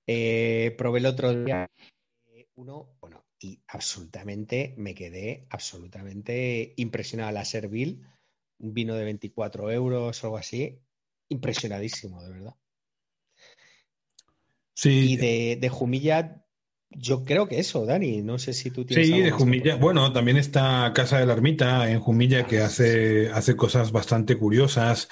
Eh, 0.05 0.75
probé 0.77 0.99
el 0.99 1.05
otro 1.07 1.33
día 1.33 1.67
uno, 2.59 2.97
bueno, 2.99 3.25
y 3.39 3.63
absolutamente 3.67 4.75
me 4.77 4.93
quedé 4.93 5.47
absolutamente 5.49 6.73
impresionado. 6.75 7.31
La 7.31 7.45
Servil, 7.45 8.05
un 8.59 8.73
vino 8.73 8.95
de 8.95 9.05
24 9.05 9.71
euros 9.71 10.23
o 10.23 10.27
algo 10.27 10.37
así, 10.37 10.79
impresionadísimo, 11.29 12.21
de 12.21 12.29
verdad. 12.29 12.55
Sí. 14.73 15.13
Y 15.13 15.17
de, 15.17 15.57
de 15.59 15.69
Jumilla 15.69 16.45
yo 16.91 17.23
creo 17.23 17.47
que 17.47 17.59
eso, 17.59 17.85
Dani. 17.85 18.23
No 18.23 18.39
sé 18.39 18.53
si 18.53 18.71
tú 18.71 18.83
tienes. 18.83 19.07
Sí, 19.07 19.19
de 19.19 19.29
Jumilla. 19.29 19.75
Bueno, 19.75 20.11
también 20.11 20.37
está 20.37 20.91
Casa 20.95 21.19
de 21.19 21.27
la 21.27 21.33
Ermita 21.33 21.89
en 21.89 21.99
Jumilla 21.99 22.47
que 22.47 22.61
hace, 22.61 23.29
hace 23.31 23.55
cosas 23.55 23.91
bastante 23.91 24.37
curiosas. 24.37 25.07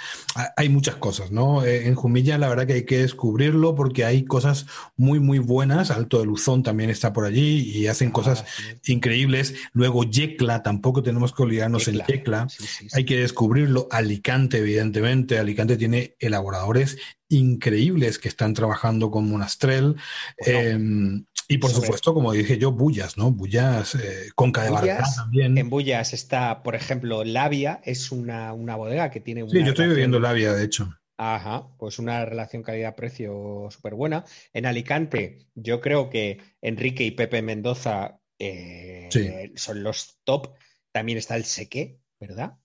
Hay 0.55 0.69
muchas 0.69 0.95
cosas, 0.95 1.31
¿no? 1.31 1.63
Eh, 1.63 1.87
en 1.87 1.93
Jumilla 1.93 2.39
la 2.39 2.49
verdad 2.49 2.65
que 2.65 2.73
hay 2.73 2.85
que 2.85 2.97
descubrirlo 2.97 3.75
porque 3.75 4.05
hay 4.05 4.25
cosas 4.25 4.65
muy, 4.95 5.19
muy 5.19 5.37
buenas. 5.37 5.91
Alto 5.91 6.19
de 6.19 6.25
Luzón 6.25 6.63
también 6.63 6.89
está 6.89 7.13
por 7.13 7.25
allí 7.25 7.71
y 7.71 7.85
hacen 7.85 8.09
ah, 8.09 8.13
cosas 8.13 8.45
increíbles. 8.87 9.53
Luego 9.73 10.03
Yecla, 10.03 10.63
tampoco 10.63 11.03
tenemos 11.03 11.31
que 11.31 11.43
olvidarnos 11.43 11.87
en 11.87 12.01
Yecla. 12.07 12.47
hay 12.93 13.05
que 13.05 13.19
descubrirlo. 13.19 13.87
Alicante, 13.91 14.57
evidentemente. 14.57 15.37
Alicante 15.37 15.77
tiene 15.77 16.15
elaboradores 16.19 16.97
increíbles 17.29 18.19
que 18.19 18.29
están 18.29 18.53
trabajando 18.53 19.11
con 19.11 19.29
Monastrel. 19.29 19.95
Em, 20.37 21.25
y 21.49 21.57
por 21.59 21.71
supuesto, 21.71 22.13
como 22.13 22.33
dije 22.33 22.57
yo, 22.57 22.71
Bullas, 22.71 23.17
¿no? 23.17 23.31
Bullas, 23.31 23.95
eh, 23.95 24.29
Conca 24.35 24.63
de 24.63 24.97
también. 25.15 25.57
En 25.57 25.69
Bullas 25.69 26.13
está, 26.13 26.61
por 26.61 26.75
ejemplo, 26.75 27.23
Labia, 27.23 27.81
es 27.85 28.11
una, 28.11 28.51
bodega 28.51 29.09
que 29.09 29.21
tiene 29.21 29.43
una. 29.43 29.51
Sí, 29.51 29.59
yo 29.59 29.69
estoy 29.69 29.87
bebiendo 29.87 30.19
Labia, 30.19 30.53
de 30.53 30.65
hecho. 30.65 30.89
Ajá, 31.17 31.69
pues 31.79 31.99
una 31.99 32.25
relación 32.25 32.63
calidad-precio 32.63 33.69
súper 33.71 33.95
buena. 33.95 34.25
En 34.53 34.65
Alicante, 34.65 35.47
yo 35.55 35.79
creo 35.79 36.09
que 36.09 36.39
Enrique 36.61 37.05
y 37.05 37.11
Pepe 37.11 37.41
Mendoza 37.41 38.19
eh, 38.37 39.09
son 39.55 39.83
los 39.83 40.19
top. 40.25 40.53
También 40.91 41.17
está 41.17 41.37
el 41.37 41.45
Seque, 41.45 42.01
¿verdad? 42.19 42.57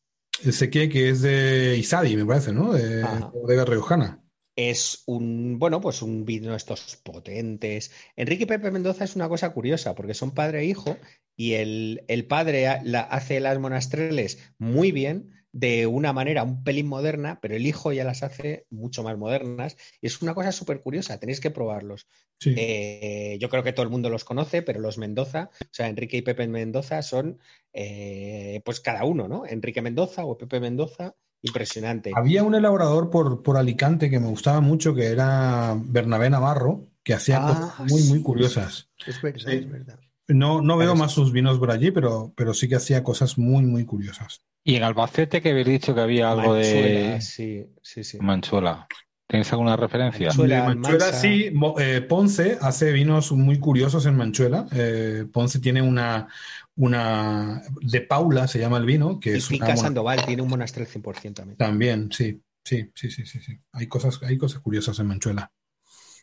El 0.44 0.52
Seque, 0.52 0.88
que 0.88 1.08
es 1.10 1.22
de 1.22 1.76
Isadi, 1.78 2.16
me 2.16 2.26
parece, 2.26 2.52
¿no? 2.52 2.72
De 2.72 3.04
bodega 3.32 3.64
riojana 3.64 4.21
es 4.56 5.02
un, 5.06 5.58
bueno, 5.58 5.80
pues 5.80 6.02
un 6.02 6.24
vino 6.24 6.54
estos 6.54 6.96
potentes. 7.02 7.90
Enrique 8.16 8.44
y 8.44 8.46
Pepe 8.46 8.70
Mendoza 8.70 9.04
es 9.04 9.16
una 9.16 9.28
cosa 9.28 9.50
curiosa, 9.50 9.94
porque 9.94 10.14
son 10.14 10.32
padre 10.32 10.60
e 10.60 10.64
hijo, 10.66 10.98
y 11.36 11.54
el, 11.54 12.04
el 12.08 12.26
padre 12.26 12.66
hace 12.68 13.40
las 13.40 13.58
monastreles 13.58 14.38
muy 14.58 14.92
bien, 14.92 15.30
de 15.52 15.86
una 15.86 16.14
manera 16.14 16.42
un 16.42 16.64
pelín 16.64 16.86
moderna, 16.86 17.38
pero 17.40 17.54
el 17.54 17.66
hijo 17.66 17.92
ya 17.92 18.04
las 18.04 18.22
hace 18.22 18.66
mucho 18.70 19.02
más 19.02 19.18
modernas. 19.18 19.76
Y 20.00 20.06
es 20.06 20.22
una 20.22 20.34
cosa 20.34 20.50
súper 20.50 20.80
curiosa, 20.80 21.20
tenéis 21.20 21.40
que 21.40 21.50
probarlos. 21.50 22.08
Eh, 22.44 23.36
yo 23.38 23.48
creo 23.50 23.62
que 23.62 23.72
todo 23.72 23.84
el 23.84 23.90
mundo 23.90 24.08
los 24.08 24.24
conoce, 24.24 24.62
pero 24.62 24.80
los 24.80 24.98
Mendoza, 24.98 25.50
o 25.60 25.68
sea, 25.70 25.88
Enrique 25.88 26.16
y 26.16 26.22
Pepe 26.22 26.48
Mendoza 26.48 27.02
son, 27.02 27.38
eh, 27.72 28.62
pues 28.64 28.80
cada 28.80 29.04
uno, 29.04 29.28
¿no? 29.28 29.46
Enrique 29.46 29.82
Mendoza 29.82 30.24
o 30.24 30.38
Pepe 30.38 30.58
Mendoza 30.58 31.14
Impresionante. 31.42 32.12
Había 32.14 32.44
un 32.44 32.54
elaborador 32.54 33.10
por, 33.10 33.42
por 33.42 33.56
Alicante 33.56 34.08
que 34.08 34.20
me 34.20 34.28
gustaba 34.28 34.60
mucho, 34.60 34.94
que 34.94 35.06
era 35.06 35.76
Bernabé 35.76 36.30
Navarro, 36.30 36.86
que 37.02 37.14
hacía 37.14 37.38
ah, 37.42 37.48
cosas 37.48 37.90
muy, 37.90 38.02
muy 38.04 38.22
curiosas. 38.22 38.88
Es 39.06 39.20
verdad, 39.20 39.52
es 39.52 39.70
verdad. 39.70 39.98
No, 40.28 40.62
no 40.62 40.76
veo 40.76 40.94
más 40.94 41.12
sus 41.12 41.32
vinos 41.32 41.58
por 41.58 41.70
allí, 41.70 41.90
pero, 41.90 42.32
pero 42.36 42.54
sí 42.54 42.68
que 42.68 42.76
hacía 42.76 43.02
cosas 43.02 43.38
muy, 43.38 43.64
muy 43.64 43.84
curiosas. 43.84 44.42
Y 44.64 44.76
en 44.76 44.84
Albacete 44.84 45.42
que 45.42 45.50
habéis 45.50 45.66
dicho 45.66 45.94
que 45.94 46.00
había 46.00 46.30
algo 46.30 46.54
de 46.54 47.20
sí, 47.20 47.66
sí, 47.82 48.04
sí. 48.04 48.18
Manchuela. 48.20 48.86
¿Tienes 49.26 49.50
alguna 49.52 49.76
referencia? 49.76 50.30
Manchuela, 50.34 51.12
sí. 51.12 51.50
Eh, 51.78 52.02
Ponce 52.02 52.58
hace 52.60 52.92
vinos 52.92 53.32
muy 53.32 53.58
curiosos 53.58 54.04
en 54.06 54.16
Manchuela. 54.16 54.66
Eh, 54.72 55.24
Ponce 55.32 55.58
tiene 55.58 55.80
una, 55.80 56.28
una 56.76 57.62
de 57.80 58.00
Paula 58.00 58.48
se 58.48 58.58
llama 58.58 58.78
el 58.78 58.86
vino, 58.86 59.20
que 59.20 59.36
es 59.36 59.48
Pica 59.48 59.76
Sandoval 59.76 60.24
tiene 60.24 60.42
un 60.42 60.48
monastrel 60.48 60.86
100% 60.86 61.34
también. 61.34 61.56
También, 61.56 62.12
sí, 62.12 62.40
sí, 62.64 62.90
sí, 62.94 63.10
sí, 63.10 63.26
sí, 63.26 63.40
sí. 63.40 63.58
Hay 63.72 63.86
cosas, 63.86 64.20
hay 64.22 64.38
cosas 64.38 64.60
curiosas 64.60 64.98
en 64.98 65.06
Manchuela. 65.06 65.52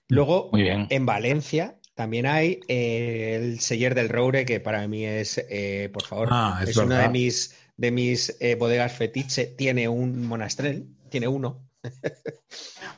Luego, 0.08 0.50
en 0.54 1.06
Valencia 1.06 1.80
también 1.94 2.26
hay 2.26 2.62
eh, 2.68 3.36
el 3.36 3.60
Seller 3.60 3.94
del 3.94 4.10
Roure, 4.10 4.46
que 4.46 4.60
para 4.60 4.88
mí 4.88 5.06
es, 5.06 5.38
eh, 5.50 5.90
por 5.94 6.04
favor, 6.04 6.30
ah, 6.32 6.64
es, 6.66 6.78
una 6.78 7.02
de 7.02 7.10
mis, 7.10 7.56
de 7.78 7.92
mis 7.92 8.38
eh, 8.40 8.56
bodegas 8.56 8.94
fetiche. 8.94 9.48
Tiene 9.48 9.88
un 9.88 10.26
monastrel, 10.26 10.88
tiene 11.10 11.28
uno. 11.28 11.69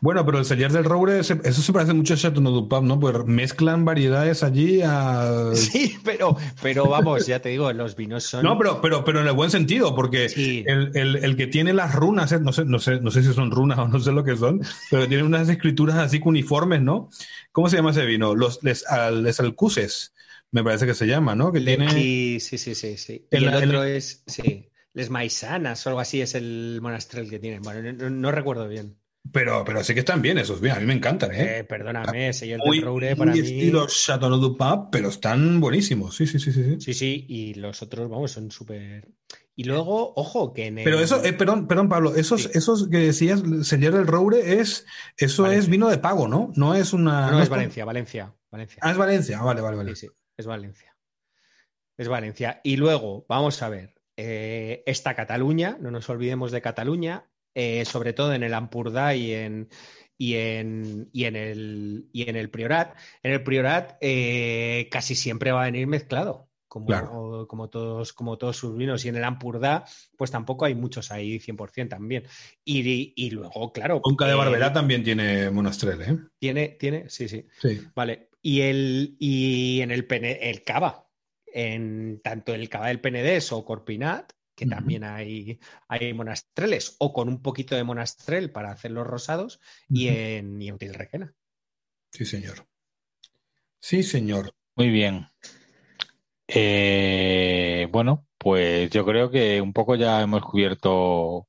Bueno, 0.02 0.26
pero 0.26 0.40
el 0.40 0.46
sellar 0.46 0.72
del 0.72 0.84
Roure, 0.84 1.20
eso 1.20 1.36
se 1.44 1.74
parece 1.74 1.94
mucho 1.94 2.16
a 2.16 2.18
Chateau 2.18 2.42
du 2.42 2.82
¿no? 2.82 3.00
Pues 3.00 3.24
mezclan 3.26 3.86
variedades 3.86 4.42
allí 4.42 4.82
a... 4.84 5.52
Sí, 5.54 5.96
pero, 6.04 6.36
pero 6.62 6.88
vamos, 6.88 7.28
ya 7.28 7.40
te 7.40 7.50
digo, 7.50 7.72
los 7.72 7.96
vinos 7.96 8.24
son... 8.24 8.44
No, 8.44 8.58
pero, 8.58 8.82
pero, 8.82 9.06
pero 9.06 9.22
en 9.22 9.28
el 9.28 9.34
buen 9.34 9.52
sentido, 9.52 9.94
porque 9.96 10.26
el, 10.26 11.36
que 11.38 11.46
tiene 11.46 11.74
las 11.74 11.94
runas, 11.94 12.32
no 12.42 12.52
sé, 12.52 12.66
no, 12.66 12.80
sé, 12.80 13.00
no 13.00 13.12
sé 13.12 13.22
si 13.22 13.32
son 13.34 13.52
runas 13.52 13.78
o 13.78 13.88
no 13.88 14.00
sé 14.00 14.12
lo 14.12 14.24
que 14.24 14.36
son, 14.36 14.62
pero 14.90 15.08
tiene 15.08 15.24
unas 15.24 15.48
escrituras 15.50 15.98
así 15.98 16.20
uniformes, 16.24 16.82
¿no? 16.82 17.10
¿Cómo 17.52 17.70
se 17.70 17.78
llama 17.78 17.92
ese 17.92 18.06
vino? 18.06 18.34
Los 18.34 18.64
les, 18.64 18.84
les 19.14 19.40
alcuces, 19.40 20.16
me 20.50 20.64
parece 20.64 20.88
que 20.88 20.96
se 20.96 21.06
llama, 21.06 21.36
¿no? 21.36 21.52
Que 21.52 21.62
tiene... 21.62 21.92
Sí, 21.92 22.40
sí, 22.40 22.58
sí, 22.58 22.74
sí. 22.74 22.98
sí. 22.98 23.28
Y 23.30 23.36
el, 23.36 23.54
otro 23.54 23.84
es, 23.84 24.24
sí, 24.26 24.71
les 24.94 25.10
maisanas 25.10 25.86
o 25.86 25.90
algo 25.90 26.00
así 26.02 26.22
es 26.22 26.36
el 26.36 26.80
monastrel 26.82 27.30
que 27.30 27.40
tienen. 27.40 27.62
Bueno, 27.62 28.10
no 28.10 28.32
recuerdo 28.32 28.68
bien. 28.68 28.98
Pero, 29.32 29.64
pero 29.64 29.84
sí 29.84 29.94
que 29.94 30.00
están 30.00 30.22
bien 30.22 30.40
esos, 30.40 30.60
bien, 30.60 30.76
a 30.76 30.80
mí 30.80 30.86
me 30.86 30.94
encantan, 30.94 31.32
¿eh? 31.32 31.60
eh 31.60 31.64
perdóname, 31.64 32.34
señor 32.34 32.60
muy, 32.66 32.82
Roure, 32.82 33.16
para 33.16 33.32
muy 33.32 33.42
mí... 33.42 33.48
estilo 33.48 33.86
Chateau 33.88 34.38
du 34.38 34.58
Pape, 34.58 34.90
pero 34.92 35.10
están 35.10 35.62
buenísimos, 35.62 36.16
sí, 36.16 36.26
sí, 36.26 36.40
sí, 36.40 36.52
sí. 36.52 36.82
Sí, 36.82 36.94
sí, 36.94 37.26
y 37.30 37.54
los 37.54 37.84
otros, 37.84 38.10
vamos, 38.10 38.32
son 38.32 38.50
súper... 38.50 39.08
Y 39.56 39.66
luego, 39.66 40.14
ojo, 40.16 40.54
que 40.54 40.66
en 40.66 40.76
Pero 40.76 41.00
eso, 41.00 41.24
eh, 41.24 41.34
perdón, 41.34 41.68
perdón, 41.68 41.88
Pablo, 41.88 42.16
esos, 42.16 42.48
esos 42.56 42.90
que 42.90 42.98
decías, 42.98 43.44
señor 43.62 43.94
del 43.94 44.08
Roure, 44.08 44.60
es, 44.60 44.88
eso 45.18 45.46
es 45.46 45.70
vino 45.70 45.88
de 45.90 46.00
pago, 46.00 46.28
¿no? 46.28 46.52
No 46.56 46.74
es 46.74 46.92
una... 46.92 47.30
No, 47.30 47.42
es, 47.42 47.50
Valencia, 47.50 47.86
Valencia, 47.86 48.34
Valencia. 48.50 48.80
Ah, 48.82 48.92
es 48.92 48.98
Valencia, 48.98 49.38
ah, 49.40 49.44
vale, 49.44 49.62
vale, 49.62 49.78
vale. 49.78 49.96
Sí, 49.96 50.08
sí, 50.08 50.14
es 50.36 50.48
Valencia. 50.48 50.98
Es 51.96 52.08
Valencia. 52.08 52.60
Y 52.64 52.78
luego, 52.78 53.26
vamos 53.30 53.62
a 53.62 53.70
ver, 53.70 53.94
eh, 54.24 54.84
esta 54.86 55.16
Cataluña, 55.16 55.78
no 55.82 55.90
nos 55.90 56.10
olvidemos 56.10 56.52
de 56.52 56.62
Cataluña, 56.62 57.26
eh, 57.56 57.86
sobre 57.86 58.14
todo 58.14 58.34
en 58.34 58.44
el 58.44 58.54
Ampurdá 58.54 59.16
y 59.16 59.34
en, 59.34 59.70
y 60.16 60.36
en, 60.36 61.10
y 61.12 61.26
en, 61.26 61.36
el, 61.36 62.10
y 62.14 62.30
en 62.30 62.36
el 62.36 62.52
Priorat. 62.52 62.96
En 63.24 63.32
el 63.32 63.44
Priorat 63.44 63.98
eh, 64.00 64.88
casi 64.92 65.16
siempre 65.16 65.52
va 65.52 65.64
a 65.64 65.66
venir 65.66 65.88
mezclado. 65.88 66.48
Como, 66.68 67.48
como, 67.48 67.70
todos, 67.70 68.14
como 68.14 68.38
todos 68.38 68.56
sus 68.56 68.78
vinos. 68.78 69.04
Y 69.04 69.10
en 69.10 69.18
el 69.18 69.26
Ampurdá, 69.26 69.84
pues 70.16 70.32
tampoco 70.32 70.64
hay 70.64 70.74
muchos 70.74 71.12
ahí 71.12 71.38
100% 71.38 71.90
también. 71.90 72.24
Y, 72.64 73.12
y, 73.14 73.32
luego, 73.32 73.74
claro. 73.74 74.02
Conca 74.02 74.26
de 74.26 74.36
Barberá 74.36 74.72
también 74.72 75.04
tiene 75.04 75.50
Monastrel, 75.50 76.02
¿eh? 76.02 76.18
Tiene, 76.40 76.70
tiene, 76.80 77.10
sí, 77.10 77.28
sí. 77.28 77.46
Vale. 77.94 78.30
Y, 78.42 78.62
el, 78.62 79.18
y 79.20 79.82
en 79.82 79.92
el, 79.92 80.08
el 80.10 80.64
Cava, 80.64 81.11
en 81.54 82.22
tanto 82.22 82.54
el 82.54 82.70
Cava 82.70 82.88
del 82.88 83.02
Penedés 83.02 83.52
o 83.52 83.66
Corpinat, 83.66 84.32
que 84.56 84.66
también 84.66 85.04
hay, 85.04 85.60
hay 85.88 86.14
monastreles, 86.14 86.96
o 87.00 87.14
con 87.14 87.30
un 87.30 87.42
poquito 87.42 87.76
de 87.76 87.84
monastrel 87.84 88.52
para 88.52 88.72
hacer 88.72 88.92
los 88.92 89.08
rosados, 89.08 89.60
y 89.90 90.08
en, 90.10 90.62
y 90.62 90.72
Requena. 90.72 91.34
Sí, 92.12 92.26
señor. 92.26 92.68
Sí, 93.80 94.04
señor. 94.04 94.54
Muy 94.76 94.90
bien. 94.90 95.28
Eh, 96.48 97.88
bueno, 97.92 98.28
pues 98.38 98.90
yo 98.92 99.06
creo 99.06 99.32
que 99.32 99.62
un 99.62 99.74
poco 99.74 99.96
ya 99.96 100.22
hemos 100.22 100.44
cubierto 100.44 101.48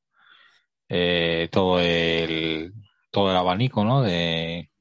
eh, 0.88 1.48
todo 1.50 1.80
el 1.80 2.72
todo 3.10 3.30
el 3.30 3.36
abanico, 3.36 3.84
¿no? 3.84 4.02
De, 4.02 4.71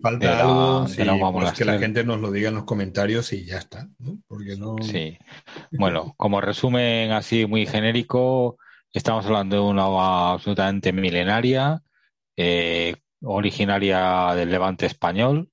falta 0.00 0.40
algo, 0.40 0.86
pues 1.32 1.52
que 1.52 1.64
la 1.64 1.78
gente 1.78 2.04
nos 2.04 2.20
lo 2.20 2.30
diga 2.30 2.48
en 2.48 2.54
los 2.56 2.64
comentarios 2.64 3.32
y 3.32 3.44
ya 3.44 3.58
está, 3.58 3.88
Porque 4.26 4.56
no... 4.56 4.76
Sí. 4.82 5.18
Bueno, 5.70 6.14
como 6.16 6.40
resumen 6.40 7.12
así 7.12 7.46
muy 7.46 7.66
genérico, 7.66 8.58
estamos 8.92 9.26
hablando 9.26 9.56
de 9.56 9.62
una 9.62 9.86
ova 9.86 10.32
absolutamente 10.32 10.92
milenaria, 10.92 11.82
eh, 12.36 12.96
originaria 13.22 14.34
del 14.34 14.50
levante 14.50 14.86
español, 14.86 15.50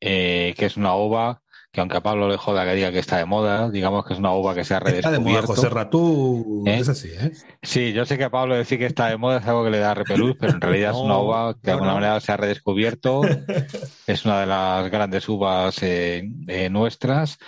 eh, 0.00 0.54
que 0.56 0.66
es 0.66 0.76
una 0.76 0.94
ova 0.94 1.41
que 1.72 1.80
aunque 1.80 1.96
a 1.96 2.02
Pablo 2.02 2.28
le 2.28 2.36
joda 2.36 2.66
que 2.66 2.74
diga 2.74 2.92
que 2.92 2.98
está 2.98 3.16
de 3.16 3.24
moda, 3.24 3.70
digamos 3.70 4.04
que 4.04 4.12
es 4.12 4.18
una 4.18 4.34
uva 4.34 4.54
que 4.54 4.62
se 4.62 4.74
ha 4.74 4.80
redescubierto. 4.80 5.08
Está 5.08 5.30
de 5.30 5.32
moda, 5.32 5.46
José 5.46 5.68
Ratú, 5.70 6.64
¿Eh? 6.66 6.78
es 6.78 6.88
así, 6.90 7.08
¿eh? 7.08 7.32
Sí, 7.62 7.94
yo 7.94 8.04
sé 8.04 8.18
que 8.18 8.24
a 8.24 8.30
Pablo 8.30 8.54
decir 8.54 8.78
que 8.78 8.84
está 8.84 9.08
de 9.08 9.16
moda 9.16 9.38
es 9.38 9.46
algo 9.46 9.64
que 9.64 9.70
le 9.70 9.78
da 9.78 9.94
repelús, 9.94 10.36
pero 10.38 10.52
en 10.52 10.60
realidad 10.60 10.90
es 10.90 10.98
una 10.98 11.16
uva 11.16 11.54
que 11.54 11.60
de 11.62 11.72
alguna 11.72 11.94
manera 11.94 12.20
se 12.20 12.30
ha 12.30 12.36
redescubierto, 12.36 13.22
es 14.06 14.24
una 14.26 14.40
de 14.40 14.46
las 14.46 14.90
grandes 14.90 15.26
uvas 15.30 15.82
eh, 15.82 16.28
eh, 16.46 16.68
nuestras 16.68 17.38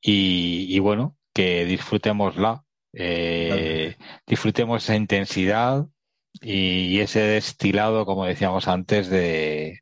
y, 0.00 0.78
bueno, 0.78 1.16
que 1.34 1.64
disfrutémosla. 1.64 2.64
Eh, 2.92 3.96
disfrutemos 4.26 4.84
esa 4.84 4.94
intensidad 4.94 5.86
y 6.40 7.00
ese 7.00 7.20
destilado, 7.20 8.06
como 8.06 8.26
decíamos 8.26 8.68
antes, 8.68 9.08
de, 9.08 9.80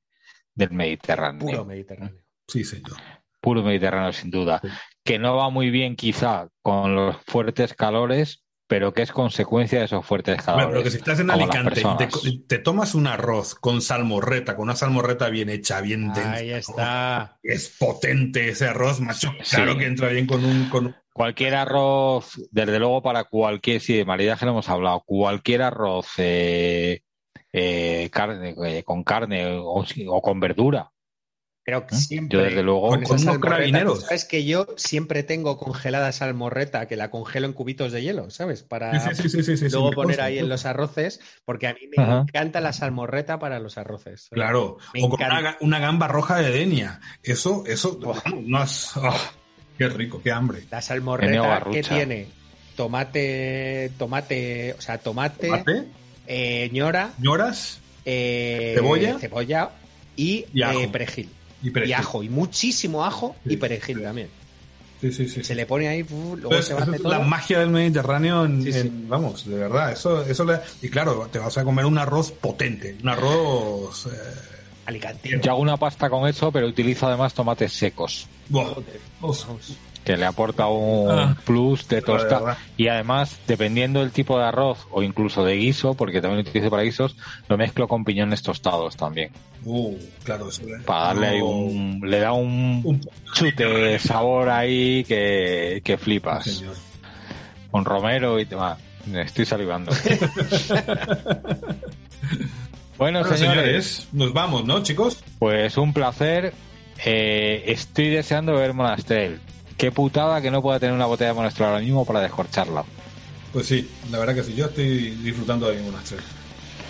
del 0.54 0.70
Mediterráneo. 0.70 1.46
Puro 1.46 1.64
Mediterráneo. 1.66 2.22
Sí, 2.46 2.64
señor. 2.64 2.96
Puro 3.40 3.62
Mediterráneo, 3.62 4.12
sin 4.12 4.30
duda. 4.30 4.60
Que 5.04 5.18
no 5.18 5.36
va 5.36 5.50
muy 5.50 5.70
bien 5.70 5.96
quizá 5.96 6.48
con 6.62 6.94
los 6.94 7.16
fuertes 7.26 7.74
calores, 7.74 8.44
pero 8.66 8.92
que 8.92 9.02
es 9.02 9.12
consecuencia 9.12 9.80
de 9.80 9.86
esos 9.86 10.04
fuertes 10.04 10.42
calores. 10.42 10.68
pero 10.70 10.82
que 10.82 10.90
si 10.90 10.98
estás 10.98 11.20
en 11.20 11.30
Alicante 11.30 11.82
y 12.22 12.46
te, 12.46 12.58
tomas 12.58 12.94
un 12.94 13.06
arroz 13.06 13.54
con 13.54 13.82
salmorreta, 13.82 14.54
con 14.56 14.64
una 14.64 14.76
salmorreta 14.76 15.28
bien 15.28 15.48
hecha, 15.48 15.80
bien 15.80 16.12
densa. 16.12 16.32
Ahí 16.32 16.50
está. 16.50 17.38
Es 17.42 17.74
potente 17.78 18.48
ese 18.48 18.68
arroz, 18.68 19.00
macho. 19.00 19.32
Claro 19.50 19.76
que 19.76 19.86
entra 19.86 20.08
bien 20.08 20.26
con 20.26 20.44
un, 20.44 20.68
con 20.68 20.94
Cualquier 21.12 21.54
arroz, 21.54 22.40
desde 22.50 22.78
luego 22.78 23.02
para 23.02 23.24
cualquier, 23.24 23.80
sí, 23.80 23.94
de 23.94 24.04
maridaje 24.04 24.46
no 24.46 24.52
hemos 24.52 24.68
hablado, 24.68 25.02
cualquier 25.04 25.62
arroz 25.62 26.06
eh, 26.18 27.02
eh, 27.52 28.08
carne, 28.12 28.54
eh, 28.64 28.84
con 28.84 29.02
carne 29.02 29.58
o, 29.58 30.22
con 30.22 30.38
verdura, 30.38 30.92
pero 31.64 31.86
¿Mm? 31.90 31.94
siempre. 31.94 32.38
Yo, 32.38 32.44
desde 32.44 32.62
luego, 32.62 32.88
con, 32.88 33.20
unos 33.20 33.38
carabineros. 33.38 34.02
Sabes 34.02 34.24
que 34.24 34.44
yo 34.44 34.66
siempre 34.76 35.22
tengo 35.22 35.56
congelada 35.58 36.12
salmorreta, 36.12 36.86
que 36.86 36.96
la 36.96 37.10
congelo 37.10 37.46
en 37.46 37.52
cubitos 37.52 37.92
de 37.92 38.02
hielo, 38.02 38.30
¿sabes? 38.30 38.62
Para 38.62 38.92
luego 39.70 39.90
poner 39.92 40.20
ahí 40.20 40.38
en 40.38 40.48
los 40.48 40.66
arroces, 40.66 41.20
porque 41.44 41.66
a 41.66 41.74
mí 41.74 41.80
me 41.96 42.02
encanta 42.02 42.60
la 42.60 42.72
salmorreta 42.72 43.38
para 43.38 43.60
los 43.60 43.78
arroces. 43.78 44.28
Claro, 44.30 44.78
o 45.00 45.08
con 45.08 45.20
una, 45.60 45.78
gamba 45.78 46.08
roja 46.08 46.36
de 46.36 46.50
Denia. 46.50 47.00
Eso, 47.22 47.64
eso, 47.66 47.98
no 48.42 48.58
has. 48.58 48.92
Ah, 48.96 49.16
qué 49.78 49.88
rico, 49.88 50.20
qué 50.22 50.30
hambre. 50.30 50.64
La 50.70 50.82
salmorreta 50.82 51.64
que 51.72 51.82
tiene 51.82 52.40
tomate, 52.80 53.90
tomate, 53.98 54.74
o 54.78 54.80
sea, 54.80 54.96
tomate, 54.98 55.50
eh, 56.26 56.70
ñora, 56.72 57.12
ñoras, 57.18 57.80
eh, 58.06 58.72
cebolla, 58.74 59.18
cebolla 59.18 59.70
y, 60.16 60.46
eh, 60.54 60.88
perejil. 60.90 61.28
Y, 61.62 61.92
ajo, 61.92 62.22
y 62.22 62.28
muchísimo 62.28 63.04
ajo 63.04 63.36
y 63.44 63.56
perejil 63.56 64.02
también. 64.02 64.28
Sí, 65.00 65.12
sí, 65.12 65.28
sí. 65.28 65.42
Se 65.42 65.54
le 65.54 65.64
pone 65.64 65.88
ahí, 65.88 66.04
luego 66.10 66.60
se 66.62 66.74
va 66.74 66.84
todo. 66.84 67.10
La 67.10 67.20
magia 67.20 67.60
del 67.60 67.70
Mediterráneo, 67.70 68.46
vamos, 69.08 69.46
de 69.46 69.56
verdad, 69.56 69.92
eso, 69.92 70.22
eso 70.22 70.44
le... 70.44 70.60
Y 70.82 70.90
claro, 70.90 71.28
te 71.32 71.38
vas 71.38 71.56
a 71.56 71.64
comer 71.64 71.86
un 71.86 71.96
arroz 71.98 72.32
potente, 72.32 72.96
un 73.02 73.08
arroz... 73.08 74.06
Eh... 74.06 74.10
Yo 75.40 75.52
hago 75.52 75.60
una 75.60 75.76
pasta 75.76 76.10
con 76.10 76.28
eso, 76.28 76.50
pero 76.50 76.66
utilizo 76.66 77.06
además 77.06 77.32
tomates 77.32 77.72
secos 77.72 78.26
que 80.04 80.16
le 80.16 80.24
aporta 80.24 80.66
un 80.66 81.10
ah. 81.10 81.36
plus 81.44 81.86
de 81.88 82.02
tosta 82.02 82.56
y 82.76 82.88
además 82.88 83.38
dependiendo 83.46 84.00
del 84.00 84.12
tipo 84.12 84.38
de 84.38 84.44
arroz 84.44 84.86
o 84.90 85.02
incluso 85.02 85.44
de 85.44 85.56
guiso 85.56 85.94
porque 85.94 86.20
también 86.20 86.42
lo 86.42 86.48
utilizo 86.48 86.70
para 86.70 86.82
guisos 86.82 87.16
lo 87.48 87.58
mezclo 87.58 87.86
con 87.86 88.04
piñones 88.04 88.42
tostados 88.42 88.96
también. 88.96 89.30
Uh, 89.64 89.94
claro 90.24 90.48
para 90.86 91.06
darle 91.06 91.26
ahí 91.26 91.40
un 91.40 92.00
le 92.04 92.18
da 92.18 92.32
un, 92.32 93.00
chute 93.34 93.64
de 93.64 93.98
sabor 93.98 94.48
ahí 94.48 95.04
que, 95.04 95.82
que 95.84 95.98
flipas. 95.98 96.64
Con 97.70 97.84
romero 97.84 98.40
y 98.40 98.46
demás. 98.46 98.78
Estoy 99.14 99.44
salivando. 99.44 99.92
Bueno, 103.00 103.24
señores, 103.24 104.08
nos 104.12 104.34
vamos 104.34 104.66
no 104.66 104.82
chicos 104.82 105.24
pues 105.38 105.78
un 105.78 105.94
placer. 105.94 106.52
Eh, 107.02 107.62
estoy 107.68 108.10
deseando 108.10 108.52
ver 108.52 108.74
Monastrell 108.74 109.40
Qué 109.80 109.90
putada 109.90 110.42
que 110.42 110.50
no 110.50 110.60
pueda 110.60 110.78
tener 110.78 110.94
una 110.94 111.06
botella 111.06 111.28
de 111.28 111.34
Monastrell 111.34 111.68
ahora 111.68 111.80
mismo 111.80 112.04
para 112.04 112.20
descorcharla. 112.20 112.84
Pues 113.50 113.66
sí, 113.66 113.88
la 114.10 114.18
verdad 114.18 114.34
que 114.34 114.44
sí. 114.44 114.54
Yo 114.54 114.66
estoy 114.66 115.12
disfrutando 115.22 115.70
de 115.70 115.80
Monastrell. 115.80 116.20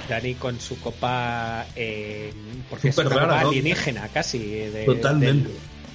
Dani 0.09 0.35
con 0.35 0.59
su 0.61 0.77
copa, 0.81 1.67
eh, 1.77 2.33
porque 2.69 2.89
es 2.89 2.99
una 2.99 3.11
copa 3.11 3.41
alienígena 3.43 4.09
casi. 4.09 4.65
Totalmente. 4.85 5.51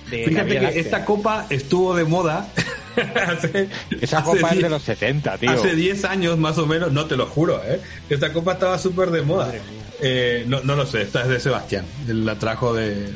Fíjate 0.05 0.59
que 0.59 0.80
esta 0.80 1.03
copa 1.03 1.47
estuvo 1.49 1.93
de 1.95 2.05
moda. 2.05 2.47
Esa 3.99 4.23
copa 4.23 4.51
es 4.51 4.61
de 4.61 4.69
los 4.69 4.81
70, 4.84 5.38
tío. 5.38 5.51
Hace 5.51 5.76
10 5.76 6.05
años 6.05 6.38
más 6.38 6.57
o 6.57 6.65
menos, 6.65 6.93
no 6.93 7.07
te 7.07 7.17
lo 7.17 7.26
juro, 7.26 7.61
¿eh? 7.65 7.81
Esta 8.09 8.31
copa 8.31 8.53
estaba 8.53 8.77
súper 8.77 9.11
de 9.11 9.22
moda. 9.22 9.53
Eh, 10.01 10.45
no, 10.47 10.61
no 10.61 10.77
lo 10.77 10.85
sé, 10.85 11.01
esta 11.01 11.23
es 11.23 11.27
de 11.27 11.41
Sebastián. 11.41 11.85
La 12.07 12.39
trajo 12.39 12.73
de 12.73 13.09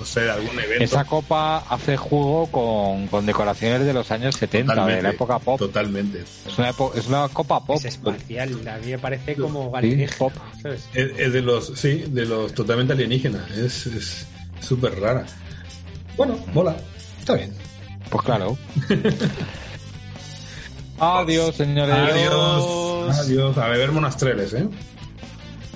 no 0.00 0.06
sé, 0.06 0.22
de 0.22 0.30
algún 0.30 0.58
evento. 0.58 0.82
Esa 0.82 1.04
copa 1.04 1.58
hace 1.68 1.98
juego 1.98 2.48
con, 3.10 3.26
decoraciones 3.26 3.86
de 3.86 3.92
los 3.92 4.10
años 4.10 4.34
70, 4.34 4.86
de 4.86 5.02
la 5.02 5.10
época 5.10 5.38
pop. 5.38 5.58
Totalmente. 5.58 6.24
Es 6.46 6.58
una, 6.58 6.70
es 6.70 7.06
una 7.06 7.28
copa 7.28 7.64
pop. 7.64 7.76
Es 7.76 7.84
espacial, 7.84 8.66
a 8.66 8.78
mí 8.78 8.92
me 8.92 8.98
parece 8.98 9.36
como 9.36 9.76
alienígena. 9.76 10.16
pop. 10.16 10.32
Es, 10.94 11.32
de 11.32 11.42
los, 11.42 11.66
sí, 11.78 12.04
de 12.08 12.24
los 12.24 12.54
totalmente 12.54 12.94
alienígenas. 12.94 13.50
Es 13.50 14.26
súper 14.60 14.98
rara. 14.98 15.26
Bueno, 16.16 16.38
mola. 16.54 16.76
Está 17.18 17.34
bien. 17.34 17.52
Pues 18.08 18.24
claro. 18.24 18.56
Adiós, 20.98 21.56
señores. 21.56 21.94
Adiós. 21.94 23.18
Adiós. 23.18 23.58
A 23.58 23.68
beber 23.68 23.92
monastreles, 23.92 24.54
¿eh? 24.54 24.66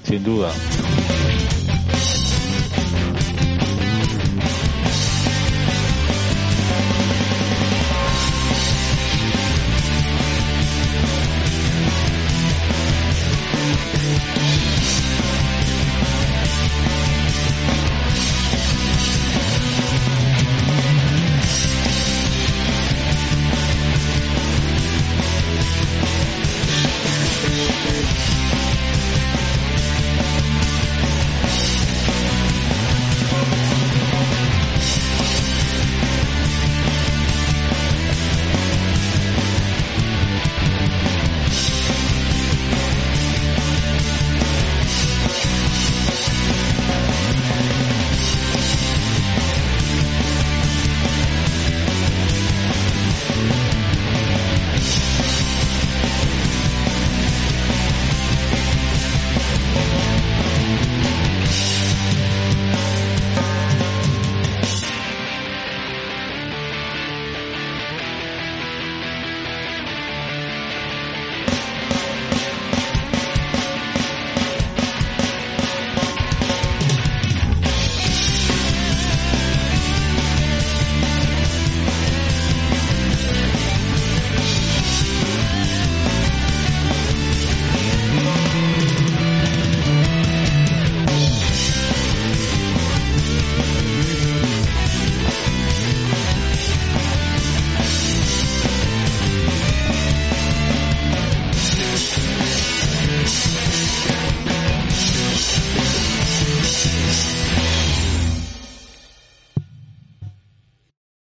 Sin 0.02 0.24
duda. 0.24 0.50